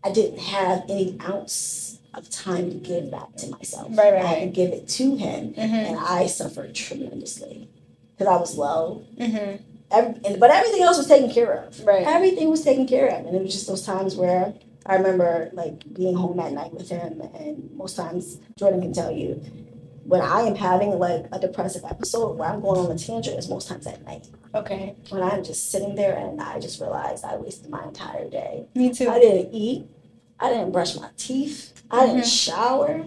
I 0.05 0.11
didn't 0.13 0.41
have 0.41 0.85
any 0.89 1.17
ounce 1.29 1.92
of 2.15 2.29
time 2.31 2.71
to 2.71 2.77
give 2.77 3.11
back 3.11 3.35
to 3.37 3.49
myself. 3.51 3.89
Right, 3.91 4.13
right, 4.13 4.23
I 4.23 4.27
had 4.27 4.41
to 4.41 4.47
give 4.47 4.71
it 4.73 4.89
to 4.89 5.17
him 5.17 5.55
Mm-hmm. 5.55 5.75
and 5.75 5.99
I 5.99 6.27
suffered 6.27 6.75
tremendously 6.75 7.69
because 8.17 8.27
I 8.33 8.37
was 8.39 8.57
low. 8.57 9.05
Mm-hmm. 9.19 9.63
Every, 9.91 10.21
and, 10.25 10.41
but 10.41 10.51
everything 10.51 10.83
else 10.83 10.97
was 10.99 11.07
taken 11.07 11.31
care 11.31 11.53
of. 11.53 11.81
Right. 11.85 12.07
Everything 12.07 12.49
was 12.49 12.63
taken 12.65 12.87
care 12.87 13.09
of. 13.09 13.27
And 13.27 13.35
it 13.37 13.43
was 13.43 13.53
just 13.53 13.67
those 13.67 13.85
times 13.85 14.17
where 14.17 14.55
I 14.87 14.97
remember 14.97 15.51
like 15.53 15.83
being 15.95 16.17
home 16.17 16.41
at 16.41 16.53
night 16.53 16.73
with 16.73 16.89
him, 16.89 17.21
and 17.35 17.71
most 17.75 17.97
times 17.97 18.39
Jordan 18.57 18.81
can 18.81 18.93
tell 18.93 19.11
you 19.13 19.35
when 20.05 20.21
I 20.21 20.41
am 20.41 20.57
having 20.57 20.99
like 20.99 21.27
a 21.31 21.39
depressive 21.39 21.85
episode 21.85 22.37
where 22.37 22.49
I'm 22.49 22.61
going 22.61 22.81
on 22.87 22.91
a 22.91 22.99
tangent 22.99 23.39
is 23.39 23.49
most 23.49 23.69
times 23.69 23.87
at 23.87 24.05
night. 24.05 24.27
Okay. 24.55 24.97
When 25.11 25.23
I'm 25.23 25.45
just 25.45 25.71
sitting 25.71 25.95
there 25.95 26.17
and 26.17 26.41
I 26.41 26.59
just 26.59 26.81
realized 26.81 27.25
I 27.25 27.37
wasted 27.37 27.71
my 27.71 27.85
entire 27.85 28.29
day. 28.29 28.67
Me 28.75 28.93
too. 28.93 29.09
I 29.09 29.21
didn't 29.21 29.53
eat. 29.55 29.87
I 30.43 30.51
didn't 30.51 30.73
brush 30.73 30.97
my 30.97 31.09
teeth. 31.17 31.73
I 31.91 32.07
didn't 32.07 32.23
Mhm. 32.23 32.45
shower. 32.47 33.07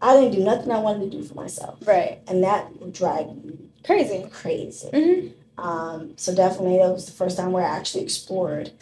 I 0.00 0.16
didn't 0.20 0.32
do 0.38 0.44
nothing 0.44 0.70
I 0.72 0.78
wanted 0.80 1.10
to 1.10 1.16
do 1.18 1.22
for 1.22 1.34
myself. 1.34 1.78
Right. 1.86 2.20
And 2.26 2.42
that 2.42 2.80
would 2.80 2.92
drive 2.92 3.28
me 3.44 3.70
Crazy. 3.84 4.26
crazy. 4.32 4.88
hmm 4.88 5.28
Um, 5.62 6.14
so 6.16 6.34
definitely 6.34 6.78
that 6.78 6.90
was 6.92 7.06
the 7.06 7.12
first 7.12 7.36
time 7.36 7.52
where 7.52 7.64
I 7.64 7.76
actually 7.76 8.02
explored 8.02 8.72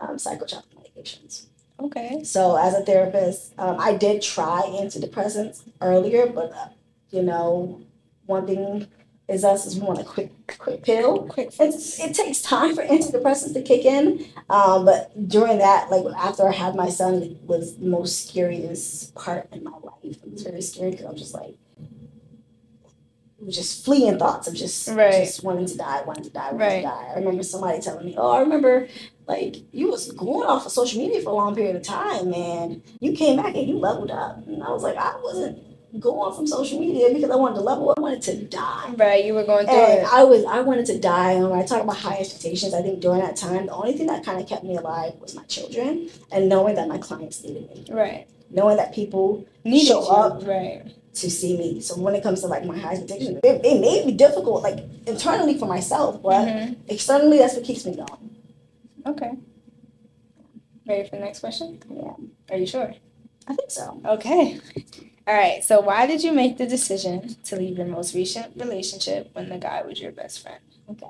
um, 0.00 0.16
psychotropic 0.16 0.72
medications. 0.78 1.42
Okay. 1.78 2.22
So 2.24 2.56
as 2.56 2.74
a 2.74 2.82
therapist, 2.82 3.52
um, 3.58 3.76
I 3.78 3.94
did 3.96 4.22
try 4.22 4.62
antidepressants 4.80 5.62
earlier, 5.82 6.26
but 6.28 6.52
uh, 6.52 6.68
you 7.10 7.22
know, 7.22 7.82
one 8.26 8.46
thing 8.46 8.86
is 9.32 9.44
us 9.44 9.66
is 9.66 9.76
we 9.78 9.86
want 9.86 10.00
a 10.00 10.04
quick 10.04 10.30
quick 10.58 10.82
pill. 10.82 11.24
Quick 11.26 11.50
It's, 11.58 11.98
it 11.98 12.14
takes 12.14 12.42
time 12.42 12.74
for 12.74 12.82
antidepressants 12.84 13.54
to 13.54 13.62
kick 13.62 13.84
in, 13.84 14.26
um, 14.50 14.84
but 14.84 15.10
during 15.28 15.58
that, 15.58 15.90
like 15.90 16.04
after 16.16 16.48
I 16.48 16.52
had 16.52 16.74
my 16.74 16.88
son, 16.88 17.22
it 17.22 17.36
was 17.44 17.76
the 17.76 17.86
most 17.86 18.28
scariest 18.28 19.14
part 19.14 19.48
in 19.52 19.64
my 19.64 19.70
life. 19.82 19.92
It 20.24 20.30
was 20.32 20.42
very 20.42 20.62
scary 20.62 20.90
because 20.92 21.06
I 21.06 21.10
was 21.10 21.20
just 21.20 21.34
like, 21.34 21.56
just 23.48 23.84
fleeing 23.84 24.18
thoughts 24.18 24.46
of 24.46 24.54
just 24.54 24.88
Right. 24.88 25.24
just 25.24 25.42
wanting 25.42 25.66
to 25.66 25.76
die, 25.76 26.02
wanting 26.06 26.24
to 26.24 26.30
die, 26.30 26.52
wanting 26.52 26.58
Right. 26.60 26.76
to 26.82 26.82
die. 26.82 27.08
I 27.10 27.18
remember 27.18 27.42
somebody 27.42 27.80
telling 27.80 28.06
me, 28.06 28.14
"Oh, 28.16 28.30
I 28.30 28.40
remember 28.40 28.86
like 29.26 29.56
you 29.72 29.90
was 29.90 30.12
going 30.12 30.46
off 30.48 30.64
of 30.66 30.70
social 30.72 31.00
media 31.00 31.20
for 31.22 31.30
a 31.30 31.34
long 31.34 31.54
period 31.54 31.74
of 31.74 31.82
time, 31.82 32.32
and 32.34 32.82
you 33.00 33.12
came 33.12 33.36
back 33.36 33.56
and 33.56 33.66
you 33.66 33.78
leveled 33.78 34.10
up." 34.12 34.46
And 34.46 34.62
I 34.62 34.70
was 34.70 34.82
like, 34.84 34.96
I 34.96 35.16
wasn't 35.24 35.58
going 36.00 36.34
from 36.34 36.46
social 36.46 36.80
media 36.80 37.12
because 37.12 37.30
I 37.30 37.36
wanted 37.36 37.56
to 37.56 37.60
level. 37.60 37.92
I 37.96 38.00
wanted 38.00 38.22
to 38.22 38.36
die. 38.44 38.94
Right. 38.96 39.24
You 39.24 39.34
were 39.34 39.44
going 39.44 39.66
through 39.66 39.74
And 39.76 40.00
it. 40.02 40.12
I 40.12 40.24
was 40.24 40.44
I 40.44 40.60
wanted 40.60 40.86
to 40.86 40.98
die. 40.98 41.32
And 41.32 41.50
when 41.50 41.58
I 41.58 41.64
talk 41.66 41.82
about 41.82 41.96
high 41.96 42.18
expectations, 42.18 42.72
I 42.74 42.82
think 42.82 43.00
during 43.00 43.20
that 43.20 43.36
time, 43.36 43.66
the 43.66 43.72
only 43.72 43.92
thing 43.92 44.06
that 44.06 44.24
kind 44.24 44.40
of 44.40 44.48
kept 44.48 44.64
me 44.64 44.76
alive 44.76 45.14
was 45.20 45.34
my 45.34 45.44
children 45.44 46.08
and 46.30 46.48
knowing 46.48 46.74
that 46.76 46.88
my 46.88 46.98
clients 46.98 47.42
needed 47.44 47.68
me, 47.70 47.84
Right. 47.90 48.26
knowing 48.50 48.76
that 48.78 48.94
people 48.94 49.44
Needed 49.64 49.86
show 49.86 50.02
you. 50.02 50.08
up 50.08 50.46
Right. 50.46 50.82
to 51.14 51.30
see 51.30 51.58
me. 51.58 51.80
So 51.80 52.00
when 52.00 52.14
it 52.14 52.22
comes 52.22 52.40
to 52.40 52.46
like 52.46 52.64
my 52.64 52.78
high 52.78 52.92
expectations, 52.92 53.40
it, 53.44 53.60
it 53.64 53.80
made 53.80 54.06
me 54.06 54.12
difficult, 54.12 54.62
like 54.62 54.78
internally 55.06 55.58
for 55.58 55.66
myself, 55.66 56.22
but 56.22 56.46
Mhm. 56.48 56.76
externally, 56.88 57.38
that's 57.38 57.54
what 57.54 57.64
keeps 57.64 57.84
me 57.84 57.94
going. 57.96 58.36
Okay. 59.06 59.32
Ready 60.88 61.08
for 61.08 61.16
the 61.16 61.22
next 61.22 61.40
question? 61.40 61.78
Yeah, 61.90 62.14
Are 62.50 62.56
you 62.56 62.66
sure? 62.66 62.94
I 63.46 63.54
think 63.54 63.70
so. 63.70 64.00
Okay. 64.04 64.58
All 65.26 65.34
right. 65.34 65.62
So, 65.62 65.80
why 65.80 66.06
did 66.06 66.22
you 66.24 66.32
make 66.32 66.58
the 66.58 66.66
decision 66.66 67.36
to 67.44 67.56
leave 67.56 67.78
your 67.78 67.86
most 67.86 68.14
recent 68.14 68.56
relationship 68.56 69.30
when 69.34 69.48
the 69.48 69.58
guy 69.58 69.82
was 69.82 70.00
your 70.00 70.12
best 70.12 70.42
friend? 70.42 70.58
Okay. 70.90 71.06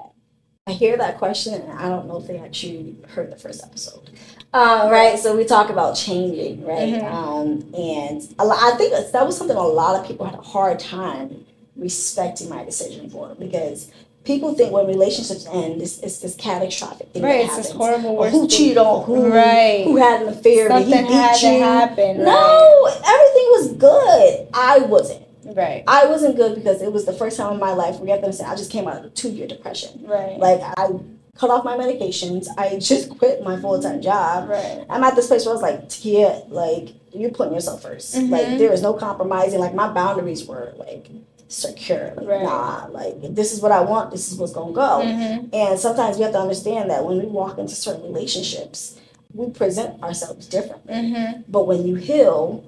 I 0.66 0.72
hear 0.72 0.96
that 0.96 1.18
question, 1.18 1.54
and 1.54 1.72
I 1.78 1.88
don't 1.88 2.06
know 2.06 2.18
if 2.18 2.26
they 2.28 2.38
actually 2.38 2.96
heard 3.08 3.32
the 3.32 3.36
first 3.36 3.64
episode. 3.64 4.10
Uh, 4.52 4.88
right. 4.92 5.18
So 5.18 5.36
we 5.36 5.44
talk 5.44 5.70
about 5.70 5.96
changing, 5.96 6.64
right? 6.64 6.94
Mhm. 6.94 7.04
Um, 7.12 7.74
and 7.74 8.22
a 8.38 8.44
lot, 8.44 8.58
I 8.62 8.76
think 8.76 8.92
that 9.12 9.26
was 9.26 9.36
something 9.36 9.56
a 9.56 9.60
lot 9.66 9.98
of 9.98 10.06
people 10.06 10.24
had 10.26 10.38
a 10.38 10.42
hard 10.42 10.78
time 10.78 11.46
respecting 11.74 12.48
my 12.48 12.62
decision 12.64 13.08
for 13.10 13.34
because 13.38 13.90
people 14.24 14.54
think 14.54 14.72
when 14.72 14.86
relationships 14.86 15.46
end, 15.50 15.82
it's, 15.82 15.98
it's 15.98 16.18
this 16.18 16.36
catastrophic 16.36 17.08
thing 17.12 17.22
Right. 17.22 17.44
It's 17.46 17.56
this 17.56 17.70
horrible 17.72 18.10
Or 18.10 18.28
who 18.28 18.46
cheated 18.46 18.76
on 18.78 19.04
who? 19.04 19.32
Right. 19.32 19.82
Who 19.84 19.96
had 19.96 20.22
an 20.22 20.28
affair? 20.28 20.68
Something 20.68 21.06
he 21.06 21.12
had 21.12 21.32
beat 21.32 21.40
to 21.40 21.46
you? 21.54 21.60
happen. 21.62 22.22
No, 22.22 22.84
everything 23.04 23.31
was 23.62 23.72
good. 23.72 24.48
I 24.54 24.78
wasn't. 24.80 25.26
Right. 25.44 25.82
I 25.88 26.06
wasn't 26.06 26.36
good 26.36 26.54
because 26.54 26.82
it 26.82 26.92
was 26.92 27.04
the 27.04 27.12
first 27.12 27.36
time 27.36 27.54
in 27.54 27.60
my 27.60 27.72
life 27.72 27.96
where 27.96 28.06
you 28.06 28.10
have 28.12 28.20
to 28.20 28.26
understand 28.26 28.52
I 28.52 28.56
just 28.56 28.70
came 28.70 28.86
out 28.86 28.98
of 28.98 29.04
a 29.06 29.10
two 29.10 29.30
year 29.30 29.46
depression. 29.48 30.04
Right. 30.04 30.38
Like 30.38 30.60
I 30.76 30.88
cut 31.36 31.50
off 31.50 31.64
my 31.64 31.76
medications. 31.76 32.46
I 32.56 32.78
just 32.78 33.18
quit 33.18 33.42
my 33.42 33.58
full 33.60 33.80
time 33.82 34.00
job. 34.00 34.48
Right. 34.48 34.84
I'm 34.88 35.02
at 35.02 35.16
this 35.16 35.26
place 35.26 35.44
where 35.44 35.52
I 35.52 35.54
was 35.54 35.62
like, 35.62 35.88
Takia, 35.88 36.48
like 36.48 36.94
you're 37.12 37.30
putting 37.30 37.54
yourself 37.54 37.82
1st 37.82 38.14
Mhm. 38.14 38.30
Like 38.30 38.58
there 38.58 38.72
is 38.72 38.82
no 38.82 38.94
compromising. 38.94 39.58
Like 39.58 39.74
my 39.74 39.88
boundaries 39.88 40.46
were 40.46 40.72
like 40.76 41.08
secure. 41.48 42.14
Like, 42.16 42.26
Right. 42.28 42.42
Nah, 42.44 42.86
like 42.90 43.34
this 43.34 43.52
is 43.52 43.60
what 43.60 43.72
I 43.72 43.80
want. 43.80 44.12
This 44.12 44.30
is 44.30 44.38
what's 44.38 44.52
gonna 44.52 44.72
go. 44.72 45.02
Mhm. 45.04 45.48
And 45.52 45.78
sometimes 45.78 46.16
we 46.18 46.22
have 46.22 46.32
to 46.32 46.38
understand 46.40 46.88
that 46.90 47.04
when 47.04 47.18
we 47.18 47.26
walk 47.26 47.58
into 47.58 47.74
certain 47.74 48.04
relationships, 48.04 48.94
we 49.34 49.50
present 49.50 50.00
ourselves 50.02 50.46
differently. 50.46 50.94
Mhm. 50.94 51.44
But 51.48 51.66
when 51.66 51.84
you 51.86 51.96
heal, 51.96 52.62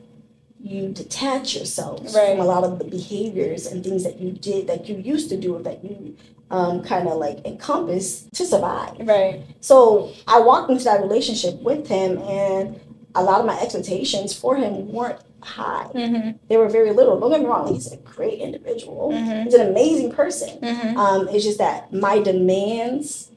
you 0.65 0.89
detach 0.89 1.55
yourself 1.55 2.01
Right. 2.15 2.31
from 2.31 2.41
a 2.41 2.49
lot 2.55 2.65
of 2.65 2.79
the 2.81 2.87
behaviors 2.87 3.67
and 3.67 3.85
things 3.85 4.03
that 4.03 4.19
you 4.19 4.33
did 4.33 4.67
that 4.67 4.89
you 4.89 4.97
used 4.97 5.29
to 5.29 5.37
do 5.37 5.55
or 5.57 5.63
that 5.63 5.85
you 5.85 6.17
um, 6.51 6.83
kind 6.83 7.07
of 7.09 7.19
like 7.19 7.45
encompass 7.47 8.23
to 8.35 8.45
survive. 8.47 8.95
Right. 9.01 9.43
So 9.61 10.11
I 10.27 10.41
walked 10.41 10.71
into 10.71 10.85
that 10.85 11.01
relationship 11.03 11.55
with 11.63 11.87
him, 11.89 12.19
and 12.19 12.79
a 13.15 13.23
lot 13.23 13.41
of 13.41 13.47
my 13.47 13.59
expectations 13.61 14.33
for 14.43 14.57
him 14.57 14.73
weren't 14.93 15.21
high. 15.41 15.89
Mhm. 15.95 16.39
They 16.49 16.57
were 16.57 16.69
very 16.69 16.93
little. 16.93 17.19
Don't 17.21 17.31
get 17.31 17.41
me 17.41 17.47
wrong; 17.47 17.73
he's 17.75 17.91
a 17.93 17.97
great 17.99 18.39
individual. 18.41 19.11
Mhm. 19.11 19.45
He's 19.45 19.55
an 19.55 19.67
amazing 19.69 20.11
person. 20.13 20.51
Mhm. 20.63 20.97
Um, 20.97 21.29
it's 21.29 21.45
just 21.45 21.59
that 21.59 21.93
my 21.93 22.19
demands 22.21 23.31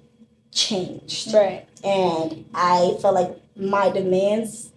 changed 0.52 1.34
Right. 1.34 1.66
and 1.84 2.46
I 2.54 2.96
felt 3.02 3.16
like 3.16 3.36
my 3.56 3.90
demands 3.90 4.72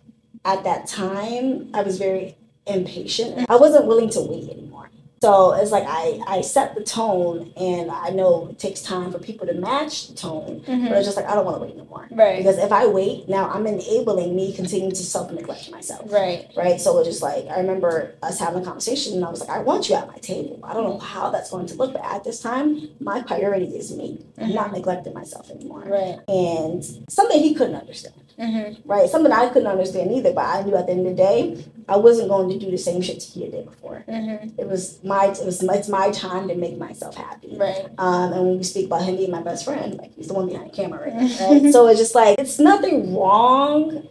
at 0.44 0.64
that 0.64 0.86
time, 0.86 1.68
I 1.74 1.82
was 1.82 1.98
very 1.98 2.36
impatient. 2.66 3.46
I 3.48 3.56
wasn't 3.56 3.86
willing 3.86 4.10
to 4.10 4.20
wait 4.20 4.50
anymore. 4.50 4.90
So 5.22 5.52
it's 5.52 5.70
like 5.70 5.84
I, 5.86 6.18
I 6.26 6.40
set 6.40 6.74
the 6.74 6.82
tone, 6.82 7.52
and 7.54 7.90
I 7.90 8.08
know 8.08 8.48
it 8.50 8.58
takes 8.58 8.80
time 8.80 9.12
for 9.12 9.18
people 9.18 9.46
to 9.46 9.52
match 9.52 10.08
the 10.08 10.14
tone, 10.14 10.62
but 10.64 10.72
Mhm. 10.74 10.90
it's 10.92 11.04
just 11.04 11.14
like 11.18 11.26
I 11.26 11.34
don't 11.34 11.44
want 11.44 11.58
to 11.58 11.62
wait 11.66 11.76
no 11.76 11.84
more. 11.84 12.08
Right. 12.10 12.38
Because 12.38 12.56
if 12.56 12.72
I 12.72 12.86
wait, 12.86 13.28
now 13.28 13.50
I'm 13.50 13.66
enabling 13.66 14.34
me 14.34 14.54
continuing 14.54 14.92
to 14.92 15.02
self 15.02 15.30
neglect 15.30 15.70
myself. 15.70 16.10
Right. 16.10 16.48
Right. 16.56 16.80
So 16.80 16.98
it's 17.00 17.06
just 17.08 17.20
like 17.22 17.46
I 17.48 17.58
remember 17.60 18.14
us 18.22 18.38
having 18.40 18.62
a 18.62 18.64
conversation 18.64 19.12
and 19.16 19.22
I 19.26 19.28
was 19.30 19.40
like, 19.40 19.50
I 19.50 19.58
want 19.58 19.90
you 19.90 19.94
at 19.94 20.08
my 20.08 20.16
table. 20.16 20.58
I 20.62 20.72
don't 20.72 20.84
know 20.84 20.98
how 20.98 21.28
that's 21.28 21.50
going 21.50 21.66
to 21.66 21.74
look, 21.74 21.92
but 21.92 22.02
at 22.02 22.24
this 22.24 22.40
time, 22.40 22.88
my 22.98 23.20
priority 23.20 23.66
is 23.76 23.94
me. 23.94 24.24
I'm 24.38 24.54
not 24.54 24.72
neglecting 24.72 25.12
myself 25.12 25.50
anymore. 25.50 25.82
Right. 25.86 26.18
And 26.28 26.82
something 27.10 27.38
he 27.42 27.52
couldn't 27.54 27.74
understand. 27.76 28.14
Mhm. 28.40 28.78
Right. 28.86 29.08
Something 29.10 29.32
I 29.32 29.48
couldn't 29.50 29.68
understand 29.68 30.10
either, 30.12 30.32
but 30.32 30.44
I 30.46 30.62
knew 30.62 30.74
at 30.74 30.86
the 30.86 30.92
end 30.92 31.06
of 31.06 31.16
the 31.16 31.22
day, 31.22 31.64
I 31.88 31.96
wasn't 31.96 32.28
going 32.28 32.48
to 32.48 32.58
do 32.58 32.70
the 32.70 32.78
same 32.78 33.02
shit 33.02 33.20
to 33.20 33.26
he 33.26 33.48
did 33.48 33.66
before. 33.66 34.04
Mhm. 34.08 34.52
It 34.58 34.66
was 34.66 34.98
my 35.04 35.26
it 35.26 35.44
was 35.44 35.62
it's 35.62 35.88
my 35.88 36.10
time 36.10 36.48
to 36.48 36.54
make 36.54 36.78
myself 36.78 37.16
happy. 37.16 37.56
Right. 37.56 37.86
Um, 37.98 38.32
and 38.32 38.46
when 38.46 38.56
we 38.58 38.64
speak 38.64 38.86
about 38.86 39.02
him 39.02 39.16
being 39.16 39.30
my 39.30 39.42
best 39.42 39.64
friend, 39.64 39.98
like 39.98 40.14
he's 40.14 40.28
the 40.28 40.34
one 40.34 40.46
behind 40.48 40.70
the 40.70 40.76
camera 40.76 41.00
right 41.04 41.14
now, 41.14 41.50
right? 41.50 41.72
so 41.72 41.86
it's 41.88 42.00
just 42.00 42.14
like 42.14 42.38
it's 42.38 42.58
nothing 42.58 43.14
wrong 43.14 44.06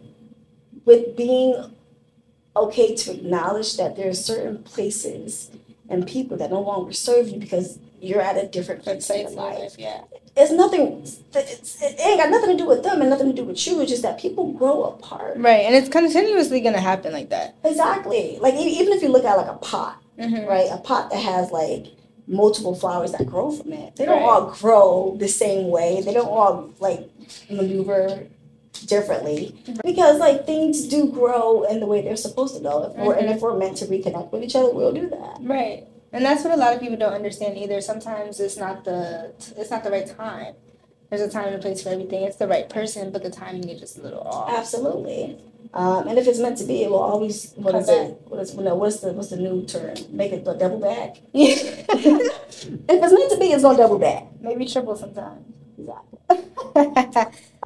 with 0.86 1.16
being 1.16 1.56
okay 2.56 2.96
to 2.96 3.14
acknowledge 3.14 3.78
that 3.78 3.96
there 3.96 4.10
are 4.10 4.14
certain 4.14 4.62
places 4.64 5.50
and 5.90 6.06
people 6.06 6.38
that 6.38 6.52
no 6.52 6.62
longer 6.62 6.92
serve 6.94 7.30
you 7.30 7.40
because 7.40 7.80
you're 8.02 8.22
at 8.22 8.38
a 8.44 8.48
different 8.48 8.84
Good 8.86 9.00
place 9.00 9.10
in 9.10 9.16
place 9.26 9.36
your 9.36 9.52
in 9.52 9.60
life. 9.60 9.76
Yeah. 9.78 10.02
It's 10.38 10.52
nothing. 10.52 11.02
It's, 11.04 11.82
it 11.82 12.00
ain't 12.00 12.20
got 12.20 12.30
nothing 12.30 12.52
to 12.56 12.64
do 12.64 12.68
with 12.68 12.84
them 12.84 13.02
and 13.02 13.10
nothing 13.10 13.28
to 13.28 13.34
do 13.34 13.44
with 13.44 13.66
you. 13.68 13.82
It's 13.82 13.90
just 13.92 14.04
that 14.04 14.20
people 14.20 14.54
grow 14.54 14.84
apart. 14.86 15.34
Right. 15.38 15.66
And 15.66 15.76
it's 15.76 15.90
continuously 15.90 16.62
gonna 16.62 16.80
happen 16.80 17.12
like 17.14 17.30
that. 17.30 17.56
Exactly. 17.64 18.38
Like 18.40 18.54
even 18.56 18.94
if 18.94 19.02
you 19.02 19.10
look 19.10 19.26
at 19.26 19.36
like 19.38 19.48
a 19.50 19.58
pot, 19.58 20.02
Mhm. 20.18 20.48
right? 20.48 20.68
A 20.72 20.78
pot 20.78 21.10
that 21.12 21.20
has 21.20 21.52
like 21.52 21.88
multiple 22.28 22.76
flowers 22.76 23.12
that 23.14 23.26
grow 23.26 23.52
from 23.52 23.74
it. 23.74 23.96
They 23.96 24.06
don't 24.06 24.22
Right. 24.22 24.30
all 24.30 24.52
grow 24.52 25.16
the 25.18 25.28
same 25.28 25.70
way. 25.70 26.02
They 26.02 26.14
don't 26.14 26.28
all 26.30 26.70
like 26.80 27.10
maneuver 27.50 28.28
differently 28.86 29.54
because 29.84 30.20
like 30.20 30.46
things 30.46 30.88
do 30.88 31.08
grow 31.12 31.64
in 31.64 31.80
the 31.80 31.86
way 31.86 32.02
they're 32.02 32.16
supposed 32.16 32.56
to 32.56 32.62
go. 32.62 32.84
If 32.84 32.96
we're 32.96 33.16
and 33.16 33.30
if 33.30 33.42
we're 33.42 33.58
meant 33.58 33.78
to 33.78 33.86
reconnect 33.86 34.32
with 34.32 34.44
each 34.44 34.56
other, 34.56 34.72
we'll 34.74 34.94
do 34.94 35.10
that. 35.10 35.38
Right. 35.42 35.86
And 36.12 36.26
that's 36.26 36.44
what 36.44 36.54
a 36.54 36.58
lot 36.58 36.74
of 36.74 36.80
people 36.80 36.98
don't 36.98 37.14
understand 37.14 37.58
either. 37.58 37.82
Sometimes 37.82 38.40
it's 38.40 38.58
not 38.58 38.84
the 38.84 39.34
it's 39.58 39.70
not 39.70 39.84
the 39.84 39.92
right 39.92 40.08
time. 40.08 40.56
There's 41.10 41.22
a 41.22 41.30
time 41.30 41.48
and 41.48 41.56
a 41.56 41.60
place 41.60 41.82
for 41.84 41.90
everything. 41.90 42.24
It's 42.24 42.38
the 42.38 42.48
right 42.48 42.70
person, 42.70 43.12
but 43.12 43.24
the 43.24 43.32
timing 43.32 43.68
is 43.70 43.80
just 43.80 43.98
a 43.98 44.02
little 44.02 44.22
off. 44.22 44.50
Absolutely. 44.50 45.40
Um, 45.74 46.08
and 46.08 46.18
if 46.18 46.28
it's 46.28 46.40
meant 46.40 46.58
to 46.60 46.66
be, 46.66 46.84
it 46.84 46.90
will 46.90 46.98
always 46.98 47.54
what 47.56 47.72
Come 47.72 47.82
is 47.82 47.90
it? 47.90 48.22
What 48.26 48.40
is 48.40 48.56
no, 48.56 48.76
what's 48.76 49.02
the 49.02 49.14
what's 49.14 49.30
the 49.30 49.38
new 49.38 49.66
term? 49.66 49.96
Make 50.10 50.32
it 50.32 50.46
the 50.46 50.54
double 50.54 50.80
back. 50.80 51.18
if 51.34 51.86
it's 51.90 52.66
meant 53.14 53.32
to 53.32 53.38
be, 53.40 53.46
it's 53.48 53.64
gonna 53.64 53.78
double 53.78 54.00
back. 54.00 54.26
Maybe 54.42 54.66
triple 54.66 54.96
sometimes. 54.96 55.46
Exactly. 55.78 57.34